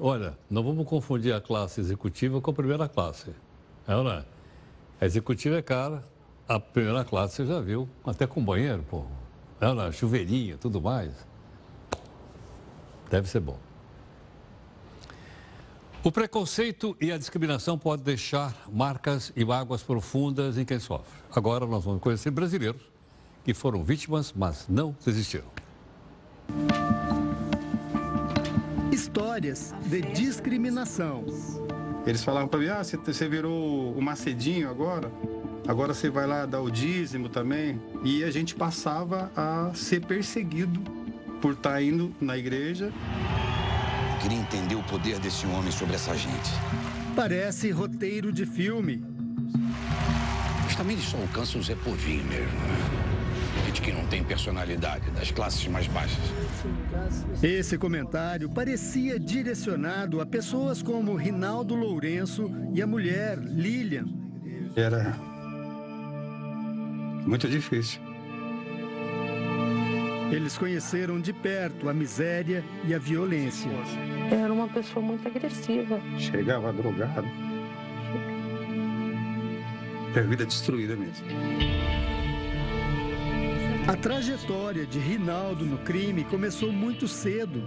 Olha, 0.00 0.36
não 0.50 0.62
vamos 0.62 0.86
confundir 0.86 1.32
a 1.32 1.40
classe 1.40 1.80
executiva 1.80 2.40
com 2.40 2.50
a 2.50 2.54
primeira 2.54 2.88
classe. 2.88 3.32
É 3.86 3.96
ou 3.96 4.04
não 4.04 4.12
é? 4.12 4.37
A 5.00 5.06
executiva 5.06 5.56
é 5.56 5.62
cara, 5.62 6.04
a 6.48 6.58
primeira 6.58 7.04
classe 7.04 7.36
você 7.36 7.46
já 7.46 7.60
viu, 7.60 7.88
até 8.04 8.26
com 8.26 8.44
banheiro, 8.44 8.84
pô. 8.88 9.04
É? 9.60 9.92
Chuveirinho, 9.92 10.56
tudo 10.58 10.80
mais. 10.80 11.12
Deve 13.10 13.28
ser 13.28 13.40
bom. 13.40 13.58
O 16.02 16.12
preconceito 16.12 16.96
e 17.00 17.10
a 17.10 17.18
discriminação 17.18 17.76
podem 17.76 18.04
deixar 18.04 18.54
marcas 18.72 19.32
e 19.36 19.44
mágoas 19.44 19.82
profundas 19.82 20.56
em 20.56 20.64
quem 20.64 20.78
sofre. 20.78 21.20
Agora 21.34 21.66
nós 21.66 21.84
vamos 21.84 22.00
conhecer 22.00 22.30
brasileiros 22.30 22.80
que 23.44 23.52
foram 23.52 23.82
vítimas, 23.82 24.32
mas 24.34 24.66
não 24.68 24.96
desistiram. 25.04 25.48
Histórias 28.92 29.74
de 29.86 30.02
discriminação. 30.02 31.24
Eles 32.06 32.22
falavam 32.24 32.48
para 32.48 32.60
mim: 32.60 32.68
ah, 32.68 32.82
você 32.82 33.28
virou 33.28 33.92
o 33.92 34.00
Macedinho 34.00 34.68
agora, 34.70 35.10
agora 35.66 35.92
você 35.92 36.08
vai 36.08 36.26
lá 36.26 36.46
dar 36.46 36.60
o 36.60 36.70
dízimo 36.70 37.28
também. 37.28 37.80
E 38.04 38.24
a 38.24 38.30
gente 38.30 38.54
passava 38.54 39.30
a 39.36 39.70
ser 39.74 40.00
perseguido 40.00 40.80
por 41.40 41.52
estar 41.52 41.72
tá 41.72 41.82
indo 41.82 42.14
na 42.20 42.36
igreja. 42.36 42.92
queria 44.20 44.38
entender 44.38 44.74
o 44.74 44.82
poder 44.82 45.18
desse 45.18 45.46
homem 45.46 45.70
sobre 45.70 45.94
essa 45.94 46.16
gente. 46.16 46.50
Parece 47.14 47.70
roteiro 47.70 48.32
de 48.32 48.46
filme. 48.46 49.04
Mas 50.64 50.76
também 50.76 50.98
só 50.98 51.16
alcança 51.18 51.58
o 51.58 51.62
Zé 51.62 51.74
Povinho 51.74 52.24
mesmo. 52.24 52.46
Né? 52.46 53.07
Gente 53.68 53.82
que 53.82 53.92
não 53.92 54.06
tem 54.06 54.24
personalidade, 54.24 55.10
das 55.10 55.30
classes 55.30 55.66
mais 55.66 55.86
baixas. 55.88 56.24
Esse 57.42 57.76
comentário 57.76 58.48
parecia 58.48 59.20
direcionado 59.20 60.22
a 60.22 60.26
pessoas 60.26 60.82
como 60.82 61.14
Rinaldo 61.14 61.74
Lourenço 61.74 62.50
e 62.72 62.80
a 62.80 62.86
mulher 62.86 63.36
Lilian. 63.36 64.06
Era 64.74 65.14
muito 67.26 67.46
difícil. 67.46 68.00
Eles 70.32 70.56
conheceram 70.56 71.20
de 71.20 71.34
perto 71.34 71.90
a 71.90 71.92
miséria 71.92 72.64
e 72.86 72.94
a 72.94 72.98
violência. 72.98 73.70
Era 74.30 74.50
uma 74.50 74.68
pessoa 74.68 75.04
muito 75.04 75.28
agressiva. 75.28 76.00
Chegava 76.16 76.72
drogado. 76.72 77.28
Ter 80.14 80.26
vida 80.26 80.46
destruída 80.46 80.96
mesmo. 80.96 81.26
A 83.88 83.96
trajetória 83.96 84.84
de 84.84 84.98
Rinaldo 84.98 85.64
no 85.64 85.78
crime 85.78 86.22
começou 86.22 86.70
muito 86.70 87.08
cedo. 87.08 87.64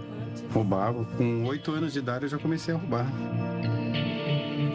Roubava. 0.52 1.04
Com 1.16 1.44
oito 1.46 1.72
anos 1.72 1.92
de 1.92 1.98
idade 1.98 2.26
eu 2.26 2.28
já 2.28 2.38
comecei 2.38 2.72
a 2.72 2.76
roubar. 2.76 3.08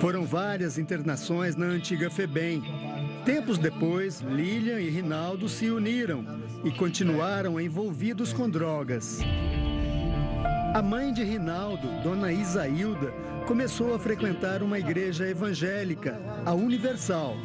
Foram 0.01 0.25
várias 0.25 0.77
internações 0.77 1.55
na 1.55 1.67
antiga 1.67 2.09
FEBEM. 2.09 2.61
Tempos 3.23 3.57
depois, 3.57 4.19
Lilian 4.19 4.81
e 4.81 4.89
Rinaldo 4.89 5.47
se 5.47 5.69
uniram 5.69 6.25
e 6.65 6.71
continuaram 6.71 7.57
envolvidos 7.61 8.33
com 8.33 8.49
drogas. 8.49 9.21
A 10.73 10.81
mãe 10.81 11.13
de 11.13 11.23
Rinaldo, 11.23 11.87
Dona 12.03 12.29
Isailda, 12.29 13.13
começou 13.47 13.95
a 13.95 13.99
frequentar 13.99 14.61
uma 14.61 14.77
igreja 14.77 15.25
evangélica, 15.25 16.21
a 16.45 16.53
Universal. 16.53 17.37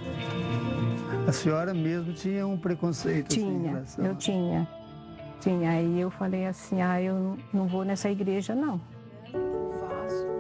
A 1.27 1.33
senhora 1.33 1.73
mesmo 1.73 2.13
tinha 2.13 2.47
um 2.47 2.59
preconceito? 2.59 3.29
Tinha, 3.29 3.79
assim, 3.79 4.05
eu 4.05 4.15
tinha. 4.17 4.69
Tinha. 5.41 5.71
Aí 5.71 6.01
eu 6.01 6.11
falei 6.11 6.47
assim, 6.47 6.83
ah, 6.83 7.01
eu 7.01 7.39
não 7.53 7.67
vou 7.67 7.85
nessa 7.85 8.11
igreja, 8.11 8.55
não. 8.55 8.81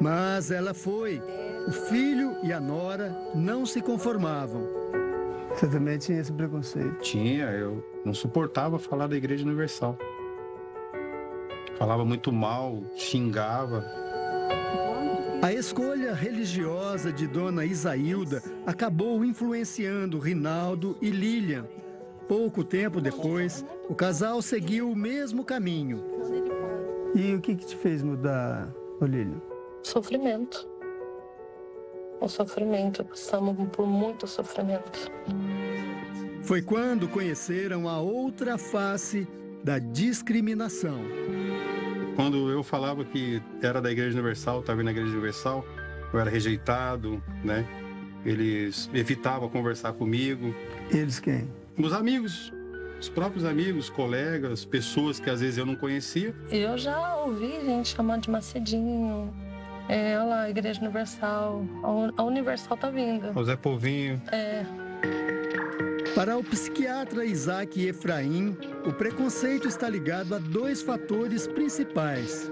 Mas 0.01 0.51
ela 0.51 0.74
foi. 0.74 1.22
O 1.66 1.70
filho 1.70 2.37
e 2.43 2.53
a 2.53 2.61
nora 2.61 3.16
não 3.35 3.64
se 3.64 3.80
conformavam. 3.80 4.66
Você 5.51 5.68
também 5.68 5.99
tinha 5.99 6.18
esse 6.18 6.33
preconceito? 6.33 6.99
Tinha, 7.01 7.45
eu 7.51 7.85
não 8.05 8.12
suportava 8.12 8.78
falar 8.78 9.07
da 9.07 9.16
Igreja 9.16 9.45
Universal. 9.45 9.97
Falava 11.78 12.05
muito 12.05 12.33
mal, 12.33 12.83
xingava. 12.97 13.85
A 15.43 15.53
escolha 15.53 16.14
religiosa 16.14 17.12
de 17.12 17.26
Dona 17.26 17.64
Isailda 17.64 18.40
acabou 18.64 19.24
influenciando 19.24 20.20
Rinaldo 20.20 20.97
e 21.03 21.11
Lilian. 21.11 21.66
Pouco 22.28 22.62
tempo 22.62 23.01
depois, 23.01 23.64
o 23.88 23.95
casal 23.95 24.40
seguiu 24.40 24.88
o 24.88 24.95
mesmo 24.95 25.45
caminho. 25.45 26.01
E 27.12 27.34
o 27.34 27.40
que, 27.40 27.57
que 27.57 27.66
te 27.66 27.76
fez 27.76 28.05
mudar, 28.05 28.72
Lilian? 29.01 29.43
Sofrimento. 29.82 30.64
O 32.20 32.28
sofrimento, 32.28 33.05
passamos 33.05 33.68
por 33.70 33.84
muito 33.84 34.28
sofrimento. 34.28 35.11
Foi 36.43 36.62
quando 36.62 37.09
conheceram 37.09 37.88
a 37.88 37.99
outra 37.99 38.57
face 38.57 39.26
da 39.64 39.80
discriminação. 39.80 41.01
Quando 42.15 42.51
eu 42.51 42.63
falava 42.63 43.05
que 43.05 43.43
era 43.63 43.81
da 43.81 43.91
Igreja 43.91 44.13
Universal, 44.15 44.61
estava 44.61 44.83
na 44.83 44.91
Igreja 44.91 45.11
Universal, 45.11 45.65
eu 46.13 46.21
era 46.21 46.31
rejeitado, 46.31 47.23
né? 47.43 47.67
Eles 48.25 48.89
evitavam 48.93 49.49
conversar 49.49 49.93
comigo. 49.95 50.55
Eles 50.91 51.19
quem? 51.19 51.49
Os 51.77 51.93
amigos, 51.93 52.53
os 53.01 53.09
próprios 53.09 53.45
amigos, 53.45 53.89
colegas, 53.91 54.65
pessoas 54.65 55.19
que 55.19 55.29
às 55.29 55.41
vezes 55.41 55.59
eu 55.59 55.67
não 55.67 55.75
conhecia. 55.75 56.35
Eu 56.51 56.79
já 56.79 57.17
ouvi 57.17 57.61
gente 57.65 57.95
chamando 57.97 58.23
de 58.23 58.31
Macedinho. 58.31 59.33
É, 59.89 60.17
olha 60.17 60.25
lá, 60.25 60.41
a 60.43 60.51
Igreja 60.51 60.81
Universal. 60.81 61.65
A 62.17 62.23
Universal 62.23 62.77
tá 62.77 62.91
vindo. 62.91 63.37
O 63.39 63.45
Zé 63.45 63.57
Povinho. 63.57 64.23
É. 64.31 64.65
Para 66.15 66.37
o 66.37 66.45
psiquiatra 66.45 67.25
Isaac 67.25 67.87
Efraim, 67.87 68.55
o 68.87 68.93
preconceito 68.93 69.67
está 69.67 69.89
ligado 69.89 70.35
a 70.35 70.39
dois 70.39 70.83
fatores 70.83 71.47
principais. 71.47 72.51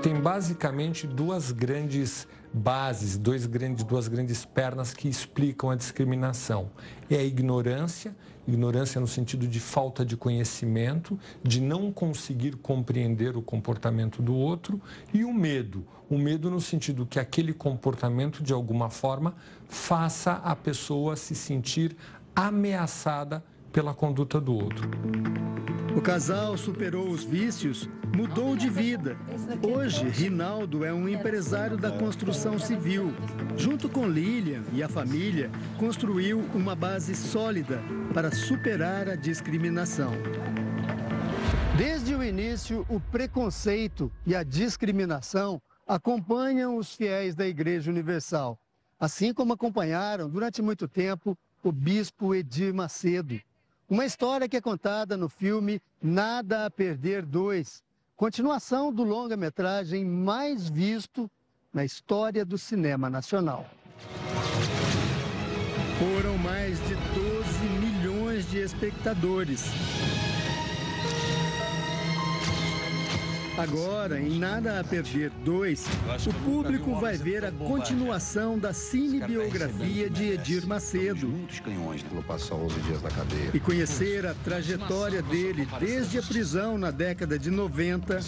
Tem 0.00 0.14
basicamente 0.14 1.08
duas 1.08 1.50
grandes 1.50 2.28
bases, 2.52 3.18
dois 3.18 3.46
grandes, 3.46 3.82
duas 3.82 4.06
grandes 4.06 4.44
pernas 4.44 4.94
que 4.94 5.08
explicam 5.08 5.70
a 5.70 5.76
discriminação. 5.76 6.70
É 7.10 7.16
a 7.16 7.24
ignorância, 7.24 8.14
ignorância 8.46 9.00
no 9.00 9.08
sentido 9.08 9.46
de 9.46 9.58
falta 9.58 10.04
de 10.04 10.16
conhecimento, 10.16 11.18
de 11.42 11.60
não 11.60 11.92
conseguir 11.92 12.56
compreender 12.56 13.36
o 13.36 13.42
comportamento 13.42 14.22
do 14.22 14.34
outro, 14.34 14.80
e 15.12 15.24
o 15.24 15.32
medo. 15.32 15.84
O 16.08 16.18
medo 16.18 16.50
no 16.50 16.60
sentido 16.60 17.06
que 17.06 17.20
aquele 17.20 17.52
comportamento, 17.52 18.42
de 18.42 18.52
alguma 18.52 18.90
forma, 18.90 19.34
faça 19.68 20.32
a 20.32 20.56
pessoa 20.56 21.14
se 21.14 21.36
sentir 21.36 21.96
ameaçada 22.34 23.44
pela 23.72 23.94
conduta 23.94 24.40
do 24.40 24.54
outro. 24.54 24.88
O 25.96 26.00
casal 26.00 26.56
superou 26.56 27.08
os 27.08 27.24
vícios, 27.24 27.88
mudou 28.16 28.56
de 28.56 28.68
vida. 28.68 29.16
Hoje, 29.60 30.08
Rinaldo 30.08 30.84
é 30.84 30.92
um 30.92 31.08
empresário 31.08 31.76
da 31.76 31.90
construção 31.90 32.58
civil. 32.58 33.12
Junto 33.56 33.88
com 33.88 34.06
Lilian 34.06 34.62
e 34.72 34.82
a 34.82 34.88
família, 34.88 35.50
construiu 35.78 36.38
uma 36.54 36.76
base 36.76 37.14
sólida 37.14 37.80
para 38.14 38.30
superar 38.30 39.08
a 39.08 39.16
discriminação. 39.16 40.12
Desde 41.76 42.14
o 42.14 42.22
início, 42.22 42.86
o 42.88 43.00
preconceito 43.00 44.12
e 44.24 44.34
a 44.34 44.42
discriminação 44.42 45.60
acompanham 45.86 46.76
os 46.76 46.94
fiéis 46.94 47.34
da 47.34 47.46
Igreja 47.46 47.90
Universal, 47.90 48.56
assim 48.98 49.34
como 49.34 49.54
acompanharam 49.54 50.28
durante 50.28 50.62
muito 50.62 50.86
tempo 50.86 51.36
o 51.62 51.70
bispo 51.70 52.34
Edir 52.34 52.72
Macedo. 52.72 53.40
Uma 53.88 54.04
história 54.04 54.48
que 54.48 54.56
é 54.56 54.60
contada 54.60 55.16
no 55.16 55.28
filme 55.28 55.80
Nada 56.00 56.66
a 56.66 56.70
Perder 56.70 57.24
2, 57.24 57.82
continuação 58.16 58.92
do 58.92 59.02
longa-metragem 59.02 60.04
mais 60.04 60.68
visto 60.68 61.30
na 61.72 61.84
história 61.84 62.44
do 62.44 62.56
cinema 62.56 63.10
nacional. 63.10 63.66
Foram 65.98 66.38
mais 66.38 66.78
de 66.86 66.94
12 66.94 67.64
milhões 67.80 68.48
de 68.48 68.58
espectadores. 68.58 69.64
Agora, 73.60 74.18
em 74.18 74.38
Nada 74.38 74.80
a 74.80 74.84
Perder 74.84 75.30
2, 75.44 75.84
o 76.26 76.32
público 76.44 76.98
vai 76.98 77.18
ver 77.18 77.44
a 77.44 77.52
continuação 77.52 78.58
da 78.58 78.72
cinebiografia 78.72 80.08
de 80.08 80.30
Edir 80.30 80.66
Macedo. 80.66 81.30
e 83.52 83.60
conhecer 83.60 84.24
a 84.26 84.32
trajetória 84.32 85.20
dele 85.20 85.68
desde 85.78 86.18
a 86.18 86.22
prisão 86.22 86.78
na 86.78 86.90
década 86.90 87.38
de 87.38 87.50
90 87.50 88.18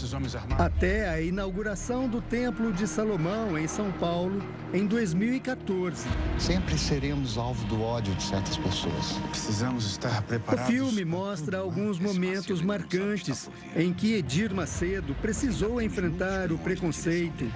até 0.59 1.09
a 1.09 1.21
inauguração 1.23 2.07
do 2.07 2.21
Templo 2.21 2.71
de 2.71 2.87
Salomão 2.87 3.59
em 3.59 3.67
São 3.67 3.91
Paulo 3.93 4.43
em 4.75 4.87
2014. 4.87 6.07
Sempre 6.39 6.77
seremos 6.77 7.39
alvo 7.39 7.65
do 7.69 7.81
ódio 7.81 8.15
de 8.17 8.23
certas 8.23 8.59
pessoas. 8.59 9.13
Precisamos 9.31 9.87
estar 9.87 10.21
O 10.21 10.25
preparados. 10.25 10.71
filme 10.71 11.05
mostra 11.07 11.59
alguns 11.59 11.99
momentos 11.99 12.61
marcantes 12.61 13.49
em 13.75 13.95
que 13.95 14.13
Edir 14.15 14.55
Macedo 14.55 15.15
precisou 15.23 15.81
enfrentar 15.81 16.51
o 16.51 16.59
preconceito, 16.59 17.51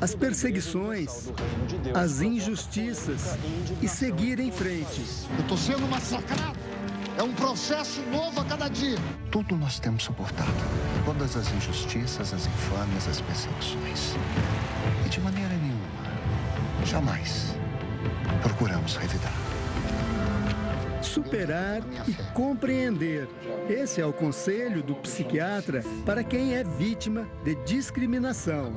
as 0.00 0.14
perseguições, 0.14 1.30
as 1.94 2.22
injustiças 2.22 3.36
e 3.82 3.86
seguir 3.86 4.40
em 4.40 4.50
frente. 4.50 5.02
Eu 5.34 5.40
estou 5.40 5.58
sendo 5.58 5.86
massacrado. 5.88 6.58
É 7.18 7.22
um 7.22 7.32
processo 7.32 8.02
novo 8.10 8.40
a 8.40 8.44
cada 8.44 8.68
dia. 8.68 8.98
Tudo 9.30 9.56
nós 9.56 9.78
temos 9.78 10.04
suportado. 10.04 10.50
Todas 11.04 11.36
as 11.36 11.50
injustiças, 11.52 12.32
as 12.32 12.46
infâmias, 12.46 13.08
as 13.08 13.20
perseguições. 13.20 14.14
E 15.04 15.08
de 15.08 15.20
maneira 15.20 15.54
nenhuma, 15.54 15.80
jamais, 16.84 17.54
procuramos 18.42 18.96
revidar. 18.96 19.45
Superar 21.02 21.82
e 22.08 22.14
compreender. 22.32 23.28
Esse 23.68 24.00
é 24.00 24.06
o 24.06 24.12
conselho 24.12 24.82
do 24.82 24.94
psiquiatra 24.96 25.82
para 26.04 26.24
quem 26.24 26.54
é 26.54 26.64
vítima 26.64 27.28
de 27.44 27.54
discriminação. 27.64 28.72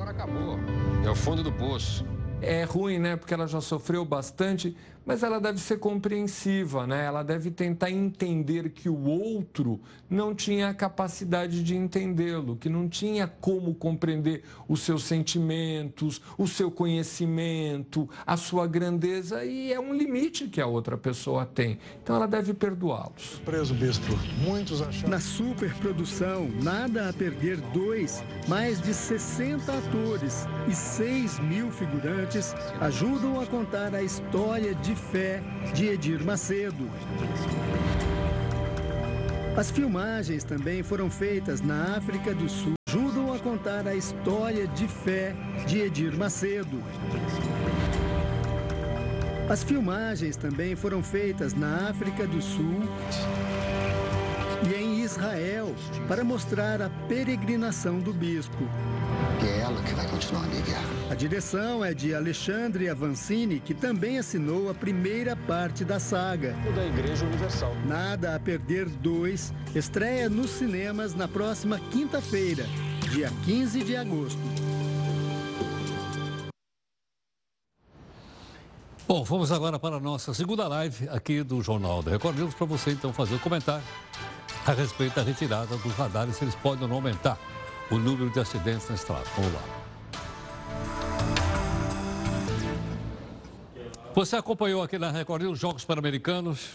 É 1.04 1.10
o 1.10 1.14
fundo 1.14 1.42
do 1.42 1.52
poço. 1.52 2.04
É 2.42 2.64
ruim, 2.64 2.98
né? 2.98 3.16
Porque 3.16 3.34
ela 3.34 3.46
já 3.46 3.60
sofreu 3.60 4.04
bastante, 4.04 4.74
mas 5.04 5.22
ela 5.22 5.40
deve 5.40 5.58
ser 5.58 5.78
compreensiva, 5.78 6.86
né? 6.86 7.04
Ela 7.04 7.22
deve 7.22 7.50
tentar 7.50 7.90
entender 7.90 8.70
que 8.70 8.88
o 8.88 9.04
outro 9.04 9.80
não 10.08 10.34
tinha 10.34 10.68
a 10.68 10.74
capacidade 10.74 11.62
de 11.62 11.76
entendê-lo, 11.76 12.56
que 12.56 12.68
não 12.68 12.88
tinha 12.88 13.26
como 13.26 13.74
compreender 13.74 14.42
os 14.68 14.80
seus 14.80 15.04
sentimentos, 15.04 16.20
o 16.36 16.46
seu 16.46 16.70
conhecimento, 16.70 18.08
a 18.26 18.36
sua 18.36 18.66
grandeza 18.66 19.44
e 19.44 19.72
é 19.72 19.80
um 19.80 19.94
limite 19.94 20.48
que 20.48 20.60
a 20.60 20.66
outra 20.66 20.96
pessoa 20.96 21.46
tem. 21.46 21.78
Então 22.02 22.16
ela 22.16 22.26
deve 22.26 22.52
perdoá-los. 22.54 23.40
Preso, 23.44 23.74
bispo. 23.74 24.12
Muitos 24.44 24.82
acharam. 24.82 25.10
Na 25.10 25.20
superprodução 25.20 26.48
Nada 26.62 27.08
a 27.08 27.12
Perder 27.12 27.60
2, 27.72 28.22
mais 28.48 28.80
de 28.80 28.92
60 28.92 29.72
atores 29.72 30.46
e 30.68 30.74
6 30.74 31.40
mil 31.40 31.70
figurantes 31.70 32.54
ajudam 32.80 33.40
a 33.40 33.46
contar 33.46 33.94
a 33.94 34.02
história 34.02 34.74
de 34.74 34.89
fé 34.94 35.42
de 35.74 35.88
Edir 35.88 36.24
Macedo. 36.24 36.88
As 39.56 39.70
filmagens 39.70 40.44
também 40.44 40.82
foram 40.82 41.10
feitas 41.10 41.60
na 41.60 41.96
África 41.96 42.34
do 42.34 42.48
Sul, 42.48 42.74
ajudam 42.88 43.32
a 43.32 43.38
contar 43.38 43.86
a 43.86 43.94
história 43.94 44.66
de 44.68 44.86
fé 44.86 45.34
de 45.66 45.80
Edir 45.80 46.16
Macedo. 46.16 46.82
As 49.50 49.64
filmagens 49.64 50.36
também 50.36 50.76
foram 50.76 51.02
feitas 51.02 51.54
na 51.54 51.90
África 51.90 52.26
do 52.26 52.40
Sul 52.40 52.82
e 54.70 54.74
em 54.74 55.00
Israel 55.00 55.74
para 56.06 56.22
mostrar 56.22 56.80
a 56.80 56.88
peregrinação 57.08 57.98
do 57.98 58.12
bispo. 58.12 58.62
E 59.42 59.48
é 59.48 59.60
ela 59.60 59.80
que 59.82 59.94
vai 59.94 60.06
continuar 60.06 60.44
a 60.44 60.46
minha 60.48 60.62
guerra. 60.62 60.84
A 61.10 61.14
direção 61.14 61.82
é 61.84 61.94
de 61.94 62.14
Alexandre 62.14 62.88
Avancini, 62.88 63.58
que 63.58 63.72
também 63.72 64.18
assinou 64.18 64.70
a 64.70 64.74
primeira 64.74 65.34
parte 65.34 65.84
da 65.84 65.98
saga. 65.98 66.54
Da 66.74 66.86
Igreja 66.86 67.24
Universal. 67.24 67.74
Nada 67.86 68.36
a 68.36 68.40
Perder 68.40 68.86
2 68.88 69.54
estreia 69.74 70.28
nos 70.28 70.50
cinemas 70.50 71.14
na 71.14 71.26
próxima 71.26 71.80
quinta-feira, 71.90 72.66
dia 73.10 73.30
15 73.44 73.82
de 73.82 73.96
agosto. 73.96 74.38
Bom, 79.08 79.24
vamos 79.24 79.50
agora 79.50 79.78
para 79.78 79.96
a 79.96 80.00
nossa 80.00 80.32
segunda 80.34 80.68
live 80.68 81.08
aqui 81.08 81.42
do 81.42 81.60
Jornal 81.62 82.02
da 82.02 82.12
Record 82.12 82.38
News 82.38 82.54
para 82.54 82.66
você 82.66 82.92
então 82.92 83.12
fazer 83.12 83.34
o 83.34 83.36
um 83.38 83.40
comentário 83.40 83.82
a 84.66 84.72
respeito 84.72 85.16
da 85.16 85.22
retirada 85.22 85.76
dos 85.78 85.92
radares, 85.94 86.36
se 86.36 86.44
eles 86.44 86.54
podem 86.54 86.82
ou 86.82 86.88
não 86.88 86.96
aumentar 86.96 87.38
o 87.90 87.98
número 87.98 88.30
de 88.30 88.38
acidentes 88.38 88.88
na 88.88 88.94
estrada. 88.94 89.24
Vamos 89.36 89.52
lá. 89.52 89.80
Você 94.14 94.36
acompanhou 94.36 94.82
aqui 94.82 94.98
na 94.98 95.10
Record 95.10 95.42
os 95.44 95.58
Jogos 95.58 95.84
Pan-Americanos, 95.84 96.70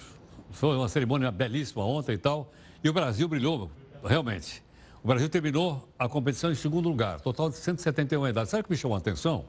foi 0.51 0.76
uma 0.76 0.88
cerimônia 0.88 1.32
belíssima 1.32 1.84
ontem 1.86 2.13
e 2.13 2.18
tal, 2.18 2.51
e 2.84 2.89
o 2.89 2.93
Brasil 2.93 3.28
brilhou, 3.28 3.70
realmente. 4.03 4.63
O 5.03 5.07
Brasil 5.07 5.30
terminou 5.30 5.88
a 5.99 6.09
competição 6.09 6.51
em 6.51 6.55
segundo 6.55 6.89
lugar, 6.89 7.22
total 7.22 7.49
de 7.49 7.57
171 7.57 8.22
medalhas. 8.22 8.49
Sabe 8.49 8.61
o 8.61 8.63
que 8.63 8.72
me 8.72 8.78
chamou 8.78 8.95
a 8.95 8.99
atenção? 8.99 9.45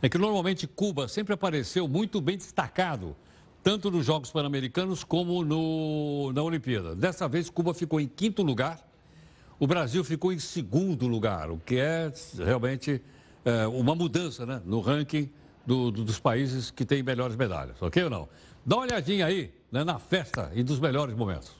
É 0.00 0.08
que 0.08 0.16
normalmente 0.16 0.66
Cuba 0.66 1.08
sempre 1.08 1.34
apareceu 1.34 1.86
muito 1.86 2.20
bem 2.20 2.36
destacado, 2.36 3.16
tanto 3.62 3.90
nos 3.90 4.06
Jogos 4.06 4.30
Pan-Americanos 4.30 5.04
como 5.04 5.44
no, 5.44 6.32
na 6.32 6.42
Olimpíada. 6.42 6.94
Dessa 6.94 7.28
vez, 7.28 7.50
Cuba 7.50 7.74
ficou 7.74 8.00
em 8.00 8.06
quinto 8.06 8.42
lugar, 8.42 8.78
o 9.58 9.66
Brasil 9.66 10.02
ficou 10.04 10.32
em 10.32 10.38
segundo 10.38 11.06
lugar, 11.06 11.50
o 11.50 11.58
que 11.58 11.76
é 11.76 12.12
realmente 12.36 13.00
é, 13.44 13.66
uma 13.66 13.94
mudança 13.94 14.44
né, 14.44 14.60
no 14.64 14.80
ranking 14.80 15.30
do, 15.66 15.90
do, 15.90 16.04
dos 16.04 16.18
países 16.18 16.70
que 16.70 16.84
têm 16.84 17.02
melhores 17.02 17.36
medalhas, 17.36 17.80
ok 17.80 18.04
ou 18.04 18.10
não? 18.10 18.28
Dá 18.64 18.76
uma 18.76 18.82
olhadinha 18.82 19.26
aí 19.26 19.52
né, 19.70 19.84
na 19.84 19.98
festa 19.98 20.50
e 20.54 20.62
dos 20.62 20.80
melhores 20.80 21.14
momentos. 21.14 21.52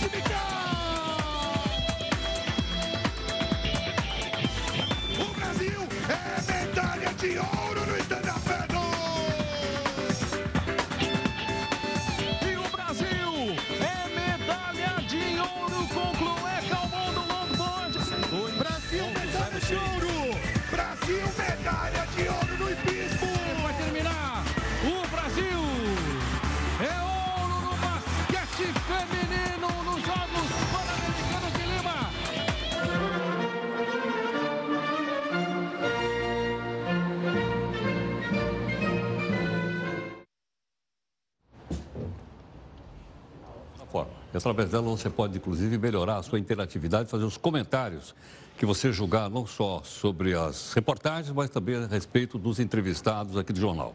Did 0.00 0.14
you 0.14 0.23
através 44.44 44.70
dela 44.70 44.84
você 44.90 45.08
pode, 45.08 45.38
inclusive, 45.38 45.78
melhorar 45.78 46.18
a 46.18 46.22
sua 46.22 46.38
interatividade, 46.38 47.08
fazer 47.08 47.24
os 47.24 47.38
comentários 47.38 48.14
que 48.58 48.66
você 48.66 48.92
julgar 48.92 49.30
não 49.30 49.46
só 49.46 49.80
sobre 49.82 50.34
as 50.34 50.74
reportagens, 50.74 51.34
mas 51.34 51.48
também 51.48 51.76
a 51.76 51.86
respeito 51.86 52.38
dos 52.38 52.60
entrevistados 52.60 53.38
aqui 53.38 53.54
do 53.54 53.60
jornal. 53.60 53.94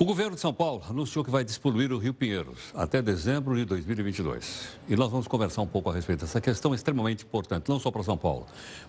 O 0.00 0.04
governo 0.06 0.34
de 0.34 0.40
São 0.40 0.54
Paulo 0.54 0.82
anunciou 0.88 1.22
que 1.22 1.30
vai 1.30 1.44
despoluir 1.44 1.92
o 1.92 1.98
Rio 1.98 2.14
Pinheiros 2.14 2.72
até 2.74 3.02
dezembro 3.02 3.54
de 3.54 3.66
2022. 3.66 4.68
E 4.88 4.96
nós 4.96 5.10
vamos 5.10 5.28
conversar 5.28 5.60
um 5.60 5.66
pouco 5.66 5.90
a 5.90 5.92
respeito 5.92 6.20
dessa 6.20 6.40
questão 6.40 6.74
extremamente 6.74 7.22
importante, 7.22 7.68
não 7.68 7.78
só 7.78 7.90
para 7.90 8.02
São 8.02 8.16
Paulo, 8.16 8.46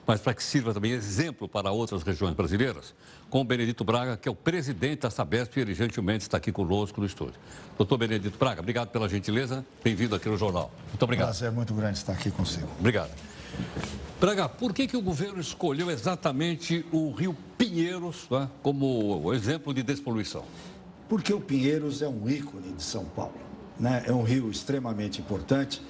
mas 0.07 0.22
para 0.22 0.34
que 0.34 0.41
sirva 0.41 0.74
também 0.74 0.93
exemplo 0.93 1.49
para 1.49 1.70
outras 1.70 2.01
regiões 2.01 2.34
brasileiras, 2.34 2.95
com 3.30 3.41
o 3.41 3.43
Benedito 3.43 3.84
Braga, 3.84 4.16
que 4.16 4.30
é 4.30 4.32
o 4.32 4.36
presidente 4.36 5.01
da 5.01 5.09
Sabesp 5.09 5.57
e 5.57 5.59
ele 5.59 5.74
gentilmente 5.74 6.22
está 6.22 6.38
aqui 6.38 6.49
conosco 6.49 7.01
no 7.01 7.05
estúdio. 7.05 7.36
Doutor 7.78 7.97
Benedito 7.97 8.39
Braga, 8.39 8.62
obrigado 8.62 8.88
pela 8.88 9.09
gentileza, 9.09 9.66
bem-vindo 9.84 10.16
aqui 10.16 10.30
no 10.30 10.38
jornal. 10.38 10.72
Muito 10.88 11.03
obrigado. 11.03 11.28
Prazer 11.28 11.49
é 11.49 11.51
muito 11.51 11.74
grande 11.74 11.97
estar 11.97 12.14
aqui 12.14 12.32
consigo. 12.32 12.70
Obrigado. 12.80 13.12
Braga, 14.18 14.47
por 14.47 14.72
que, 14.72 14.88
que 14.88 14.95
o 14.95 15.01
governo 15.01 15.41
escolheu 15.41 15.91
exatamente 15.91 16.86
o 16.89 17.12
Rio 17.12 17.36
Pinheiros 17.57 18.28
né, 18.32 18.47
como 18.64 19.34
exemplo 19.34 19.74
de 19.74 19.84
despoluição? 19.84 20.45
Porque 21.12 21.34
o 21.34 21.41
Pinheiros 21.41 22.01
é 22.01 22.07
um 22.07 22.30
ícone 22.30 22.72
de 22.72 22.82
São 22.82 23.03
Paulo. 23.03 23.36
Né? 23.78 24.01
É 24.07 24.14
um 24.14 24.24
rio 24.24 24.49
extremamente 24.49 25.20
importante. 25.20 25.86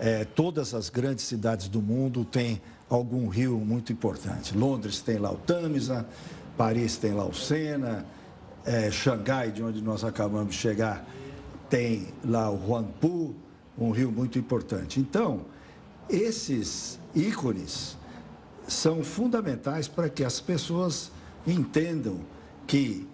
É, 0.00 0.24
todas 0.24 0.74
as 0.74 0.90
grandes 0.90 1.26
cidades 1.26 1.68
do 1.68 1.80
mundo 1.80 2.24
têm 2.24 2.60
algum 2.90 3.28
rio 3.28 3.56
muito 3.60 3.92
importante. 3.92 4.58
Londres 4.58 5.00
tem 5.00 5.16
lá 5.16 5.30
o 5.30 5.36
Tamisa, 5.36 6.04
Paris 6.56 6.96
tem 6.96 7.14
lá 7.14 7.24
o 7.24 7.32
Sena, 7.32 8.04
é, 8.64 8.90
Xangai, 8.90 9.52
de 9.52 9.62
onde 9.62 9.80
nós 9.80 10.02
acabamos 10.02 10.56
de 10.56 10.60
chegar, 10.60 11.06
tem 11.70 12.08
lá 12.24 12.50
o 12.50 12.56
Huangpu, 12.56 13.32
um 13.78 13.92
rio 13.92 14.10
muito 14.10 14.40
importante. 14.40 14.98
Então, 14.98 15.42
esses 16.10 16.98
ícones 17.14 17.96
são 18.66 19.04
fundamentais 19.04 19.86
para 19.86 20.08
que 20.08 20.24
as 20.24 20.40
pessoas 20.40 21.12
entendam 21.46 22.18
que 22.66 23.06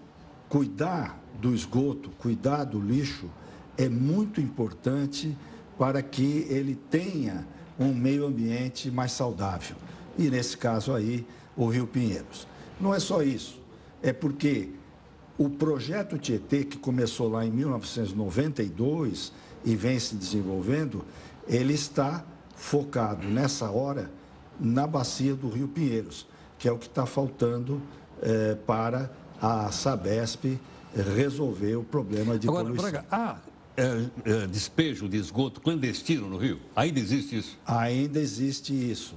cuidar 0.48 1.19
do 1.40 1.54
esgoto, 1.54 2.10
cuidar 2.18 2.64
do 2.64 2.80
lixo, 2.80 3.30
é 3.76 3.88
muito 3.88 4.40
importante 4.40 5.36
para 5.78 6.02
que 6.02 6.46
ele 6.50 6.74
tenha 6.74 7.46
um 7.78 7.94
meio 7.94 8.26
ambiente 8.26 8.90
mais 8.90 9.12
saudável. 9.12 9.76
E 10.18 10.28
nesse 10.28 10.56
caso 10.56 10.92
aí, 10.92 11.26
o 11.56 11.66
Rio 11.66 11.86
Pinheiros. 11.86 12.46
Não 12.78 12.94
é 12.94 13.00
só 13.00 13.22
isso, 13.22 13.60
é 14.02 14.12
porque 14.12 14.70
o 15.38 15.48
projeto 15.48 16.18
Tietê, 16.18 16.64
que 16.64 16.76
começou 16.76 17.30
lá 17.30 17.46
em 17.46 17.50
1992 17.50 19.32
e 19.64 19.74
vem 19.74 19.98
se 19.98 20.14
desenvolvendo, 20.14 21.04
ele 21.48 21.72
está 21.72 22.24
focado 22.54 23.26
nessa 23.26 23.70
hora 23.70 24.10
na 24.58 24.86
bacia 24.86 25.34
do 25.34 25.48
Rio 25.48 25.68
Pinheiros, 25.68 26.26
que 26.58 26.68
é 26.68 26.72
o 26.72 26.76
que 26.76 26.86
está 26.86 27.06
faltando 27.06 27.80
é, 28.20 28.54
para 28.54 29.10
a 29.40 29.72
Sabesp 29.72 30.60
resolver 30.94 31.76
o 31.76 31.84
problema 31.84 32.38
de 32.38 32.48
Agora, 32.48 32.64
poluição. 32.64 32.90
Braga, 32.90 33.06
há 33.10 33.38
é, 33.76 34.10
é, 34.24 34.46
despejo 34.46 35.08
de 35.08 35.16
esgoto 35.16 35.60
clandestino 35.60 36.28
no 36.28 36.36
Rio? 36.36 36.60
Ainda 36.74 36.98
existe 36.98 37.38
isso? 37.38 37.58
Ainda 37.66 38.20
existe 38.20 38.72
isso. 38.72 39.14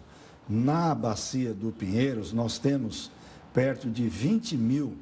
Na 0.47 0.93
bacia 0.93 1.53
do 1.53 1.71
Pinheiros, 1.71 2.31
nós 2.31 2.57
temos 2.59 3.11
perto 3.53 3.89
de 3.89 4.07
20 4.07 4.57
mil 4.57 4.95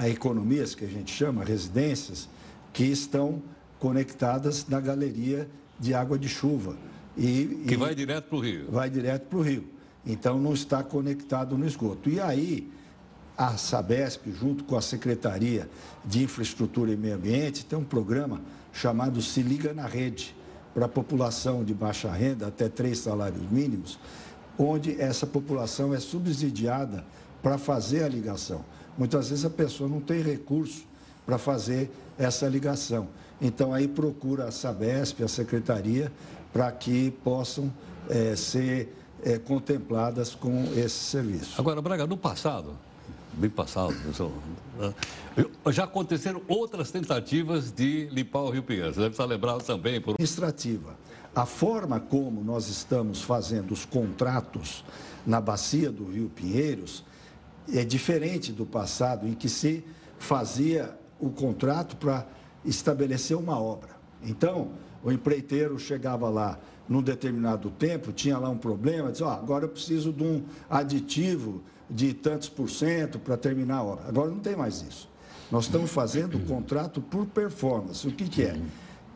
economias, 0.00 0.74
que 0.74 0.84
a 0.84 0.88
gente 0.88 1.12
chama, 1.12 1.44
residências, 1.44 2.28
que 2.72 2.84
estão 2.84 3.42
conectadas 3.78 4.66
na 4.68 4.80
galeria 4.80 5.48
de 5.78 5.94
água 5.94 6.18
de 6.18 6.28
chuva. 6.28 6.76
E, 7.16 7.62
que 7.66 7.74
e 7.74 7.76
vai 7.76 7.94
direto 7.94 8.24
para 8.28 8.36
o 8.36 8.40
rio. 8.40 8.66
Vai 8.70 8.90
direto 8.90 9.26
para 9.28 9.38
o 9.38 9.42
rio. 9.42 9.68
Então, 10.04 10.38
não 10.38 10.52
está 10.52 10.82
conectado 10.82 11.56
no 11.56 11.66
esgoto. 11.66 12.10
E 12.10 12.20
aí, 12.20 12.70
a 13.36 13.56
Sabesp, 13.56 14.30
junto 14.32 14.64
com 14.64 14.76
a 14.76 14.82
Secretaria 14.82 15.68
de 16.04 16.22
Infraestrutura 16.22 16.92
e 16.92 16.96
Meio 16.96 17.16
Ambiente, 17.16 17.64
tem 17.64 17.78
um 17.78 17.84
programa 17.84 18.40
chamado 18.72 19.20
Se 19.20 19.42
Liga 19.42 19.72
na 19.72 19.86
Rede, 19.86 20.34
para 20.72 20.86
a 20.86 20.88
população 20.88 21.64
de 21.64 21.72
baixa 21.72 22.10
renda, 22.10 22.48
até 22.48 22.68
três 22.68 22.98
salários 22.98 23.48
mínimos, 23.50 23.98
onde 24.58 25.00
essa 25.00 25.24
população 25.26 25.94
é 25.94 26.00
subsidiada 26.00 27.04
para 27.40 27.58
fazer 27.58 28.02
a 28.02 28.08
ligação. 28.08 28.64
Muitas 28.98 29.28
vezes 29.28 29.44
a 29.44 29.50
pessoa 29.50 29.88
não 29.88 30.00
tem 30.00 30.20
recurso 30.20 30.84
para 31.24 31.38
fazer 31.38 31.90
essa 32.18 32.48
ligação. 32.48 33.08
Então, 33.40 33.72
aí 33.72 33.86
procura 33.86 34.46
a 34.46 34.50
Sabesp, 34.50 35.22
a 35.22 35.28
Secretaria, 35.28 36.12
para 36.52 36.70
que 36.72 37.10
possam 37.22 37.72
é, 38.08 38.34
ser 38.36 38.96
é, 39.22 39.38
contempladas 39.38 40.34
com 40.34 40.64
esse 40.76 41.04
serviço. 41.04 41.60
Agora, 41.60 41.80
Braga, 41.80 42.06
no 42.06 42.16
passado, 42.16 42.76
bem 43.36 43.50
passado. 43.50 43.94
Né? 44.78 44.94
Já 45.72 45.84
aconteceram 45.84 46.42
outras 46.48 46.90
tentativas 46.90 47.70
de 47.70 48.06
limpar 48.10 48.40
o 48.40 48.50
Rio 48.50 48.62
Pinheiros. 48.62 48.96
Deve 48.96 49.10
estar 49.10 49.24
lembrado 49.24 49.62
também 49.62 50.00
por. 50.00 50.12
Administrativa. 50.12 50.96
A 51.34 51.44
forma 51.44 51.98
como 51.98 52.44
nós 52.44 52.68
estamos 52.68 53.22
fazendo 53.22 53.72
os 53.72 53.84
contratos 53.84 54.84
na 55.26 55.40
bacia 55.40 55.90
do 55.90 56.04
Rio 56.04 56.28
Pinheiros 56.28 57.04
é 57.72 57.84
diferente 57.84 58.52
do 58.52 58.64
passado, 58.64 59.26
em 59.26 59.34
que 59.34 59.48
se 59.48 59.82
fazia 60.18 60.96
o 61.18 61.30
contrato 61.30 61.96
para 61.96 62.26
estabelecer 62.64 63.36
uma 63.36 63.58
obra. 63.58 63.90
Então, 64.22 64.72
o 65.02 65.10
empreiteiro 65.10 65.78
chegava 65.78 66.28
lá 66.28 66.58
num 66.88 67.02
determinado 67.02 67.70
tempo, 67.70 68.12
tinha 68.12 68.38
lá 68.38 68.48
um 68.48 68.58
problema, 68.58 69.10
dizia, 69.10 69.26
oh, 69.26 69.30
agora 69.30 69.64
eu 69.64 69.68
preciso 69.68 70.12
de 70.12 70.22
um 70.22 70.44
aditivo 70.68 71.62
de 71.88 72.14
tantos 72.14 72.48
por 72.48 72.70
cento 72.70 73.18
para 73.18 73.36
terminar 73.36 73.78
a 73.78 73.82
obra. 73.82 74.08
Agora 74.08 74.30
não 74.30 74.40
tem 74.40 74.56
mais 74.56 74.82
isso. 74.82 75.08
Nós 75.50 75.64
estamos 75.66 75.90
fazendo 75.90 76.38
o 76.38 76.40
contrato 76.40 77.00
por 77.00 77.26
performance. 77.26 78.06
O 78.06 78.12
que, 78.12 78.28
que 78.28 78.42
é? 78.42 78.58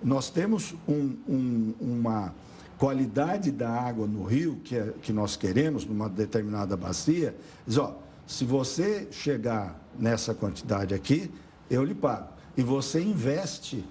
Nós 0.02 0.30
temos 0.30 0.74
um, 0.86 1.16
um, 1.28 1.74
uma 1.80 2.34
qualidade 2.76 3.50
da 3.50 3.68
água 3.68 4.06
no 4.06 4.22
rio 4.22 4.60
que, 4.62 4.76
é, 4.76 4.92
que 5.02 5.12
nós 5.12 5.36
queremos, 5.36 5.84
numa 5.84 6.08
determinada 6.08 6.76
bacia, 6.76 7.34
diz, 7.66 7.78
ó, 7.78 7.98
se 8.26 8.44
você 8.44 9.08
chegar 9.10 9.80
nessa 9.98 10.34
quantidade 10.34 10.94
aqui, 10.94 11.30
eu 11.68 11.82
lhe 11.82 11.94
pago. 11.94 12.28
E 12.56 12.62
você 12.62 13.00
investe 13.00 13.84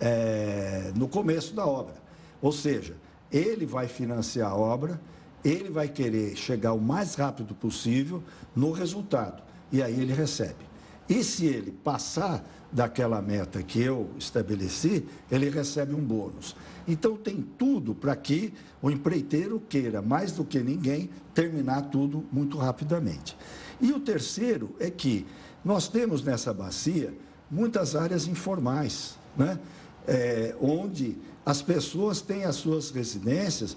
é, 0.00 0.90
no 0.96 1.06
começo 1.06 1.54
da 1.54 1.66
obra. 1.66 1.94
Ou 2.40 2.50
seja, 2.50 2.96
ele 3.30 3.66
vai 3.66 3.86
financiar 3.86 4.50
a 4.50 4.56
obra, 4.56 5.00
ele 5.44 5.70
vai 5.70 5.88
querer 5.88 6.36
chegar 6.36 6.72
o 6.72 6.80
mais 6.80 7.14
rápido 7.14 7.54
possível 7.54 8.22
no 8.54 8.72
resultado. 8.72 9.42
E 9.70 9.82
aí 9.82 10.00
ele 10.00 10.12
recebe. 10.12 10.72
E 11.08 11.22
se 11.24 11.46
ele 11.46 11.72
passar 11.72 12.44
daquela 12.70 13.20
meta 13.20 13.62
que 13.62 13.80
eu 13.80 14.10
estabeleci, 14.18 15.04
ele 15.30 15.50
recebe 15.50 15.94
um 15.94 16.00
bônus. 16.00 16.56
Então 16.86 17.16
tem 17.16 17.42
tudo 17.58 17.94
para 17.94 18.16
que 18.16 18.52
o 18.80 18.90
empreiteiro 18.90 19.60
queira, 19.68 20.00
mais 20.00 20.32
do 20.32 20.44
que 20.44 20.60
ninguém, 20.60 21.10
terminar 21.34 21.82
tudo 21.82 22.24
muito 22.32 22.56
rapidamente. 22.56 23.36
E 23.80 23.92
o 23.92 24.00
terceiro 24.00 24.74
é 24.80 24.90
que 24.90 25.26
nós 25.64 25.88
temos 25.88 26.22
nessa 26.22 26.52
bacia 26.52 27.12
muitas 27.50 27.94
áreas 27.94 28.26
informais, 28.26 29.16
né? 29.36 29.58
É, 30.06 30.56
onde 30.60 31.16
as 31.46 31.62
pessoas 31.62 32.20
têm 32.20 32.44
as 32.44 32.56
suas 32.56 32.90
residências 32.90 33.76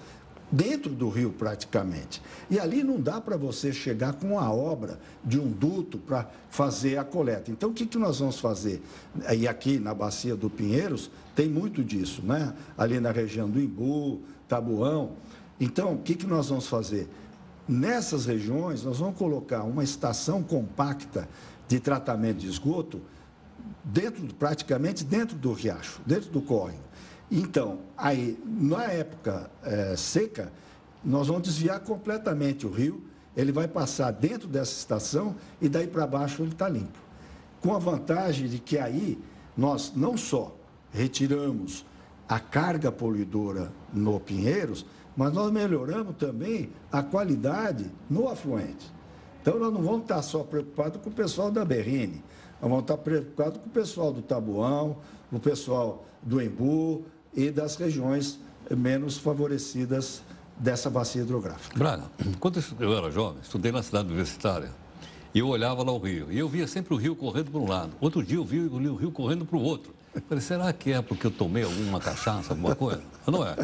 dentro 0.51 0.91
do 0.91 1.09
rio 1.09 1.31
praticamente. 1.31 2.21
E 2.49 2.59
ali 2.59 2.83
não 2.83 2.99
dá 2.99 3.19
para 3.19 3.37
você 3.37 3.73
chegar 3.73 4.13
com 4.13 4.39
a 4.39 4.51
obra 4.51 4.99
de 5.23 5.39
um 5.39 5.49
duto 5.49 5.97
para 5.97 6.29
fazer 6.49 6.97
a 6.97 7.03
coleta. 7.03 7.51
Então 7.51 7.69
o 7.69 7.73
que, 7.73 7.85
que 7.85 7.97
nós 7.97 8.19
vamos 8.19 8.39
fazer? 8.39 8.81
E 9.35 9.47
aqui 9.47 9.79
na 9.79 9.93
bacia 9.93 10.35
do 10.35 10.49
Pinheiros 10.49 11.09
tem 11.35 11.49
muito 11.49 11.83
disso, 11.83 12.21
né? 12.23 12.53
Ali 12.77 12.99
na 12.99 13.11
região 13.11 13.49
do 13.49 13.59
Imbu, 13.59 14.21
Tabuão. 14.47 15.11
Então 15.59 15.93
o 15.93 15.97
que, 15.97 16.15
que 16.15 16.27
nós 16.27 16.49
vamos 16.49 16.67
fazer? 16.67 17.09
Nessas 17.67 18.25
regiões 18.25 18.83
nós 18.83 18.99
vamos 18.99 19.17
colocar 19.17 19.63
uma 19.63 19.83
estação 19.83 20.43
compacta 20.43 21.27
de 21.67 21.79
tratamento 21.79 22.37
de 22.37 22.47
esgoto 22.47 23.01
dentro, 23.83 24.23
praticamente 24.35 25.03
dentro 25.03 25.35
do 25.35 25.51
riacho, 25.51 25.99
dentro 26.05 26.29
do 26.29 26.41
córrego. 26.41 26.84
Então, 27.32 27.80
aí, 27.97 28.39
na 28.45 28.84
época 28.84 29.49
é, 29.63 29.95
seca, 29.95 30.51
nós 31.03 31.28
vamos 31.28 31.43
desviar 31.43 31.80
completamente 31.80 32.65
o 32.65 32.71
rio, 32.71 33.03
ele 33.36 33.51
vai 33.51 33.67
passar 33.67 34.11
dentro 34.11 34.47
dessa 34.47 34.71
estação 34.71 35.36
e 35.61 35.67
daí 35.67 35.88
para 35.88 36.07
baixo 36.07 36.41
ele 36.41 36.51
está 36.51 36.69
limpo. 36.69 36.99
Com 37.61 37.76
a 37.76 37.80
vantagem 37.80 38.47
de 38.47 38.59
que 38.59 38.78
aí 38.78 39.19
nós 39.57 39.93
não 39.95 40.17
só 40.17 40.55
retiramos 40.91 41.86
a 42.28 42.39
carga 42.39 42.91
poluidora 42.91 43.71
no 43.93 44.19
Pinheiros, 44.19 44.86
mas 45.15 45.34
nós 45.34 45.51
melhoramos 45.51 46.15
também 46.17 46.69
a 46.91 47.03
qualidade 47.03 47.91
no 48.09 48.28
afluente. 48.30 48.93
Então 49.41 49.59
nós 49.59 49.71
não 49.71 49.82
vamos 49.82 50.01
estar 50.01 50.21
só 50.21 50.43
preocupados 50.43 51.01
com 51.01 51.09
o 51.09 51.13
pessoal 51.13 51.51
da 51.51 51.63
Berrine, 51.63 52.23
nós 52.61 52.69
vamos 52.69 52.82
estar 52.82 52.97
preocupados 52.97 53.59
com 53.59 53.67
o 53.67 53.71
pessoal 53.71 54.11
do 54.11 54.21
Tabuão, 54.21 54.97
o 55.32 55.39
pessoal 55.39 56.05
do 56.21 56.41
Embu, 56.41 57.05
e 57.36 57.51
das 57.51 57.75
regiões 57.75 58.39
menos 58.75 59.17
favorecidas 59.17 60.21
dessa 60.57 60.89
bacia 60.89 61.21
hidrográfica. 61.21 61.77
Braga, 61.77 62.03
quando 62.39 62.63
eu 62.79 62.97
era 62.97 63.11
jovem, 63.11 63.39
estudei 63.41 63.71
na 63.71 63.83
cidade 63.83 64.07
universitária 64.07 64.71
e 65.33 65.39
eu 65.39 65.47
olhava 65.47 65.83
lá 65.83 65.91
o 65.91 65.99
rio. 65.99 66.31
E 66.31 66.39
eu 66.39 66.47
via 66.47 66.65
sempre 66.65 66.93
o 66.93 66.97
rio 66.97 67.15
correndo 67.15 67.51
para 67.51 67.59
um 67.59 67.67
lado. 67.67 67.91
Outro 67.99 68.23
dia 68.23 68.38
eu 68.38 68.45
vi 68.45 68.59
o 68.59 68.95
rio 68.95 69.11
correndo 69.11 69.45
para 69.45 69.57
o 69.57 69.61
outro. 69.61 69.93
Eu 70.13 70.21
falei, 70.21 70.41
será 70.41 70.71
que 70.71 70.93
é 70.93 71.01
porque 71.01 71.27
eu 71.27 71.31
tomei 71.31 71.63
alguma 71.63 71.99
cachaça, 71.99 72.53
alguma 72.53 72.73
coisa? 72.73 73.03
Não 73.27 73.45
é. 73.45 73.55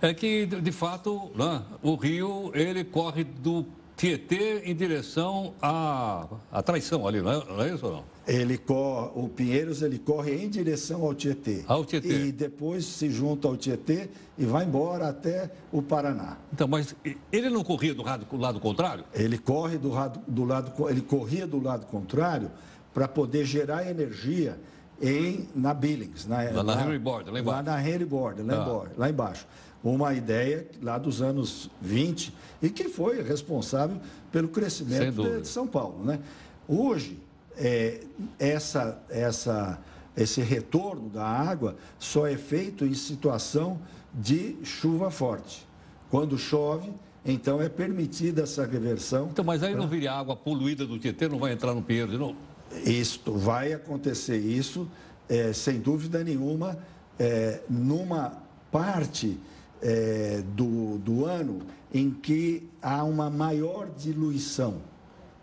É 0.00 0.14
que, 0.14 0.46
de 0.46 0.72
fato, 0.72 1.32
né, 1.34 1.62
o 1.82 1.96
rio, 1.96 2.52
ele 2.54 2.84
corre 2.84 3.24
do 3.24 3.66
Tietê 3.96 4.62
em 4.64 4.74
direção 4.74 5.54
à, 5.60 6.26
à 6.50 6.62
traição 6.62 7.06
ali, 7.06 7.20
não 7.20 7.32
é, 7.32 7.44
não 7.44 7.62
é 7.62 7.74
isso 7.74 7.86
ou 7.86 7.92
não? 7.92 8.04
Ele 8.26 8.56
corre, 8.56 9.10
o 9.14 9.28
Pinheiros 9.28 9.82
ele 9.82 9.98
corre 9.98 10.32
em 10.34 10.48
direção 10.48 11.02
ao 11.02 11.14
Tietê. 11.14 11.64
Ao 11.66 11.84
Tietê. 11.84 12.26
E 12.26 12.32
depois 12.32 12.84
se 12.84 13.10
junta 13.10 13.48
ao 13.48 13.56
Tietê 13.56 14.08
e 14.38 14.44
vai 14.44 14.64
embora 14.64 15.08
até 15.08 15.50
o 15.72 15.82
Paraná. 15.82 16.36
Então, 16.52 16.68
mas 16.68 16.94
ele 17.32 17.50
não 17.50 17.64
corria 17.64 17.94
do 17.94 18.02
lado, 18.02 18.24
do 18.24 18.36
lado 18.36 18.60
contrário? 18.60 19.04
Ele 19.12 19.38
corre 19.38 19.76
do 19.76 19.88
lado, 19.88 20.20
do 20.26 20.44
lado 20.44 20.72
ele 20.88 21.00
corria 21.00 21.46
do 21.46 21.60
lado 21.60 21.86
contrário 21.86 22.50
para 22.94 23.08
poder 23.08 23.44
gerar 23.44 23.88
energia 23.88 24.58
em 25.00 25.48
na 25.54 25.74
Billings, 25.74 26.26
na, 26.26 26.42
lá, 26.50 26.62
na 26.62 26.82
Henry 26.84 26.98
Board, 26.98 27.30
lá 27.30 27.40
embaixo. 27.40 27.56
Lá 27.56 27.62
na 27.62 27.88
Henry 27.88 28.08
lá, 28.44 28.54
ah. 28.54 28.88
lá 28.96 29.10
embaixo 29.10 29.46
uma 29.82 30.14
ideia 30.14 30.66
lá 30.80 30.96
dos 30.96 31.20
anos 31.20 31.70
20 31.80 32.32
e 32.62 32.70
que 32.70 32.88
foi 32.88 33.22
responsável 33.22 34.00
pelo 34.30 34.48
crescimento 34.48 35.22
de, 35.22 35.40
de 35.40 35.48
São 35.48 35.66
Paulo. 35.66 36.04
Né? 36.04 36.20
Hoje, 36.68 37.18
é, 37.56 38.00
essa, 38.38 39.02
essa, 39.08 39.78
esse 40.16 40.40
retorno 40.40 41.08
da 41.08 41.24
água 41.24 41.76
só 41.98 42.26
é 42.26 42.36
feito 42.36 42.84
em 42.84 42.94
situação 42.94 43.80
de 44.12 44.56
chuva 44.62 45.10
forte. 45.10 45.66
Quando 46.10 46.36
chove, 46.36 46.92
então 47.24 47.60
é 47.62 47.68
permitida 47.68 48.42
essa 48.42 48.66
reversão. 48.66 49.28
Então, 49.32 49.44
mas 49.44 49.62
aí 49.62 49.72
pra... 49.72 49.80
não 49.80 49.88
viria 49.88 50.12
água 50.12 50.36
poluída 50.36 50.86
do 50.86 50.98
Tietê, 50.98 51.28
não 51.28 51.38
vai 51.38 51.52
entrar 51.52 51.74
no 51.74 51.82
Pinheiro 51.82 52.10
de 52.10 52.18
novo? 52.18 52.36
Isto, 52.84 53.32
vai 53.32 53.72
acontecer 53.72 54.38
isso, 54.38 54.88
é, 55.28 55.52
sem 55.52 55.78
dúvida 55.78 56.24
nenhuma, 56.24 56.78
é, 57.18 57.60
numa 57.68 58.42
parte 58.70 59.38
é, 59.80 60.42
do, 60.54 60.98
do 60.98 61.24
ano 61.24 61.60
em 61.92 62.10
que 62.10 62.68
há 62.80 63.04
uma 63.04 63.28
maior 63.28 63.88
diluição 63.90 64.78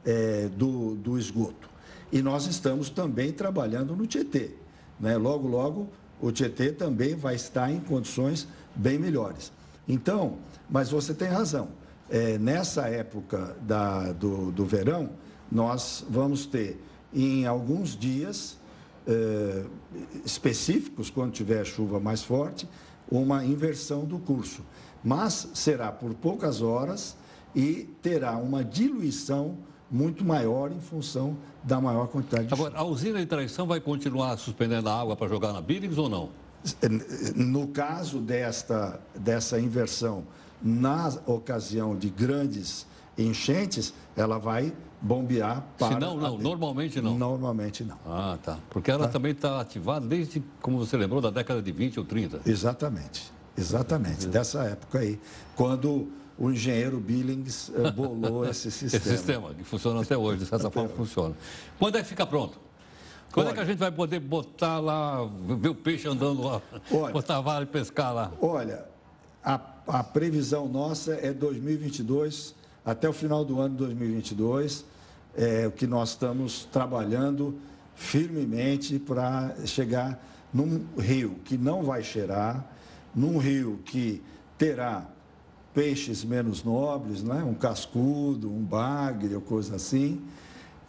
é, 0.05 0.49
do, 0.55 0.95
do 0.95 1.18
esgoto. 1.18 1.70
E 2.12 2.22
nós 2.22 2.45
estamos 2.47 2.89
também 2.89 3.32
trabalhando 3.32 3.95
no 3.95 4.07
Tietê. 4.07 4.51
Né? 4.99 5.18
Logo, 5.18 5.47
logo, 5.47 5.89
o 6.22 6.32
Tietê 6.32 6.72
também 6.72 7.16
vai 7.16 7.36
estar 7.36 7.72
em 7.72 7.80
condições 7.80 8.47
bem 8.76 8.97
melhores. 8.97 9.51
Então, 9.88 10.38
mas 10.70 10.89
você 10.89 11.14
tem 11.14 11.28
razão. 11.28 11.70
É, 12.10 12.38
nessa 12.38 12.88
época 12.88 13.55
da, 13.62 14.12
do, 14.12 14.51
do 14.51 14.66
verão, 14.66 15.12
nós 15.51 16.03
vamos 16.10 16.45
ter 16.45 16.82
em 17.14 17.45
alguns 17.45 17.97
dias 17.97 18.57
é, 19.07 19.64
específicos, 20.26 21.10
quando 21.10 21.32
tiver 21.32 21.66
chuva 21.66 21.99
mais 21.99 22.24
forte, 22.24 22.68
uma 23.10 23.43
inversão 23.43 24.05
do 24.05 24.20
curso, 24.20 24.64
mas 25.03 25.49
será 25.53 25.91
por 25.91 26.14
poucas 26.14 26.62
horas 26.62 27.16
e 27.55 27.89
terá 28.01 28.38
uma 28.38 28.64
diluição 28.64 29.57
muito 29.92 30.24
maior 30.24 30.72
em 30.72 30.80
função 30.80 31.38
da 31.64 31.82
maior 31.82 32.08
quantidade 32.08 32.48
de 32.48 32.54
Agora, 32.54 32.72
chuva. 32.72 32.84
a 32.84 32.86
usina 32.86 33.20
de 33.20 33.26
traição 33.26 33.66
vai 33.66 33.80
continuar 33.80 34.38
suspendendo 34.38 34.90
a 34.90 35.00
água 35.00 35.16
para 35.16 35.28
jogar 35.28 35.54
na 35.54 35.62
Billings 35.62 35.98
ou 35.98 36.10
não? 36.10 36.30
No 37.36 37.68
caso 37.68 38.20
desta, 38.20 39.00
dessa 39.16 39.60
inversão, 39.60 40.26
na 40.62 41.08
ocasião 41.26 41.96
de 41.96 42.10
grandes 42.10 42.86
enchentes, 43.18 43.94
ela 44.16 44.38
vai 44.38 44.74
bombear 45.02 45.64
para. 45.78 45.94
Se 45.94 46.00
não, 46.00 46.18
não, 46.18 46.38
normalmente 46.38 47.02
não. 47.02 47.18
Normalmente 47.18 47.84
não. 47.84 47.98
Ah, 48.06 48.38
tá. 48.44 48.58
Porque 48.70 48.92
ela 48.92 49.06
tá. 49.08 49.14
também 49.14 49.32
está 49.32 49.62
ativada 49.62 50.06
desde, 50.06 50.44
como 50.62 50.78
você 50.78 50.98
lembrou, 50.98 51.22
da 51.22 51.30
década 51.30 51.62
de 51.62 51.72
20 51.72 52.00
ou 52.00 52.06
30. 52.06 52.42
Exatamente. 52.46 53.32
Exatamente. 53.58 54.26
É. 54.26 54.30
Dessa 54.30 54.64
época 54.64 55.00
aí. 55.00 55.20
Quando 55.56 56.08
o 56.40 56.50
engenheiro 56.50 57.00
Billings 57.00 57.70
eh, 57.76 57.92
bolou 57.92 58.46
esse 58.50 58.72
sistema. 58.72 59.04
esse 59.04 59.18
sistema, 59.18 59.54
que 59.54 59.64
funciona 59.64 60.02
até 60.02 60.18
hoje, 60.18 60.40
de 60.40 60.46
certa 60.46 60.72
forma 60.72 60.90
funciona. 60.90 61.36
Quando 61.78 61.98
é 61.98 62.02
que 62.02 62.08
fica 62.08 62.26
pronto? 62.26 62.58
Quando 63.32 63.48
olha, 63.48 63.54
é 63.54 63.56
que 63.56 63.62
a 63.62 63.66
gente 63.66 63.78
vai 63.78 63.92
poder 63.92 64.20
botar 64.20 64.80
lá, 64.80 65.30
ver 65.60 65.70
o 65.70 65.76
peixe 65.76 66.08
andando 66.08 66.42
lá, 66.42 66.62
olha, 66.92 67.14
botar 67.14 67.38
a 67.38 67.42
vara 67.42 67.64
e 67.64 67.68
pescar 67.68 68.14
lá? 68.14 68.32
Olha, 68.42 68.86
a, 69.44 69.60
a 69.88 70.04
previsão 70.04 70.68
nossa 70.68 71.14
é 71.14 71.32
2022 71.32 72.56
até 72.86 73.08
o 73.08 73.14
final 73.14 73.46
do 73.46 73.60
ano 73.60 73.76
de 73.76 73.78
2022, 73.86 74.86
é 75.36 75.68
o 75.68 75.72
que 75.72 75.86
nós 75.86 76.10
estamos 76.10 76.66
trabalhando 76.72 77.60
firmemente 77.96 78.98
para 78.98 79.56
chegar 79.66 80.20
num 80.52 80.86
rio 80.98 81.36
que 81.46 81.58
não 81.58 81.84
vai 81.84 82.02
cheirar, 82.02 82.66
num 83.14 83.38
rio 83.38 83.80
que 83.86 84.24
terá 84.58 85.06
peixes 85.80 86.26
menos 86.26 86.62
nobres, 86.62 87.24
né? 87.24 87.42
um 87.42 87.54
cascudo, 87.54 88.52
um 88.52 88.62
bagre 88.62 89.34
ou 89.34 89.40
coisa 89.40 89.78
assim, 89.78 90.22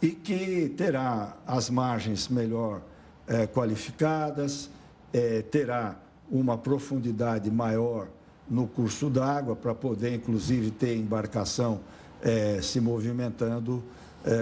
e 0.01 0.09
que 0.09 0.67
terá 0.75 1.37
as 1.47 1.69
margens 1.69 2.27
melhor 2.27 2.81
é, 3.25 3.47
qualificadas, 3.47 4.69
é, 5.13 5.43
terá 5.43 5.95
uma 6.29 6.57
profundidade 6.57 7.49
maior 7.49 8.09
no 8.49 8.67
curso 8.67 9.09
d'água 9.09 9.55
para 9.55 9.73
poder, 9.73 10.13
inclusive, 10.13 10.71
ter 10.71 10.97
embarcação 10.97 11.79
é, 12.21 12.61
se 12.61 12.81
movimentando 12.81 13.81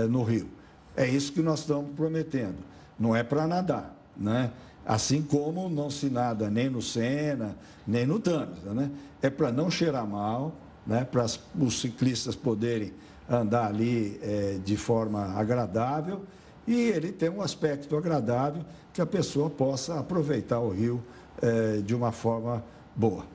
no 0.10 0.24
rio. 0.24 0.50
É 0.98 1.08
isso 1.08 1.32
que 1.32 1.42
nós 1.42 1.60
estamos 1.60 1.92
prometendo. 1.96 2.58
Não 3.00 3.16
é 3.16 3.24
para 3.24 3.48
nadar, 3.48 3.96
né? 4.18 4.52
Assim 4.86 5.22
como 5.22 5.70
não 5.70 5.90
se 5.90 6.10
nada 6.10 6.50
nem 6.50 6.70
no 6.70 6.82
Sena, 6.82 7.56
nem 7.86 8.06
no 8.06 8.20
Tâmisa, 8.20 8.74
né? 8.74 8.90
É 9.22 9.30
para 9.30 9.52
não 9.52 9.70
cheirar 9.70 10.08
mal, 10.08 10.56
né? 10.86 11.06
Para 11.06 11.26
os 11.60 11.80
ciclistas 11.80 12.36
poderem 12.36 12.94
andar 13.30 13.68
ali 13.68 14.20
é, 14.24 14.58
de 14.64 14.76
forma 14.76 15.34
agradável 15.36 16.24
e 16.68 16.76
ele 16.76 17.12
tem 17.12 17.30
um 17.30 17.42
aspecto 17.42 17.96
agradável 17.96 18.64
que 18.94 19.02
a 19.02 19.06
pessoa 19.06 19.50
possa 19.50 20.00
aproveitar 20.00 20.60
o 20.60 20.70
rio 20.70 21.04
é, 21.42 21.78
de 21.78 21.96
uma 21.96 22.12
forma 22.12 22.64
boa. 22.96 23.26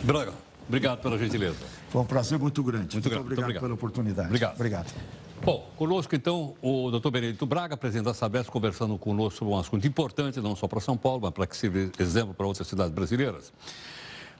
Braga, 0.00 0.32
obrigado 0.66 1.00
pela 1.00 1.18
gentileza. 1.18 1.56
Foi 1.90 2.02
um 2.02 2.04
prazer 2.04 2.38
muito 2.38 2.62
grande. 2.62 2.94
Muito, 2.94 2.94
muito, 2.94 3.08
grande. 3.08 3.22
Obrigado, 3.22 3.44
obrigado, 3.44 3.62
pela 3.62 3.74
oportunidade. 3.74 4.28
Obrigado. 4.28 4.54
Obrigado. 4.54 5.17
Bom, 5.44 5.66
conosco 5.76 6.14
então 6.14 6.54
o 6.60 6.90
doutor 6.90 7.10
Benedito 7.10 7.46
Braga, 7.46 7.76
presidente 7.76 8.04
da 8.04 8.14
Sabesp, 8.14 8.50
conversando 8.50 8.98
conosco 8.98 9.38
sobre 9.38 9.54
um 9.54 9.58
assunto 9.58 9.86
importante, 9.86 10.40
não 10.40 10.54
só 10.54 10.68
para 10.68 10.80
São 10.80 10.96
Paulo, 10.96 11.20
mas 11.22 11.30
para 11.30 11.46
que 11.46 11.56
sirva 11.56 11.90
exemplo 11.98 12.34
para 12.34 12.46
outras 12.46 12.66
cidades 12.66 12.92
brasileiras. 12.92 13.52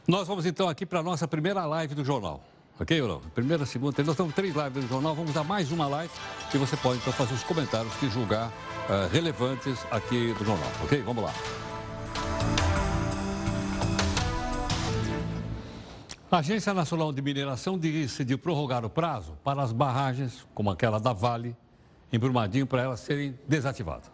Nós 0.07 0.27
vamos 0.27 0.45
então 0.45 0.69
aqui 0.69 0.85
para 0.85 1.01
a 1.01 1.03
nossa 1.03 1.27
primeira 1.27 1.65
live 1.65 1.95
do 1.95 2.05
jornal. 2.05 2.43
Ok, 2.81 3.01
Bruno? 3.01 3.23
Primeira, 3.35 3.67
segunda, 3.67 4.03
nós 4.05 4.17
temos 4.17 4.35
três 4.35 4.55
lives 4.55 4.85
do 4.85 4.89
jornal, 4.89 5.15
vamos 5.15 5.33
dar 5.33 5.45
mais 5.45 5.73
uma 5.73 5.89
live 5.89 6.13
e 6.55 6.59
você 6.59 6.77
pode 6.77 6.99
então 7.01 7.13
fazer 7.13 7.35
os 7.35 7.43
comentários 7.43 7.93
que 7.95 8.09
julgar 8.09 8.49
uh, 8.49 9.13
relevantes 9.13 9.79
aqui 9.91 10.33
do 10.39 10.45
jornal. 10.45 10.71
Ok? 10.85 11.03
Vamos 11.03 11.25
lá. 11.25 11.33
A 16.31 16.39
Agência 16.39 16.75
Nacional 16.75 17.11
de 17.11 17.23
Mineração 17.23 17.79
decidiu 17.79 18.39
prorrogar 18.39 18.85
o 18.85 18.91
prazo 18.91 19.33
para 19.43 19.63
as 19.63 19.73
barragens, 19.73 20.47
como 20.55 20.71
aquela 20.71 21.01
da 21.01 21.15
Vale, 21.15 21.57
em 22.13 22.19
Brumadinho, 22.19 22.67
para 22.67 22.83
elas 22.83 23.01
serem 23.01 23.39
desativadas. 23.49 24.11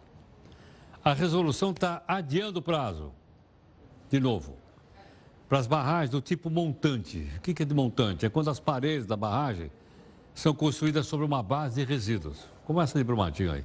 A 1.05 1.12
resolução 1.12 1.73
está 1.73 2.05
adiando 2.07 2.61
o 2.61 2.62
prazo, 2.62 3.11
de 4.09 4.21
novo, 4.21 4.55
para 5.49 5.59
as 5.59 5.67
barragens 5.67 6.11
do 6.11 6.21
tipo 6.21 6.49
montante. 6.49 7.29
O 7.37 7.41
que 7.41 7.61
é 7.61 7.67
de 7.67 7.75
montante? 7.75 8.25
É 8.25 8.29
quando 8.29 8.49
as 8.49 8.61
paredes 8.61 9.07
da 9.07 9.17
barragem 9.17 9.69
são 10.33 10.55
construídas 10.55 11.09
sobre 11.09 11.27
uma 11.27 11.43
base 11.43 11.81
de 11.81 11.85
resíduos, 11.85 12.45
como 12.65 12.81
essa 12.81 12.97
de 12.97 13.03
Brumadinho 13.03 13.51
aí. 13.51 13.65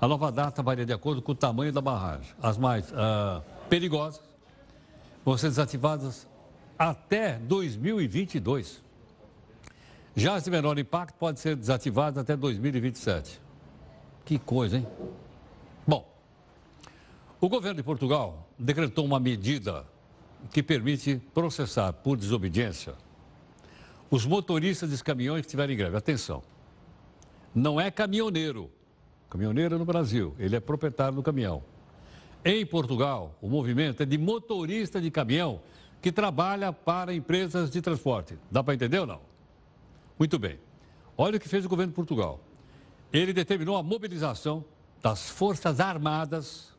A 0.00 0.08
nova 0.08 0.32
data 0.32 0.62
varia 0.62 0.86
de 0.86 0.92
acordo 0.94 1.20
com 1.20 1.32
o 1.32 1.34
tamanho 1.34 1.70
da 1.70 1.82
barragem. 1.82 2.34
As 2.42 2.56
mais 2.56 2.90
uh, 2.92 3.42
perigosas 3.68 4.22
vão 5.22 5.36
ser 5.36 5.48
desativadas 5.48 6.26
até 6.80 7.38
2022. 7.40 8.82
Já 10.16 10.36
as 10.36 10.44
de 10.44 10.50
menor 10.50 10.78
impacto 10.78 11.14
podem 11.18 11.36
ser 11.36 11.54
desativadas 11.54 12.16
até 12.16 12.34
2027. 12.34 13.38
Que 14.24 14.38
coisa, 14.38 14.78
hein? 14.78 14.86
Bom, 15.86 16.10
o 17.38 17.50
governo 17.50 17.76
de 17.76 17.82
Portugal 17.82 18.48
decretou 18.58 19.04
uma 19.04 19.20
medida 19.20 19.84
que 20.50 20.62
permite 20.62 21.20
processar 21.34 21.92
por 21.92 22.16
desobediência 22.16 22.94
os 24.10 24.24
motoristas 24.24 24.88
dos 24.88 25.02
caminhões 25.02 25.42
que 25.42 25.48
estiverem 25.48 25.74
em 25.74 25.78
greve. 25.78 25.98
Atenção, 25.98 26.42
não 27.54 27.78
é 27.78 27.90
caminhoneiro. 27.90 28.70
Caminhoneiro 29.28 29.74
é 29.74 29.78
no 29.78 29.84
Brasil, 29.84 30.34
ele 30.38 30.56
é 30.56 30.60
proprietário 30.60 31.14
do 31.14 31.22
caminhão. 31.22 31.62
Em 32.42 32.64
Portugal, 32.64 33.36
o 33.42 33.50
movimento 33.50 34.02
é 34.02 34.06
de 34.06 34.16
motorista 34.16 34.98
de 34.98 35.10
caminhão 35.10 35.60
que 36.00 36.10
trabalha 36.10 36.72
para 36.72 37.14
empresas 37.14 37.70
de 37.70 37.80
transporte. 37.80 38.38
Dá 38.50 38.62
para 38.62 38.74
entender 38.74 38.98
ou 38.98 39.06
não? 39.06 39.20
Muito 40.18 40.38
bem. 40.38 40.58
Olha 41.16 41.36
o 41.36 41.40
que 41.40 41.48
fez 41.48 41.64
o 41.64 41.68
governo 41.68 41.92
de 41.92 41.96
Portugal. 41.96 42.40
Ele 43.12 43.32
determinou 43.32 43.76
a 43.76 43.82
mobilização 43.82 44.64
das 45.02 45.28
Forças 45.28 45.80
Armadas 45.80 46.70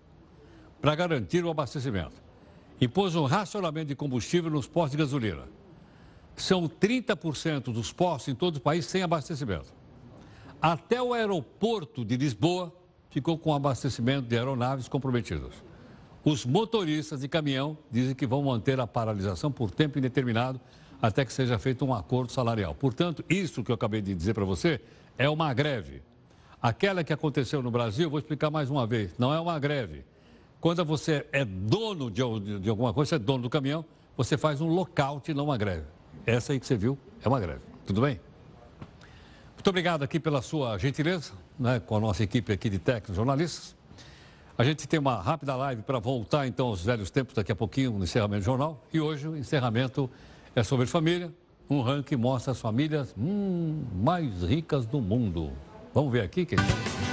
para 0.81 0.95
garantir 0.95 1.43
o 1.43 1.49
abastecimento. 1.49 2.21
Impôs 2.79 3.15
um 3.15 3.25
racionamento 3.25 3.87
de 3.87 3.95
combustível 3.95 4.49
nos 4.49 4.67
postos 4.67 4.91
de 4.91 4.97
gasolina. 4.97 5.43
São 6.35 6.67
30% 6.67 7.65
dos 7.65 7.93
postos 7.93 8.33
em 8.33 8.35
todo 8.35 8.55
o 8.55 8.59
país 8.59 8.85
sem 8.85 9.03
abastecimento. 9.03 9.71
Até 10.59 11.01
o 11.01 11.13
aeroporto 11.13 12.03
de 12.03 12.17
Lisboa 12.17 12.73
ficou 13.09 13.37
com 13.37 13.53
abastecimento 13.53 14.27
de 14.27 14.37
aeronaves 14.37 14.87
comprometidas. 14.87 15.53
Os 16.23 16.45
motoristas 16.45 17.21
de 17.21 17.27
caminhão 17.27 17.77
dizem 17.89 18.13
que 18.13 18.27
vão 18.27 18.43
manter 18.43 18.79
a 18.79 18.85
paralisação 18.85 19.51
por 19.51 19.71
tempo 19.71 19.97
indeterminado 19.97 20.59
até 21.01 21.25
que 21.25 21.33
seja 21.33 21.57
feito 21.57 21.83
um 21.83 21.93
acordo 21.93 22.31
salarial. 22.31 22.75
Portanto, 22.75 23.25
isso 23.27 23.63
que 23.63 23.71
eu 23.71 23.75
acabei 23.75 24.01
de 24.01 24.13
dizer 24.13 24.35
para 24.35 24.45
você 24.45 24.79
é 25.17 25.27
uma 25.27 25.51
greve. 25.53 26.03
Aquela 26.61 27.03
que 27.03 27.11
aconteceu 27.11 27.63
no 27.63 27.71
Brasil, 27.71 28.07
vou 28.07 28.19
explicar 28.19 28.51
mais 28.51 28.69
uma 28.69 28.85
vez, 28.85 29.17
não 29.17 29.33
é 29.33 29.39
uma 29.39 29.57
greve. 29.57 30.05
Quando 30.59 30.85
você 30.85 31.25
é 31.31 31.43
dono 31.43 32.11
de, 32.11 32.59
de 32.59 32.69
alguma 32.69 32.93
coisa, 32.93 33.09
você 33.09 33.15
é 33.15 33.19
dono 33.19 33.41
do 33.41 33.49
caminhão, 33.49 33.83
você 34.15 34.37
faz 34.37 34.61
um 34.61 34.67
lockout, 34.67 35.33
não 35.33 35.45
uma 35.45 35.57
greve. 35.57 35.85
Essa 36.23 36.53
aí 36.53 36.59
que 36.59 36.67
você 36.67 36.77
viu 36.77 36.99
é 37.23 37.27
uma 37.27 37.39
greve. 37.39 37.61
Tudo 37.83 38.01
bem? 38.01 38.19
Muito 39.55 39.67
obrigado 39.67 40.03
aqui 40.03 40.19
pela 40.19 40.41
sua 40.43 40.77
gentileza, 40.77 41.33
né, 41.57 41.79
com 41.79 41.97
a 41.97 41.99
nossa 41.99 42.23
equipe 42.23 42.53
aqui 42.53 42.69
de 42.69 42.77
técnicos 42.77 43.15
jornalistas. 43.15 43.75
A 44.57 44.63
gente 44.63 44.87
tem 44.87 44.99
uma 44.99 45.15
rápida 45.21 45.55
live 45.55 45.81
para 45.81 45.99
voltar 45.99 46.47
então 46.47 46.67
aos 46.67 46.83
velhos 46.83 47.09
tempos 47.09 47.33
daqui 47.33 47.51
a 47.51 47.55
pouquinho 47.55 47.91
no 47.91 48.03
encerramento 48.03 48.41
do 48.41 48.45
jornal. 48.45 48.83
E 48.93 48.99
hoje 48.99 49.27
o 49.27 49.37
encerramento 49.37 50.09
é 50.55 50.63
sobre 50.63 50.85
família. 50.85 51.33
Um 51.69 51.81
ranking 51.81 52.17
mostra 52.17 52.51
as 52.51 52.59
famílias 52.59 53.15
hum, 53.17 53.83
mais 53.93 54.43
ricas 54.43 54.85
do 54.85 54.99
mundo. 54.99 55.51
Vamos 55.93 56.11
ver 56.11 56.21
aqui, 56.21 56.45
querido? 56.45 57.10